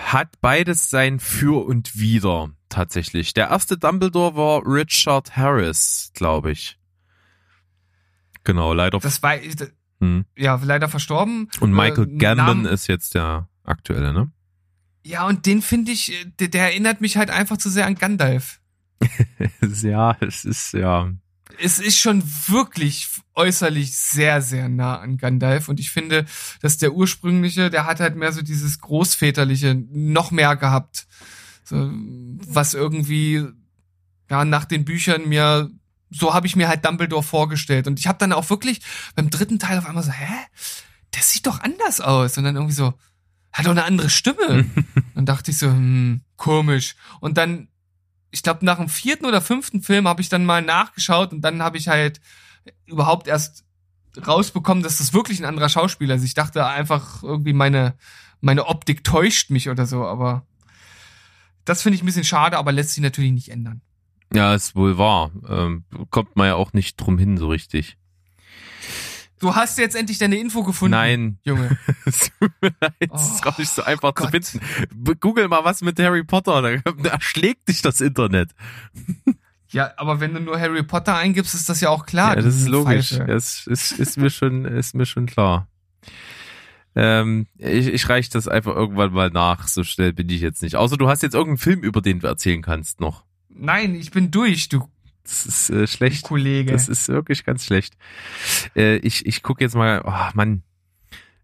[0.05, 3.33] Hat beides sein Für und Wider, tatsächlich.
[3.33, 6.78] Der erste Dumbledore war Richard Harris, glaube ich.
[8.49, 8.97] Genau, leider.
[8.97, 9.35] Das war
[9.99, 10.25] hm.
[10.35, 11.49] ja leider verstorben.
[11.59, 14.31] Und Michael Äh, Gambon ist jetzt der aktuelle, ne?
[15.05, 17.93] Ja, und den finde ich, äh, der, der erinnert mich halt einfach zu sehr an
[17.93, 18.59] Gandalf.
[19.83, 21.11] ja, es ist ja.
[21.61, 25.69] es ist schon wirklich äußerlich sehr, sehr nah an Gandalf.
[25.69, 26.25] Und ich finde,
[26.59, 31.05] dass der ursprüngliche, der hat halt mehr so dieses Großväterliche noch mehr gehabt.
[31.63, 31.91] So,
[32.47, 33.45] was irgendwie,
[34.27, 35.69] ja, nach den Büchern mir,
[36.09, 37.87] so habe ich mir halt Dumbledore vorgestellt.
[37.87, 38.81] Und ich habe dann auch wirklich
[39.15, 40.45] beim dritten Teil auf einmal so, hä?
[41.15, 42.37] Der sieht doch anders aus.
[42.37, 42.93] Und dann irgendwie so,
[43.51, 44.65] hat doch eine andere Stimme.
[45.15, 46.95] dann dachte ich so, hm, komisch.
[47.19, 47.67] Und dann
[48.31, 51.61] ich glaube, nach dem vierten oder fünften Film habe ich dann mal nachgeschaut und dann
[51.61, 52.21] habe ich halt
[52.85, 53.65] überhaupt erst
[54.25, 56.23] rausbekommen, dass das wirklich ein anderer Schauspieler ist.
[56.23, 57.95] Ich dachte einfach irgendwie meine,
[58.41, 60.45] meine Optik täuscht mich oder so, aber
[61.65, 63.81] das finde ich ein bisschen schade, aber lässt sich natürlich nicht ändern.
[64.33, 65.31] Ja, ist wohl wahr.
[65.47, 67.97] Ähm, kommt man ja auch nicht drum hin so richtig.
[69.39, 70.91] Du hast jetzt endlich deine Info gefunden.
[70.91, 71.77] Nein, Junge.
[72.05, 74.31] es tut mir leid, es ist Oh, gar nicht so einfach zu Gott.
[74.31, 74.59] finden.
[75.21, 78.51] Google mal was mit Harry Potter, da, erschlägt dich das Internet.
[79.71, 82.35] Ja, aber wenn du nur Harry Potter eingibst, ist das ja auch klar.
[82.35, 83.09] ja, das ist logisch.
[83.27, 85.67] Das ist, ist mir schon, ist mir schon klar.
[86.95, 89.67] Ähm, ich, ich reich das einfach irgendwann mal nach.
[89.67, 90.75] So schnell bin ich jetzt nicht.
[90.75, 93.25] Außer du hast jetzt irgendeinen Film, über den du erzählen kannst noch.
[93.59, 94.89] Nein, ich bin durch, du
[95.23, 96.23] Das ist äh, schlecht.
[96.23, 96.71] Kollege.
[96.71, 97.95] Das ist wirklich ganz schlecht.
[98.75, 100.63] Äh, ich ich gucke jetzt mal, oh Mann.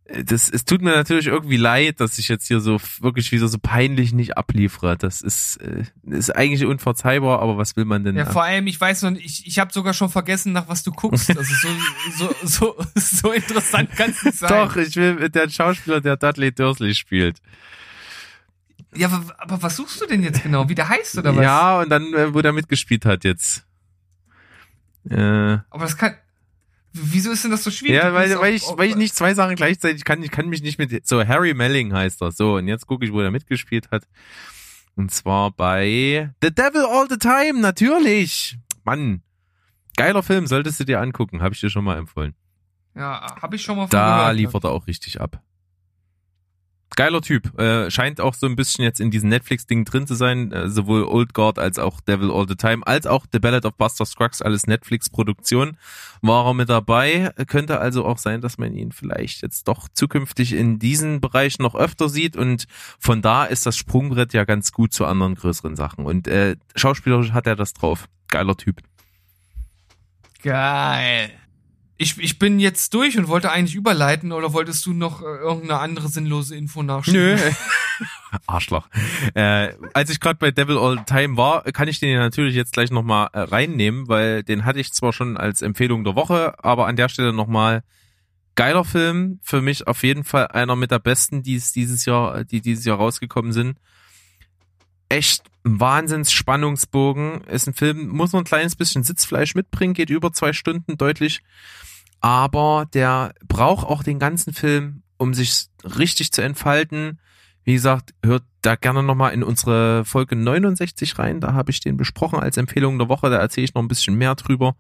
[0.06, 3.48] Äh, Das, es tut mir natürlich irgendwie leid, dass ich jetzt hier so wirklich wieder
[3.48, 4.98] so peinlich nicht abliefere.
[4.98, 8.16] Das ist, äh, ist eigentlich unverzeihbar, aber was will man denn?
[8.16, 10.92] Ja, vor allem, ich weiß noch, ich, ich habe sogar schon vergessen, nach was du
[10.92, 11.36] guckst.
[11.38, 11.70] Also so,
[12.18, 14.50] so, so, so interessant kann es nicht sein.
[14.50, 17.38] Doch, ich will mit der Schauspieler, der Dudley Dursley spielt.
[18.96, 20.68] Ja, aber, aber was suchst du denn jetzt genau?
[20.70, 21.44] Wie der heißt oder was?
[21.44, 23.66] Ja, und dann, äh, wo der mitgespielt hat jetzt.
[25.10, 25.16] Äh,
[25.70, 26.16] Aber das kann.
[26.94, 28.02] Wieso ist denn das so schwierig?
[28.02, 30.24] ja, weil, weil, ich, weil ich nicht zwei Sachen gleichzeitig kann.
[30.24, 31.06] Ich kann mich nicht mit.
[31.06, 32.32] So, Harry Melling heißt er.
[32.32, 34.04] So, und jetzt gucke ich, wo der mitgespielt hat.
[34.96, 38.58] Und zwar bei The Devil All the Time, natürlich.
[38.86, 39.22] Mann.
[39.98, 41.42] Geiler Film, solltest du dir angucken.
[41.42, 42.34] Habe ich dir schon mal empfohlen.
[42.96, 44.38] Ja, habe ich schon mal Da gehört.
[44.38, 45.42] liefert er auch richtig ab.
[46.96, 47.60] Geiler Typ.
[47.60, 50.52] Äh, scheint auch so ein bisschen jetzt in diesem Netflix-Ding drin zu sein.
[50.52, 53.76] Äh, sowohl Old Guard als auch Devil All the Time, als auch The Ballad of
[53.76, 55.78] Buster Scruggs, alles Netflix-Produktion.
[56.22, 57.32] War er mit dabei.
[57.48, 61.76] Könnte also auch sein, dass man ihn vielleicht jetzt doch zukünftig in diesen Bereichen noch
[61.76, 62.38] öfter sieht.
[62.38, 62.66] Und
[63.00, 66.06] von da ist das Sprungbrett ja ganz gut zu anderen größeren Sachen.
[66.06, 68.08] Und äh, schauspielerisch hat er das drauf.
[68.30, 68.82] Geiler Typ.
[70.42, 71.32] Geil.
[71.98, 75.80] Ich, ich bin jetzt durch und wollte eigentlich überleiten oder wolltest du noch äh, irgendeine
[75.80, 77.16] andere sinnlose Info nachschauen?
[77.16, 77.38] Nö.
[78.48, 78.88] Arschloch.
[79.34, 82.92] Äh, als ich gerade bei Devil All Time war, kann ich den natürlich jetzt gleich
[82.92, 86.96] nochmal äh, reinnehmen, weil den hatte ich zwar schon als Empfehlung der Woche, aber an
[86.96, 87.84] der Stelle nochmal
[88.56, 89.40] geiler Film.
[89.42, 92.86] Für mich auf jeden Fall einer mit der besten, die es dieses Jahr, die dieses
[92.86, 93.78] Jahr rausgekommen sind.
[95.10, 97.42] Echt ein Wahnsinns Spannungsbogen.
[97.46, 101.42] Ist ein Film, muss noch ein kleines bisschen Sitzfleisch mitbringen, geht über zwei Stunden deutlich.
[102.22, 107.20] Aber der braucht auch den ganzen Film, um sich richtig zu entfalten.
[107.64, 111.42] Wie gesagt, hört da gerne nochmal in unsere Folge 69 rein.
[111.42, 113.30] Da habe ich den besprochen als Empfehlung der Woche.
[113.30, 114.76] Da erzähle ich noch ein bisschen mehr drüber.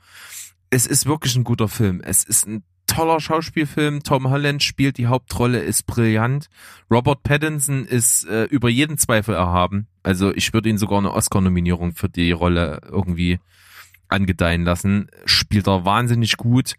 [0.70, 2.02] Es ist wirklich ein guter Film.
[2.02, 2.64] Es ist ein
[2.96, 4.04] toller Schauspielfilm.
[4.04, 6.48] Tom Holland spielt die Hauptrolle, ist brillant.
[6.90, 9.88] Robert Pattinson ist äh, über jeden Zweifel erhaben.
[10.02, 13.40] Also ich würde ihn sogar eine Oscar-Nominierung für die Rolle irgendwie
[14.08, 15.10] angedeihen lassen.
[15.26, 16.76] Spielt er wahnsinnig gut.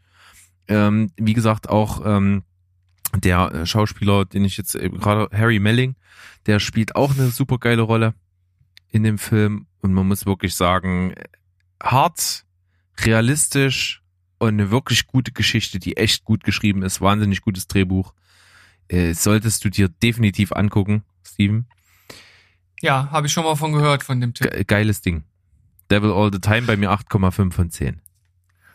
[0.69, 2.45] Ähm, wie gesagt, auch ähm,
[3.15, 5.97] der äh, Schauspieler, den ich jetzt eben gerade, Harry Melling,
[6.47, 8.15] der spielt auch eine super geile Rolle
[8.89, 9.67] in dem Film.
[9.83, 11.15] Und man muss wirklich sagen,
[11.83, 12.45] hart,
[13.05, 14.03] realistisch
[14.39, 17.01] und eine wirklich gute Geschichte, die echt gut geschrieben ist.
[17.01, 18.13] Wahnsinnig gutes Drehbuch.
[18.89, 21.67] Äh, solltest du dir definitiv angucken, Steven.
[22.83, 24.51] Ja, habe ich schon mal von gehört, von dem Tipp.
[24.51, 25.25] Ge geiles Ding.
[25.91, 28.01] Devil All the Time bei mir 8,5 von 10.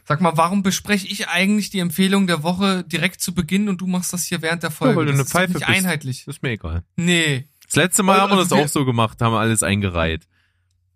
[0.06, 3.88] Sag mal, warum bespreche ich eigentlich die Empfehlung der Woche direkt zu Beginn und du
[3.88, 4.94] machst das hier während der Folge?
[4.94, 5.78] Ja, weil du das eine ist doch Pfeife nicht bist.
[5.78, 6.28] einheitlich.
[6.28, 6.84] Ist mir egal.
[6.96, 7.48] Nee.
[7.66, 10.28] Das letzte Mal Also, haben wir das wir- auch so gemacht, haben wir alles eingereiht.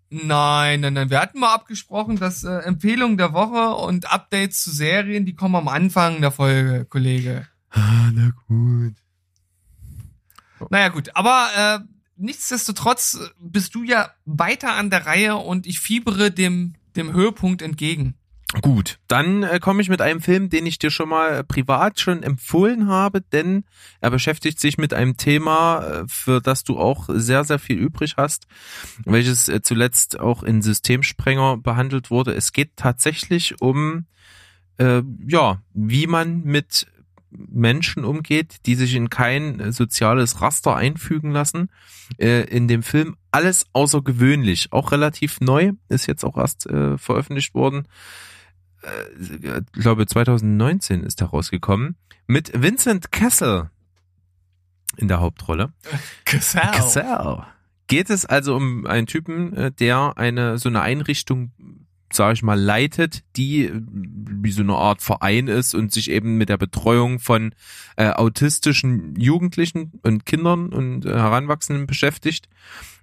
[0.08, 1.10] Nein, nein, nein.
[1.10, 5.56] Wir hatten mal abgesprochen, dass äh, Empfehlungen der Woche und Updates zu Serien, die kommen
[5.56, 7.48] am Anfang der Folge, Kollege.
[7.70, 8.94] Ah, na gut.
[10.70, 11.14] Naja, gut.
[11.14, 11.78] Aber äh,
[12.16, 18.14] nichtsdestotrotz bist du ja weiter an der Reihe und ich fiebere dem, dem Höhepunkt entgegen.
[18.62, 22.22] Gut, dann äh, komme ich mit einem Film, den ich dir schon mal privat schon
[22.22, 23.64] empfohlen habe, denn
[24.00, 28.14] er beschäftigt sich mit einem Thema, äh, für das du auch sehr, sehr viel übrig
[28.16, 28.46] hast,
[29.04, 32.34] welches äh, zuletzt auch in Systemsprenger behandelt wurde.
[32.34, 34.06] Es geht tatsächlich um,
[34.78, 36.86] äh, ja, wie man mit
[37.30, 41.68] Menschen umgeht, die sich in kein soziales Raster einfügen lassen.
[42.16, 47.52] Äh, in dem Film alles außergewöhnlich, auch relativ neu, ist jetzt auch erst äh, veröffentlicht
[47.54, 47.88] worden.
[48.82, 51.96] Äh, ich glaube 2019 ist er rausgekommen
[52.26, 53.70] mit Vincent Kessel
[54.96, 55.72] in der Hauptrolle.
[56.24, 56.70] Cassell.
[56.72, 57.38] Cassell.
[57.86, 61.52] Geht es also um einen Typen, äh, der eine so eine Einrichtung,
[62.12, 66.36] sage ich mal, leitet, die äh, wie so eine Art Verein ist und sich eben
[66.36, 67.54] mit der Betreuung von
[67.96, 72.48] äh, autistischen Jugendlichen und Kindern und äh, Heranwachsenden beschäftigt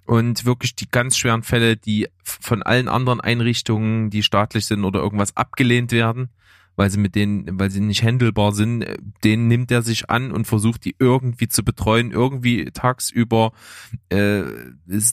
[0.06, 5.00] und wirklich die ganz schweren Fälle, die von allen anderen Einrichtungen, die staatlich sind oder
[5.00, 6.28] irgendwas abgelehnt werden,
[6.76, 10.32] weil sie mit denen, weil sie nicht handelbar sind, äh, denen nimmt er sich an
[10.32, 13.52] und versucht die irgendwie zu betreuen, irgendwie tagsüber
[14.08, 14.42] äh,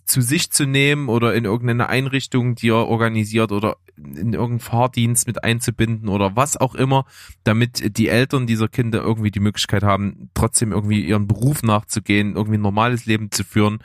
[0.06, 5.28] zu sich zu nehmen oder in irgendeine Einrichtung, die er organisiert oder in irgendeinen Fahrdienst
[5.28, 7.06] mit einzubinden oder was auch immer,
[7.44, 12.58] damit die Eltern dieser Kinder irgendwie die Möglichkeit haben, trotzdem irgendwie ihren Beruf nachzugehen, irgendwie
[12.58, 13.80] ein normales Leben zu führen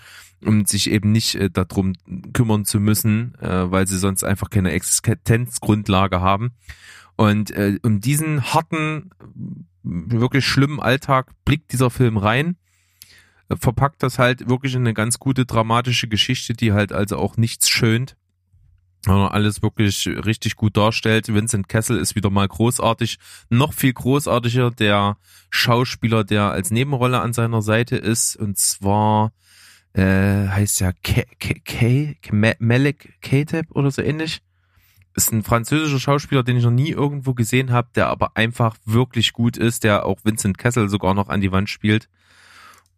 [0.44, 1.94] und sich eben nicht äh, darum
[2.32, 6.52] kümmern zu müssen, äh, weil sie sonst einfach keine Existenzgrundlage haben.
[7.16, 9.10] Und äh, um diesen harten,
[9.82, 12.56] wirklich schlimmen Alltag blickt dieser Film rein,
[13.48, 17.36] äh, verpackt das halt wirklich in eine ganz gute dramatische Geschichte, die halt also auch
[17.36, 18.16] nichts schönt,
[19.04, 21.32] sondern alles wirklich richtig gut darstellt.
[21.32, 23.18] Vincent Kessel ist wieder mal großartig,
[23.48, 25.16] noch viel großartiger der
[25.48, 29.32] Schauspieler, der als Nebenrolle an seiner Seite ist, und zwar
[29.96, 34.42] äh, heißt ja K K K Melek Kateb oder so ähnlich.
[35.14, 39.32] Ist ein französischer Schauspieler, den ich noch nie irgendwo gesehen habe, der aber einfach wirklich
[39.32, 42.10] gut ist, der auch Vincent Kessel sogar noch an die Wand spielt.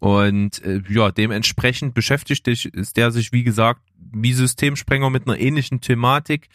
[0.00, 5.38] Und äh, ja, dementsprechend beschäftigt sich, ist der sich, wie gesagt, wie Systemsprenger mit einer
[5.38, 6.48] ähnlichen Thematik,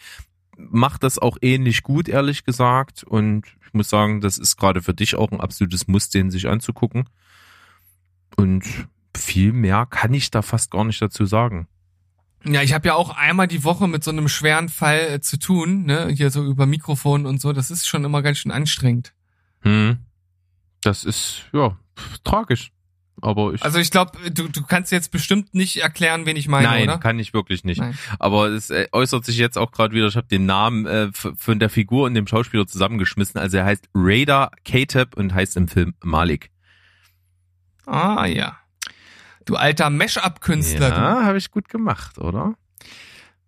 [0.58, 3.02] macht das auch ähnlich gut, ehrlich gesagt.
[3.02, 6.48] Und ich muss sagen, das ist gerade für dich auch ein absolutes Muss, den sich
[6.48, 7.08] anzugucken.
[8.36, 8.64] Und
[9.16, 11.68] viel mehr kann ich da fast gar nicht dazu sagen.
[12.46, 15.38] Ja, ich habe ja auch einmal die Woche mit so einem schweren Fall äh, zu
[15.38, 16.08] tun, ne?
[16.08, 17.52] Hier so über Mikrofon und so.
[17.52, 19.14] Das ist schon immer ganz schön anstrengend.
[19.62, 19.98] Hm.
[20.82, 21.78] Das ist, ja,
[22.22, 22.70] tragisch.
[23.22, 23.62] Aber ich.
[23.62, 26.98] Also ich glaube, du, du kannst jetzt bestimmt nicht erklären, wen ich meine, Nein, oder?
[26.98, 27.80] kann ich wirklich nicht.
[27.80, 27.96] Nein.
[28.18, 31.58] Aber es äh, äußert sich jetzt auch gerade wieder, ich habe den Namen äh, von
[31.58, 33.40] der Figur und dem Schauspieler zusammengeschmissen.
[33.40, 36.50] Also er heißt Raider Kateb und heißt im Film Malik.
[37.86, 38.58] Ah ja.
[39.44, 40.90] Du alter Mash-up-Künstler.
[40.90, 40.96] du.
[40.96, 42.54] Ja, habe ich gut gemacht, oder?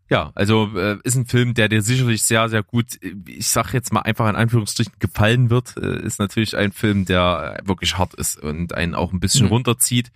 [0.09, 3.93] Ja, also äh, ist ein Film, der dir sicherlich sehr, sehr gut, ich sag jetzt
[3.93, 5.77] mal einfach in Anführungsstrichen, gefallen wird.
[5.77, 9.53] Äh, ist natürlich ein Film, der wirklich hart ist und einen auch ein bisschen Mhm.
[9.53, 10.13] runterzieht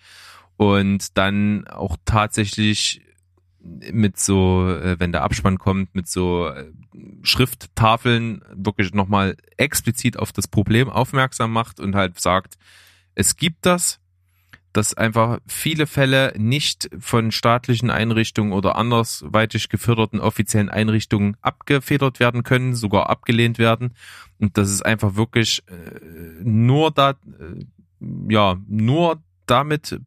[0.56, 3.02] und dann auch tatsächlich
[3.62, 6.70] mit so, äh, wenn der Abspann kommt, mit so äh,
[7.22, 12.54] Schrifttafeln wirklich nochmal explizit auf das Problem aufmerksam macht und halt sagt,
[13.14, 13.99] es gibt das,
[14.72, 22.42] dass einfach viele Fälle nicht von staatlichen Einrichtungen oder andersweitig geförderten offiziellen Einrichtungen abgefedert werden
[22.42, 23.94] können, sogar abgelehnt werden.
[24.38, 27.14] Und dass es einfach wirklich äh, nur da, äh,
[28.28, 30.00] ja, nur damit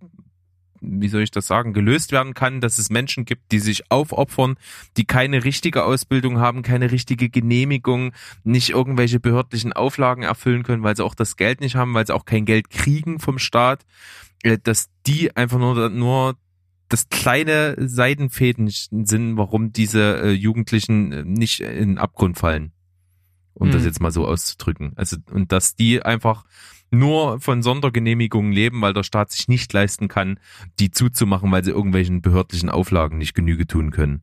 [0.84, 4.58] wie soll ich das sagen, gelöst werden kann, dass es Menschen gibt, die sich aufopfern,
[4.98, 8.12] die keine richtige Ausbildung haben, keine richtige Genehmigung,
[8.44, 12.14] nicht irgendwelche behördlichen Auflagen erfüllen können, weil sie auch das Geld nicht haben, weil sie
[12.14, 13.86] auch kein Geld kriegen vom Staat,
[14.64, 16.36] dass die einfach nur, nur
[16.90, 22.72] das kleine Seidenfäden sind, warum diese äh, Jugendlichen äh, nicht in den Abgrund fallen.
[23.56, 23.88] Um das Mhm.
[23.88, 24.94] jetzt mal so auszudrücken.
[24.96, 26.44] Also, und dass die einfach
[26.92, 30.40] nur von Sondergenehmigungen leben, weil der Staat sich nicht leisten kann,
[30.80, 34.22] die zuzumachen, weil sie irgendwelchen behördlichen Auflagen nicht Genüge tun können.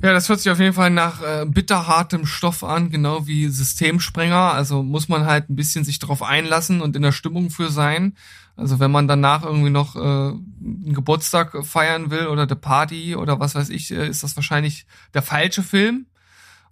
[0.00, 4.52] Ja, das hört sich auf jeden Fall nach äh, bitterhartem Stoff an, genau wie Systemsprenger.
[4.52, 8.16] Also muss man halt ein bisschen sich darauf einlassen und in der Stimmung für sein.
[8.56, 13.40] Also wenn man danach irgendwie noch äh, einen Geburtstag feiern will oder eine Party oder
[13.40, 16.06] was weiß ich, äh, ist das wahrscheinlich der falsche Film.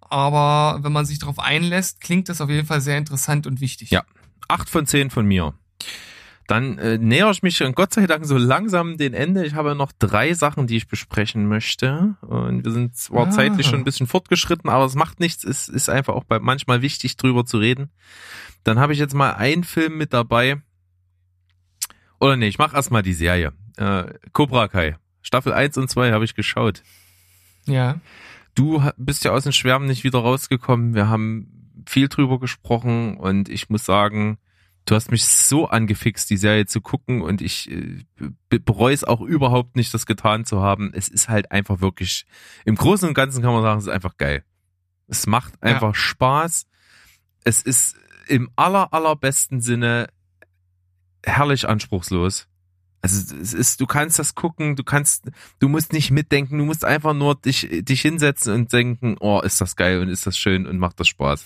[0.00, 3.90] Aber wenn man sich darauf einlässt, klingt das auf jeden Fall sehr interessant und wichtig.
[3.90, 4.04] Ja.
[4.48, 5.54] Acht von zehn von mir.
[6.50, 9.46] Dann äh, näher ich mich Gott sei Dank so langsam den Ende.
[9.46, 12.16] Ich habe noch drei Sachen, die ich besprechen möchte.
[12.22, 13.30] Und wir sind zwar Ah.
[13.30, 15.44] zeitlich schon ein bisschen fortgeschritten, aber es macht nichts.
[15.44, 17.90] Es ist einfach auch bei manchmal wichtig, drüber zu reden.
[18.64, 20.60] Dann habe ich jetzt mal einen Film mit dabei.
[22.18, 23.52] Oder nee, ich mache erstmal die Serie.
[23.76, 24.96] Äh, Cobra Kai.
[25.22, 26.82] Staffel 1 und 2 habe ich geschaut.
[27.66, 28.00] Ja.
[28.56, 30.94] Du bist ja aus dem Schwärmen nicht wieder rausgekommen.
[30.94, 34.38] Wir haben viel drüber gesprochen und ich muss sagen,
[34.86, 37.98] du hast mich so angefixt, die Serie zu gucken und ich äh,
[38.48, 40.90] be- bereue es auch überhaupt nicht, das getan zu haben.
[40.94, 42.26] Es ist halt einfach wirklich,
[42.64, 44.44] im Großen und Ganzen kann man sagen, es ist einfach geil.
[45.06, 45.70] Es macht Ja.
[45.74, 46.66] einfach Spaß.
[47.44, 47.96] Es ist
[48.28, 50.08] im aller, allerbesten Sinne
[51.24, 52.46] herrlich anspruchslos.
[53.02, 56.84] Also es ist, du kannst das gucken, du kannst, du musst nicht mitdenken, du musst
[56.84, 60.66] einfach nur dich, dich hinsetzen und denken, oh, ist das geil und ist das schön
[60.66, 61.44] und macht das Spaß.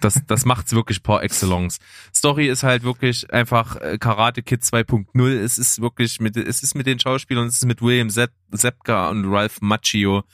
[0.00, 1.78] Das, das macht's wirklich par excellence.
[2.14, 5.28] Story ist halt wirklich einfach äh, Karate Kid 2.0.
[5.40, 9.10] Es ist wirklich mit, es ist mit den Schauspielern, es ist mit William Zep Zepka
[9.10, 10.24] und Ralph Macchio.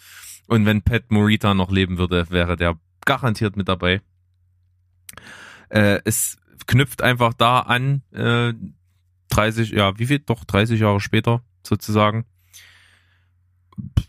[0.47, 4.01] Und wenn Pat Morita noch leben würde, wäre der garantiert mit dabei.
[5.69, 6.36] Äh, es
[6.66, 8.53] knüpft einfach da an, äh,
[9.31, 10.20] 30, ja, wie viel?
[10.20, 12.24] Doch 30 Jahre später sozusagen,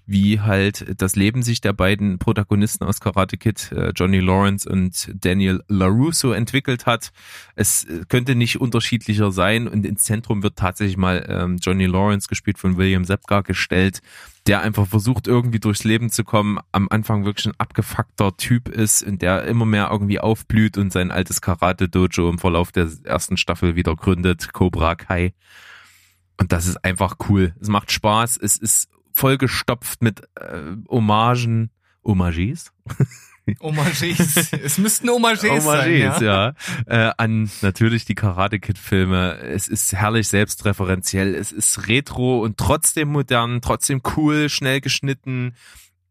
[0.05, 5.11] wie halt das Leben sich der beiden Protagonisten aus Karate Kid, äh, Johnny Lawrence und
[5.13, 7.11] Daniel LaRusso entwickelt hat.
[7.55, 12.27] Es äh, könnte nicht unterschiedlicher sein und ins Zentrum wird tatsächlich mal ähm, Johnny Lawrence
[12.27, 14.01] gespielt von William Zepka gestellt,
[14.45, 19.01] der einfach versucht irgendwie durchs Leben zu kommen, am Anfang wirklich ein abgefuckter Typ ist
[19.01, 23.75] und der immer mehr irgendwie aufblüht und sein altes Karate-Dojo im Verlauf der ersten Staffel
[23.75, 25.33] wieder gründet, Cobra Kai.
[26.37, 27.55] Und das ist einfach cool.
[27.59, 28.37] Es macht Spaß.
[28.37, 31.71] Es ist vollgestopft mit äh, Hommagen.
[32.03, 32.71] Hommages?
[33.61, 34.51] Homages.
[34.51, 35.61] es müssten Homages sein.
[35.61, 36.53] Hommages, Ja.
[36.87, 37.09] ja.
[37.09, 39.37] Äh, an natürlich die Karate Kid Filme.
[39.37, 41.35] Es ist herrlich selbstreferenziell.
[41.35, 45.55] Es ist retro und trotzdem modern, trotzdem cool, schnell geschnitten.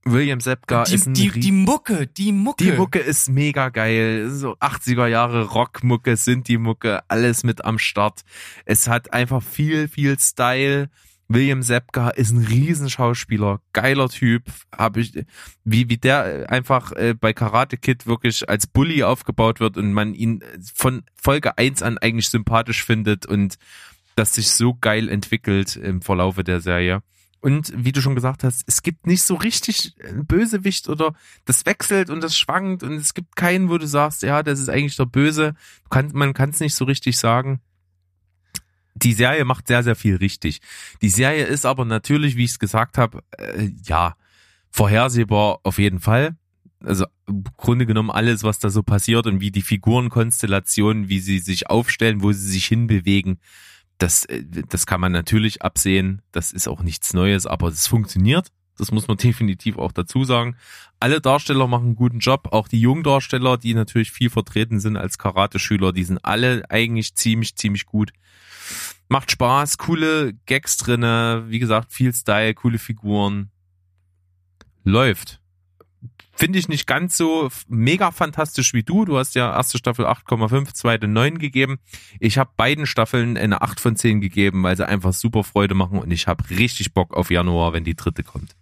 [0.07, 2.63] William Zepka Die, ist ein die, die Mucke, die Mucke.
[2.63, 4.29] die Mucke ist mega geil.
[4.31, 8.21] So 80er Jahre Rockmucke sind die Mucke, alles mit am Start.
[8.67, 10.91] Es hat einfach viel, viel Style.
[11.29, 14.45] William Zepka ist ein Riesenschauspieler, geiler Typ.
[14.77, 15.25] Hab ich,
[15.65, 20.15] wie, wie der einfach äh, bei Karate Kid wirklich als Bully aufgebaut wird und man
[20.15, 20.45] ihn
[20.75, 23.57] von Folge 1 an eigentlich sympathisch findet und
[24.17, 27.03] das sich so geil entwickelt im Verlaufe der Serie.
[27.41, 31.13] Und wie du schon gesagt hast, es gibt nicht so richtig einen Bösewicht oder
[31.45, 34.71] das wechselt und das schwankt und es gibt keinen, wo du sagst, ja, das ist
[34.71, 35.55] eigentlich der Böse.
[35.91, 37.61] Kann, man kann es nicht so richtig sagen.
[38.95, 40.61] Die Serie macht sehr, sehr viel richtig.
[41.03, 44.17] Die Serie ist aber natürlich, wie ich es gesagt habe, äh, ja,
[44.71, 46.37] vorhersehbar auf jeden Fall.
[46.81, 51.39] Also im Grunde genommen alles, was da so passiert und wie die Figurenkonstellationen, wie sie
[51.39, 53.39] sich aufstellen, wo sie sich hinbewegen,
[53.99, 56.23] das, äh, das kann man natürlich absehen.
[56.33, 58.49] Das ist auch nichts Neues, aber es funktioniert.
[58.77, 60.57] Das muss man definitiv auch dazu sagen.
[61.01, 62.49] Alle Darsteller machen einen guten Job.
[62.53, 67.15] Auch die jungen Darsteller, die natürlich viel vertreten sind als Karate-Schüler, die sind alle eigentlich
[67.15, 68.13] ziemlich, ziemlich gut.
[69.09, 73.51] Macht Spaß, coole Gags drinne, wie gesagt, viel Style, coole Figuren.
[74.83, 75.41] Läuft.
[76.37, 79.05] Finde ich nicht ganz so mega fantastisch wie du.
[79.05, 81.79] Du hast ja erste Staffel 8,5, zweite 9 gegeben.
[82.19, 85.99] Ich habe beiden Staffeln eine 8 von 10 gegeben, weil sie einfach super Freude machen
[85.99, 88.57] und ich habe richtig Bock auf Januar, wenn die dritte kommt.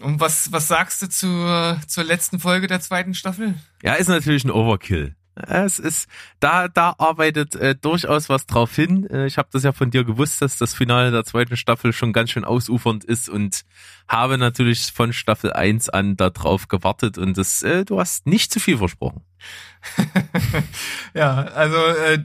[0.00, 3.54] Und was, was sagst du zur, zur letzten Folge der zweiten Staffel?
[3.82, 5.16] Ja, ist natürlich ein Overkill.
[5.46, 6.08] Es ist,
[6.40, 9.06] da, da arbeitet äh, durchaus was drauf hin.
[9.10, 12.12] Äh, ich habe das ja von dir gewusst, dass das Finale der zweiten Staffel schon
[12.12, 13.62] ganz schön ausufernd ist und
[14.08, 18.52] habe natürlich von Staffel 1 an da drauf gewartet und das, äh, du hast nicht
[18.52, 19.22] zu viel versprochen.
[21.14, 22.18] ja, also äh,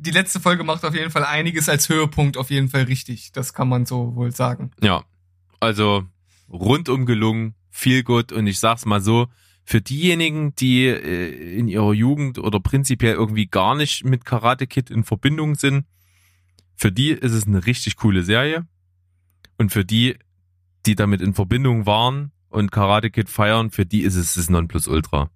[0.00, 3.32] die letzte Folge macht auf jeden Fall einiges als Höhepunkt auf jeden Fall richtig.
[3.32, 4.70] Das kann man so wohl sagen.
[4.82, 5.04] Ja,
[5.60, 6.04] also
[6.50, 9.28] rundum gelungen, viel gut und ich sag's mal so,
[9.70, 14.90] für diejenigen, die äh, in ihrer Jugend oder prinzipiell irgendwie gar nicht mit Karate Kid
[14.90, 15.84] in Verbindung sind,
[16.74, 18.66] für die ist es eine richtig coole Serie.
[19.58, 20.18] Und für die,
[20.86, 25.30] die damit in Verbindung waren und Karate Kid feiern, für die ist es das Nonplusultra.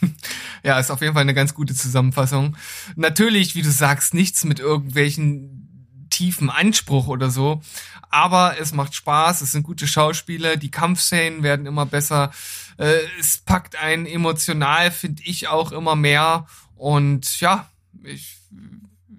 [0.62, 2.56] ja, ist auf jeden Fall eine ganz gute Zusammenfassung.
[2.96, 7.60] Natürlich, wie du sagst, nichts mit irgendwelchen tiefen Anspruch oder so.
[8.08, 12.30] Aber es macht Spaß, es sind gute Schauspieler, die Kampfszenen werden immer besser.
[12.76, 16.46] Äh, es packt einen emotional, finde ich, auch immer mehr.
[16.76, 17.68] Und ja,
[18.02, 18.38] ich,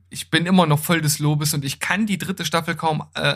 [0.09, 3.35] ich bin immer noch voll des Lobes und ich kann die dritte Staffel kaum, äh,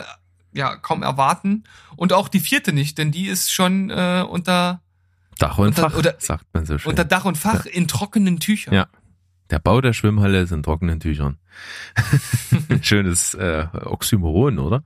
[0.52, 1.64] ja, kaum erwarten.
[1.96, 4.80] Und auch die vierte nicht, denn die ist schon äh, unter
[5.38, 6.90] Dach und unter, Fach, oder, sagt man so schön.
[6.90, 7.70] unter Dach und Fach ja.
[7.72, 8.74] in trockenen Tüchern.
[8.74, 8.86] Ja.
[9.48, 11.38] Der Bau der Schwimmhalle ist in trockenen Tüchern.
[12.82, 14.84] Schönes äh, Oxymoron, oder?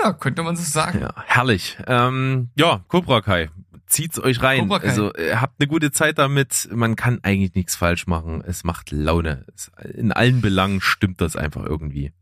[0.00, 1.00] Ja, könnte man so sagen.
[1.00, 1.76] Ja, herrlich.
[1.86, 3.50] Ähm, ja, Cobra Kai.
[3.92, 4.70] Zieht's euch rein.
[4.72, 6.68] Also ihr habt eine gute Zeit damit.
[6.72, 8.42] Man kann eigentlich nichts falsch machen.
[8.46, 9.44] Es macht Laune.
[9.54, 12.12] Es, in allen Belangen stimmt das einfach irgendwie.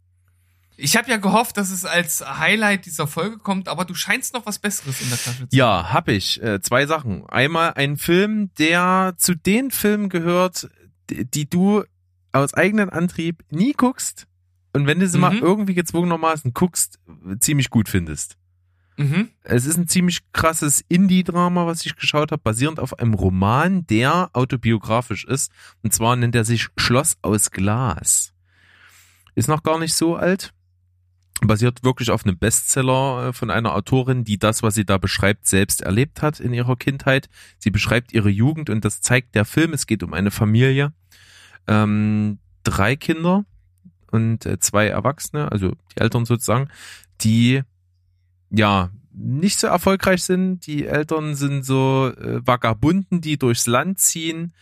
[0.76, 4.46] Ich habe ja gehofft, dass es als Highlight dieser Folge kommt, aber du scheinst noch
[4.46, 6.42] was Besseres in der Tasche zu Ja, hab ich.
[6.42, 7.24] Äh, zwei Sachen.
[7.28, 10.68] Einmal ein Film, der zu den Filmen gehört,
[11.10, 11.84] die, die du
[12.32, 14.26] aus eigenem Antrieb nie guckst
[14.72, 15.22] und wenn du sie Mhm.
[15.22, 16.98] mal irgendwie gezwungenermaßen guckst,
[17.40, 18.36] ziemlich gut findest.
[19.00, 19.30] Mhm.
[19.44, 24.28] Es ist ein ziemlich krasses Indie-Drama, was ich geschaut habe, basierend auf einem Roman, der
[24.34, 25.50] autobiografisch ist.
[25.82, 28.34] Und zwar nennt er sich Schloss aus Glas.
[29.34, 30.52] Ist noch gar nicht so alt.
[31.40, 35.48] Basiert wirklich auf einem Bestseller äh, von einer Autorin, die das, was sie da beschreibt,
[35.48, 37.30] selbst erlebt hat in ihrer Kindheit.
[37.56, 39.72] Sie beschreibt ihre Jugend und das zeigt der Film.
[39.72, 40.92] Es geht um eine Familie,
[41.66, 43.46] ähm, drei Kinder
[44.10, 46.68] und äh, zwei Erwachsene, also die Eltern sozusagen,
[47.22, 47.62] die
[48.50, 50.66] ja nicht so erfolgreich sind.
[50.66, 54.52] Die Eltern sind so äh, Vagabunden, die durchs Land ziehen,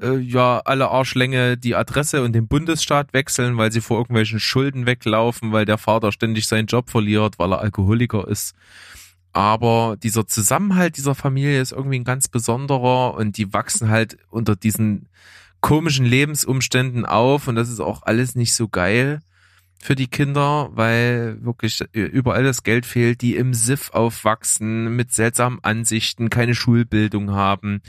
[0.00, 4.86] äh, ja alle Arschlänge die Adresse und den Bundesstaat wechseln, weil sie vor irgendwelchen Schulden
[4.86, 8.54] weglaufen, weil der Vater ständig seinen Job verliert, weil er Alkoholiker ist.
[9.32, 14.56] Aber dieser Zusammenhalt dieser Familie ist irgendwie ein ganz besonderer und die wachsen halt unter
[14.56, 15.08] diesen
[15.62, 19.20] komischen Lebensumständen auf und das ist auch alles nicht so geil
[19.82, 25.58] für die Kinder, weil wirklich überall das Geld fehlt, die im Siff aufwachsen, mit seltsamen
[25.62, 27.82] Ansichten, keine Schulbildung haben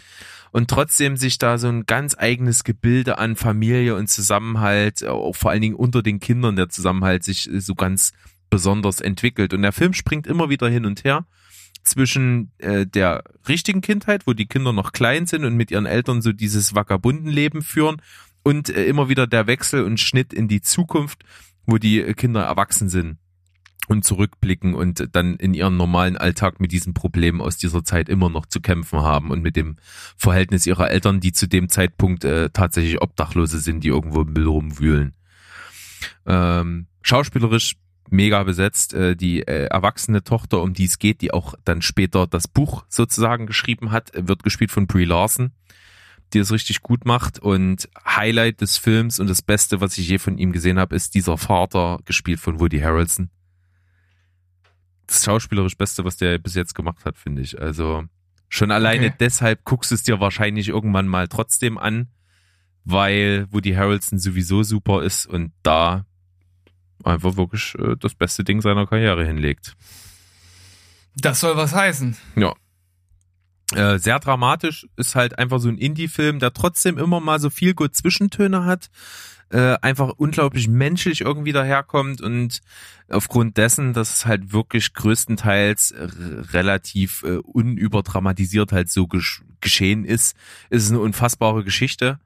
[0.52, 5.52] und trotzdem sich da so ein ganz eigenes Gebilde an Familie und Zusammenhalt, auch vor
[5.52, 8.12] allen Dingen unter den Kindern der Zusammenhalt sich so ganz
[8.50, 9.54] besonders entwickelt.
[9.54, 11.28] Und der Film springt immer wieder hin und her
[11.84, 16.24] zwischen äh, der richtigen Kindheit, wo die Kinder noch klein sind und mit ihren Eltern
[16.24, 18.02] so dieses Vagabundenleben führen
[18.42, 21.24] und äh, immer wieder der Wechsel und Schnitt in die Zukunft,
[21.66, 23.18] wo die äh, Kinder erwachsen sind
[23.88, 28.30] und zurückblicken und dann in ihren normalen Alltag mit diesen Problemen aus dieser Zeit immer
[28.30, 29.76] noch zu kämpfen haben und mit dem
[30.16, 34.48] Verhältnis ihrer Eltern, die zu dem Zeitpunkt äh, tatsächlich Obdachlose sind, die irgendwo im Müll
[34.48, 35.16] rumwühlen.
[36.26, 37.76] Ähm, schauspielerisch
[38.10, 38.94] mega besetzt.
[38.94, 42.86] Äh, die äh, erwachsene Tochter, um die es geht, die auch dann später das Buch
[42.88, 45.52] sozusagen geschrieben hat, wird gespielt von Brie Larson,
[46.34, 47.40] die es richtig gut macht.
[47.40, 51.16] Und Highlight des Films und das Beste, was ich je von ihm gesehen habe, ist
[51.16, 53.30] dieser Vater, gespielt von Woody Harrelson.
[55.08, 57.60] Das schauspielerisch Beste, was der bis jetzt gemacht hat, finde ich.
[57.62, 58.06] Also
[58.50, 59.16] schon alleine Okay.
[59.20, 62.08] deshalb guckst du es dir wahrscheinlich irgendwann mal trotzdem an,
[62.86, 66.06] weil Woody Harrelson sowieso super ist und da
[67.04, 69.76] einfach wirklich äh, das beste Ding seiner Karriere hinlegt.
[71.18, 72.18] Das soll was heißen.
[72.36, 72.54] Ja.
[73.76, 77.74] Äh, sehr dramatisch, ist halt einfach so ein Indie-Film, der trotzdem immer mal so viel
[77.74, 78.90] gut Zwischentöne hat,
[79.50, 82.62] äh, einfach unglaublich menschlich irgendwie daherkommt und
[83.10, 86.08] aufgrund dessen, dass es halt wirklich größtenteils äh,
[86.52, 90.36] relativ äh, unüberdramatisiert halt so gesch geschehen ist,
[90.70, 92.20] ist es eine unfassbare Geschichte.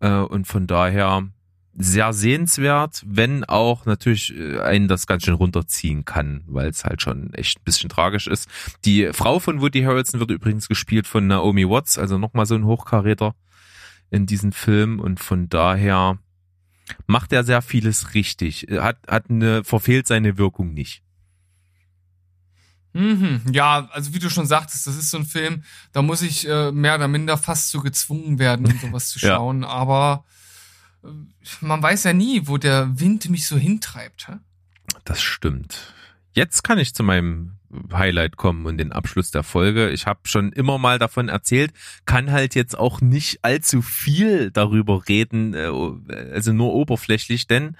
[0.00, 1.28] Äh, und von daher
[1.76, 7.02] sehr sehenswert, wenn auch natürlich äh, einen das ganz schön runterziehen kann, weil es halt
[7.02, 8.48] schon echt ein bisschen tragisch ist.
[8.84, 12.64] Die Frau von Woody Harrelson wird übrigens gespielt von Naomi Watts, also nochmal so ein
[12.64, 13.34] Hochkaräter
[14.10, 16.18] in diesem Film und von daher
[17.06, 18.68] macht er sehr vieles richtig.
[18.70, 21.02] Hat, hat eine, verfehlt seine Wirkung nicht.
[22.92, 23.40] Mhm.
[23.50, 26.70] Ja, also wie du schon sagtest, das ist so ein Film, da muss ich äh,
[26.70, 29.34] mehr oder minder fast so gezwungen werden, um sowas zu Ja.
[29.34, 29.64] schauen.
[29.64, 30.33] Aber äh,
[31.60, 34.28] man weiß ja nie, wo der Wind mich so hintreibt.
[34.28, 34.34] Hä?
[35.04, 35.94] Das stimmt.
[36.32, 37.58] Jetzt kann ich zu meinem
[37.92, 39.90] Highlight kommen und den Abschluss der Folge.
[39.90, 41.72] Ich habe schon immer mal davon erzählt,
[42.06, 45.70] kann halt jetzt auch nicht allzu viel darüber reden, äh,
[46.32, 47.76] also nur oberflächlich, denn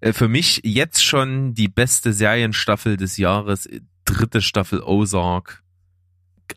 [0.00, 5.62] äh, für mich jetzt schon die beste Serienstaffel des Jahres, äh, dritte Staffel Ozark,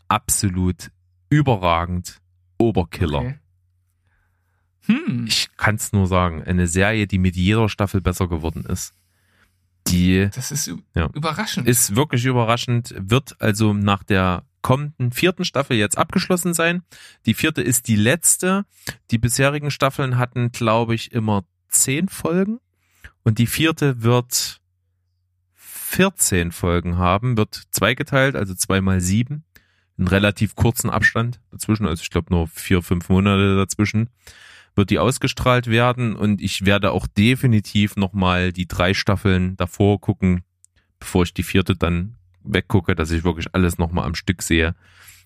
[0.08, 0.90] absolut
[1.30, 2.20] überragend,
[2.58, 3.20] Oberkiller.
[3.20, 3.38] Okay.
[4.86, 5.24] Hm.
[5.28, 8.94] Ich kann es nur sagen, eine Serie, die mit jeder Staffel besser geworden ist.
[9.88, 11.08] Die Das ist Ja.
[11.14, 11.68] überraschend.
[11.68, 16.82] ist wirklich überraschend, wird also nach der kommenden vierten Staffel jetzt abgeschlossen sein.
[17.24, 18.64] Die vierte ist die letzte.
[19.12, 22.58] Die bisherigen Staffeln hatten, glaube ich, immer zehn Folgen.
[23.22, 24.60] Und die vierte wird
[25.54, 29.44] 14 Folgen haben, wird zweigeteilt, also zweimal sieben.
[29.98, 34.10] In relativ kurzen Abstand dazwischen, also ich glaube nur vier, fünf Monate dazwischen,
[34.76, 36.14] wird die ausgestrahlt werden.
[36.14, 40.42] Und ich werde auch definitiv nochmal die drei Staffeln davor gucken,
[41.00, 44.74] bevor ich die vierte dann weggucke, dass ich wirklich alles nochmal am Stück sehe.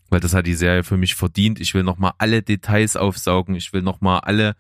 [0.09, 1.61] Weil das hat die Serie für mich verdient.
[1.61, 3.55] Ich will nochmal alle Details aufsaugen.
[3.55, 4.57] Ich will nochmal alle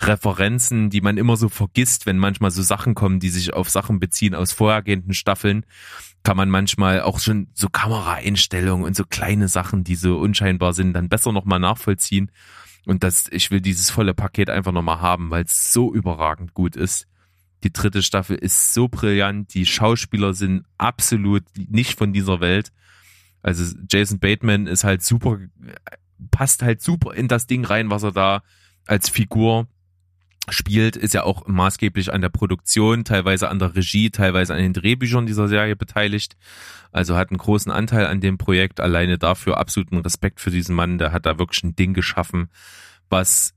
[0.00, 3.98] Referenzen, die man immer so vergisst, wenn manchmal so Sachen kommen, die sich auf Sachen
[3.98, 5.66] beziehen aus vorhergehenden Staffeln,
[6.22, 10.92] kann man manchmal auch schon so Kameraeinstellungen und so kleine Sachen, die so unscheinbar sind,
[10.92, 12.30] dann besser nochmal nachvollziehen.
[12.88, 16.74] Und das, ich will dieses volle Paket einfach nochmal haben, weil es so überragend gut
[16.74, 17.06] ist.
[17.62, 19.52] Die dritte Staffel ist so brillant.
[19.52, 22.72] Die Schauspieler sind absolut nicht von dieser Welt.
[23.42, 25.38] Also Jason Bateman ist halt super,
[26.30, 28.42] passt halt super in das Ding rein, was er da
[28.86, 29.68] als Figur
[30.52, 34.72] spielt, ist ja auch maßgeblich an der Produktion, teilweise an der Regie, teilweise an den
[34.72, 36.36] Drehbüchern dieser Serie beteiligt.
[36.92, 38.80] Also hat einen großen Anteil an dem Projekt.
[38.80, 40.98] Alleine dafür absoluten Respekt für diesen Mann.
[40.98, 42.48] Der hat da wirklich ein Ding geschaffen,
[43.08, 43.54] was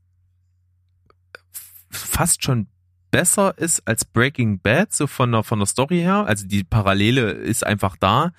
[1.90, 2.68] fast schon
[3.10, 6.24] besser ist als Breaking Bad, so von der, von der Story her.
[6.26, 8.32] Also die Parallele ist einfach da.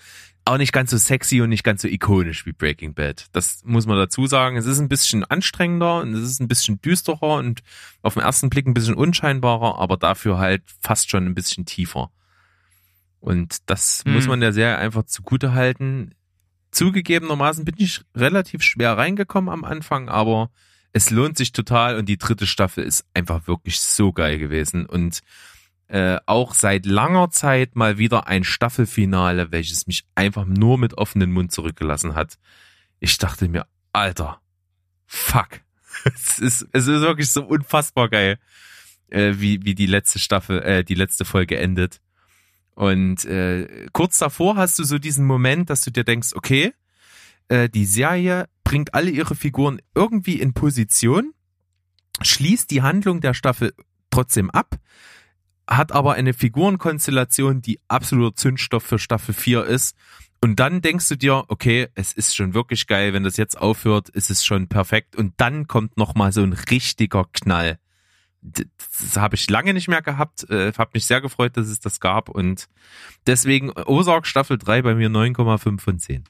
[0.46, 3.28] Auch nicht ganz so sexy und nicht ganz so ikonisch wie Breaking Bad.
[3.32, 4.58] Das muss man dazu sagen.
[4.58, 7.62] Es ist ein bisschen anstrengender und es ist ein bisschen düsterer und
[8.02, 12.12] auf den ersten Blick ein bisschen unscheinbarer, aber dafür halt fast schon ein bisschen tiefer.
[13.22, 14.14] Und das Hm.
[14.14, 16.14] muss man der Serie einfach zugute halten.
[16.72, 20.50] Zugegebenermaßen bin ich relativ schwer reingekommen am Anfang, aber
[20.92, 25.20] es lohnt sich total und die dritte Staffel ist einfach wirklich so geil gewesen und
[25.94, 31.32] äh, auch seit langer Zeit mal wieder ein Staffelfinale, welches mich einfach nur mit offenem
[31.32, 32.40] Mund zurückgelassen hat.
[33.00, 34.42] Ich dachte mir, Alter,
[35.06, 35.50] fuck.
[36.06, 38.40] Es ist, es ist wirklich so unfassbar geil,
[39.10, 42.02] äh, wie, wie die letzte Staffel, äh, die letzte Folge endet.
[42.74, 46.74] Und äh, kurz davor hast du so diesen Moment, dass du dir denkst, okay,
[47.50, 51.36] äh, die Serie bringt alle ihre Figuren irgendwie in Position,
[52.24, 53.76] schließt die Handlung der Staffel
[54.10, 54.80] trotzdem ab,
[55.68, 59.96] hat aber eine Figurenkonstellation, die absoluter Zündstoff für Staffel 4 ist.
[60.42, 64.10] Und dann denkst du dir, okay, es ist schon wirklich geil, wenn das jetzt aufhört,
[64.10, 65.16] ist es schon perfekt.
[65.16, 67.80] Und dann kommt noch mal so ein richtiger Knall.
[68.42, 70.50] Das habe ich lange nicht mehr gehabt.
[70.50, 72.28] Äh, habe mich sehr gefreut, dass es das gab.
[72.28, 72.68] Und
[73.26, 76.26] deswegen Ozark Staffel 3 bei mir 9,5 von 10.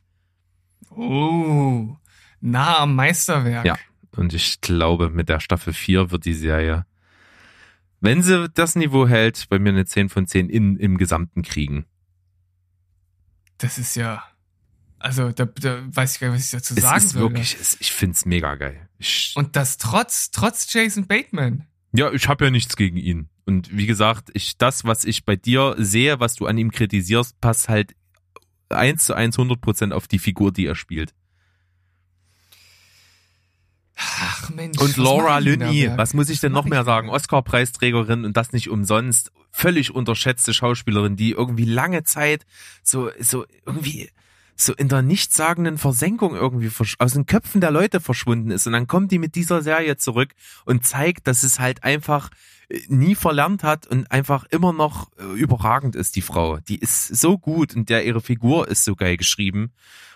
[0.92, 1.98] Oh,
[2.40, 3.66] nah am Meisterwerk.
[3.66, 3.78] Ja.
[4.16, 6.86] Und ich glaube, mit der Staffel 4 wird die Serie,
[8.04, 11.86] wenn sie das Niveau hält, bei mir eine 10 von 10 in, im Gesamten kriegen.
[13.58, 14.24] Das ist ja.
[15.00, 17.30] Also, da, da weiß ich gar nicht, was ich dazu Es sagen ist würde.
[17.34, 18.88] wirklich, es, ich find's mega geil.
[19.00, 21.66] Ich, Und das trotz, trotz Jason Bateman.
[21.94, 23.30] ja, ich habe ja nichts gegen ihn.
[23.46, 27.40] Und wie gesagt, ich, das, was ich bei dir sehe, was du an ihm kritisierst,
[27.42, 27.96] passt halt
[28.70, 31.14] eins zu eins 100 Prozent auf die Figur, die er spielt.
[34.44, 34.78] Ach Mensch.
[34.80, 37.10] Und Laura Linney, was muss ich denn noch mehr sagen?
[37.10, 39.32] Oscar-Preisträgerin und das nicht umsonst.
[39.52, 42.45] Völlig unterschätzte Schauspielerin, die irgendwie lange Zeit
[42.82, 44.10] so, so irgendwie
[44.56, 48.68] so in der nichtssagenden Versenkung irgendwie aus den Köpfen der Leute verschwunden ist.
[48.68, 50.32] Und dann kommt die mit dieser Serie zurück
[50.65, 52.30] und zeigt, dass es halt einfach
[52.70, 56.60] äh, nie verlernt hat und einfach immer noch äh, überragend ist, die Frau.
[56.60, 59.72] Die ist so gut und der ihre Figur ist so geil geschrieben.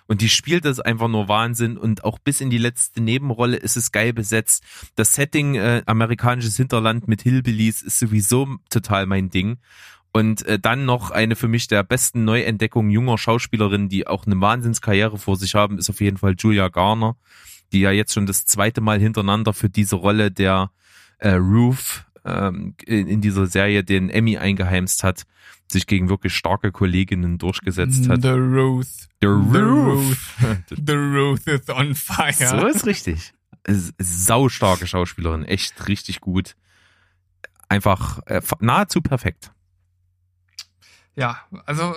[0.07, 3.77] Und die spielt das einfach nur Wahnsinn und auch bis in die letzte Nebenrolle ist
[3.77, 4.63] es geil besetzt.
[4.95, 9.57] Das Setting äh, amerikanisches Hinterland mit Hillbillies ist sowieso total mein Ding.
[10.13, 14.39] Und äh, dann noch eine für mich der besten Neuentdeckungen junger Schauspielerinnen, die auch eine
[14.39, 17.17] Wahnsinnskarriere vor sich haben, ist auf jeden Fall Julia Garner,
[17.71, 20.71] die ja jetzt schon das zweite Mal hintereinander für diese Rolle der
[21.19, 25.23] äh, Ruth ähm, in, in dieser Serie den Emmy eingeheimst hat,
[25.72, 28.22] sich gegen wirklich starke Kolleginnen durchgesetzt hat.
[28.22, 28.88] The Ruth.
[29.22, 30.18] The Ruth.
[30.69, 32.31] The Ruth is on fire.
[32.34, 33.34] So ist richtig.
[33.64, 36.56] S- Saustarke Schauspielerin, echt richtig gut.
[37.69, 39.52] Einfach äh, nahezu perfekt.
[41.15, 41.94] Ja, also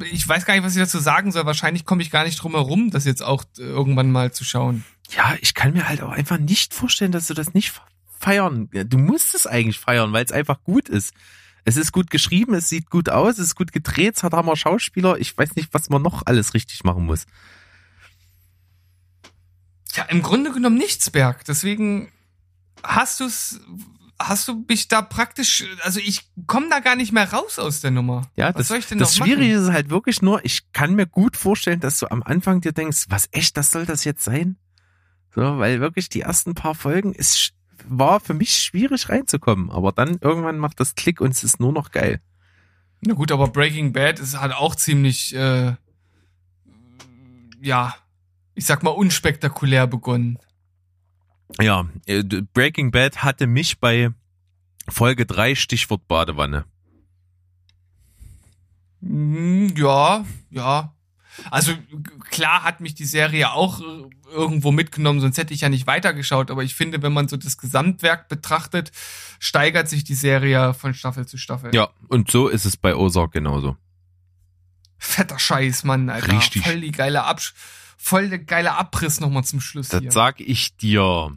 [0.00, 1.46] äh, ich weiß gar nicht, was ich dazu sagen soll.
[1.46, 4.84] Wahrscheinlich komme ich gar nicht drum herum, das jetzt auch äh, irgendwann mal zu schauen.
[5.10, 7.80] Ja, ich kann mir halt auch einfach nicht vorstellen, dass du das nicht
[8.20, 8.68] feiern.
[8.70, 11.14] Du musst es eigentlich feiern, weil es einfach gut ist.
[11.68, 14.56] Es ist gut geschrieben, es sieht gut aus, es ist gut gedreht, es hat Hammer
[14.56, 15.18] Schauspieler.
[15.18, 17.26] Ich weiß nicht, was man noch alles richtig machen muss.
[19.92, 21.44] Ja, im Grunde genommen nichts, Berg.
[21.44, 22.10] Deswegen
[22.82, 23.60] hast du's,
[24.18, 27.90] hast du mich da praktisch, also ich komme da gar nicht mehr raus aus der
[27.90, 28.30] Nummer.
[28.34, 29.68] Ja, was das, soll ich denn das noch Schwierige machen?
[29.68, 33.04] ist halt wirklich nur, ich kann mir gut vorstellen, dass du am Anfang dir denkst,
[33.10, 34.56] was echt, das soll das jetzt sein?
[35.34, 37.52] So, weil wirklich die ersten paar Folgen ist,
[37.90, 41.72] war für mich schwierig reinzukommen, aber dann irgendwann macht das Klick und es ist nur
[41.72, 42.20] noch geil.
[43.00, 45.74] Na gut, aber Breaking Bad ist halt auch ziemlich, äh,
[47.60, 47.94] ja,
[48.54, 50.38] ich sag mal unspektakulär begonnen.
[51.60, 54.10] Ja, äh, Breaking Bad hatte mich bei
[54.88, 56.64] Folge 3 Stichwort Badewanne.
[59.00, 60.94] Hm, Ja, ja.
[61.50, 61.72] Also
[62.30, 63.84] klar hat mich die Serie auch äh,
[64.30, 66.50] irgendwo mitgenommen, sonst hätte ich ja nicht weitergeschaut.
[66.50, 68.92] Aber ich finde, wenn man so das Gesamtwerk betrachtet,
[69.38, 71.74] steigert sich die Serie von Staffel zu Staffel.
[71.74, 73.76] Ja, und so ist es bei Ozark genauso.
[74.98, 76.32] Fetter Scheiß, Mann, Alter.
[76.32, 76.62] Richtig.
[76.64, 77.54] Voll die geile Absch
[77.98, 80.12] voll der geile Abriss nochmal zum Schluss Das hier.
[80.12, 81.36] sag ich dir.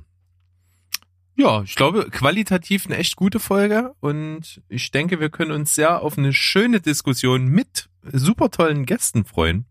[1.36, 6.02] Ja, ich glaube, qualitativ eine echt gute Folge und ich denke, wir können uns sehr
[6.02, 9.66] auf eine schöne Diskussion mit super tollen Gästen freuen,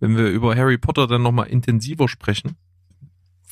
[0.00, 2.56] wenn wir über Harry Potter dann nochmal intensiver sprechen.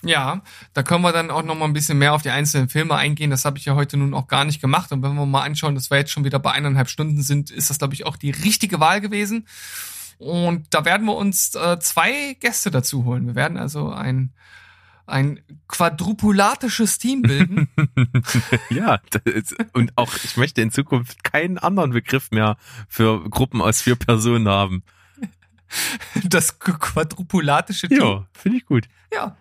[0.04, 0.42] Ja,
[0.74, 3.30] da können wir dann auch noch mal ein bisschen mehr auf die einzelnen Filme eingehen.
[3.30, 4.92] Das habe ich ja heute nun auch gar nicht gemacht.
[4.92, 7.70] Und wenn wir mal anschauen, dass wir jetzt schon wieder bei eineinhalb Stunden sind, ist
[7.70, 9.46] das, glaube ich, auch die richtige Wahl gewesen.
[10.18, 13.26] Und da werden wir uns äh, zwei Gäste dazu holen.
[13.26, 14.32] Wir werden also ein,
[15.06, 17.68] ein quadrupulatisches Team bilden.
[18.70, 22.56] ja, ist, und auch ich möchte in Zukunft keinen anderen Begriff mehr
[22.88, 24.82] für Gruppen aus vier Personen haben.
[26.24, 28.00] Das quadrupulatische Team.
[28.00, 28.88] Ja, finde ich gut.
[29.12, 29.36] Ja.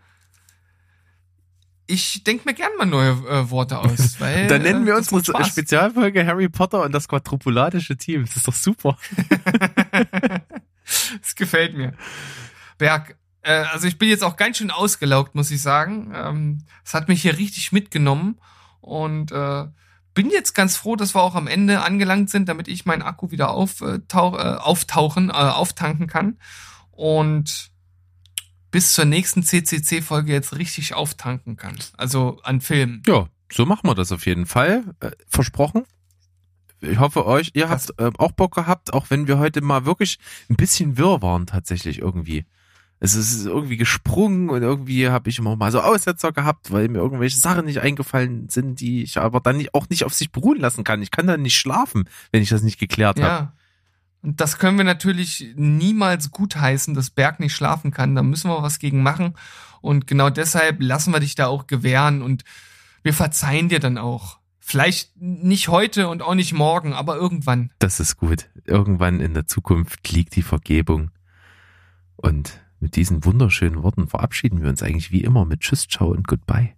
[1.85, 4.15] Ich denke mir gern mal neue äh, Worte aus.
[4.19, 5.49] Weil, Dann nennen wir äh, das unsere Spaß.
[5.49, 8.25] Spezialfolge Harry Potter und das quadrupulatische Team.
[8.25, 8.97] Das ist doch super.
[11.21, 11.93] Es gefällt mir.
[12.77, 16.11] Berg, äh, also ich bin jetzt auch ganz schön ausgelaugt, muss ich sagen.
[16.13, 18.39] Ähm, Es hat mich hier richtig mitgenommen
[18.81, 19.65] und äh,
[20.13, 23.31] bin jetzt ganz froh, dass wir auch am Ende angelangt sind, damit ich meinen Akku
[23.31, 26.37] wieder auftauch, äh, auftauchen, äh, auftanken kann
[26.91, 27.71] und
[28.71, 31.75] bis zur nächsten CCC-Folge jetzt richtig auftanken kann.
[31.95, 33.03] Also an Filmen.
[33.07, 34.83] Ja, so machen wir das auf jeden Fall.
[34.99, 35.83] Äh, versprochen.
[36.81, 40.19] Ich hoffe euch, ihr habt äh, auch Bock gehabt, auch wenn wir heute mal wirklich
[40.49, 42.45] ein bisschen wirr waren tatsächlich irgendwie.
[43.03, 46.99] Es ist irgendwie gesprungen und irgendwie habe ich immer mal so Aussetzer gehabt, weil mir
[46.99, 50.85] irgendwelche Sachen nicht eingefallen sind, die ich aber dann auch nicht auf sich beruhen lassen
[50.85, 51.01] kann.
[51.01, 53.27] Ich kann dann nicht schlafen, wenn ich das nicht geklärt habe.
[53.27, 53.53] Ja.
[54.21, 58.15] Und das können wir natürlich niemals gutheißen, dass Berg nicht schlafen kann.
[58.15, 59.33] Da müssen wir was gegen machen.
[59.81, 62.45] Und genau deshalb lassen wir dich da auch gewähren und
[63.01, 64.39] wir verzeihen dir dann auch.
[64.61, 67.69] Vielleicht nicht heute und auch nicht morgen, aber irgendwann.
[67.79, 68.47] Das ist gut.
[68.63, 71.11] Irgendwann in der Zukunft liegt die Vergebung.
[72.15, 76.27] Und mit diesen wunderschönen Worten verabschieden wir uns eigentlich wie immer mit Tschüss, Ciao und
[76.27, 76.73] Goodbye.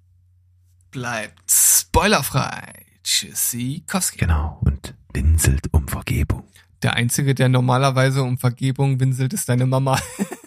[0.91, 2.85] Bleibt spoilerfrei.
[3.03, 4.19] Tschüssikowski.
[4.19, 4.59] Genau.
[4.63, 6.43] Und winselt um Vergebung.
[6.83, 9.99] Der Einzige, der normalerweise um Vergebung winselt, ist deine Mama.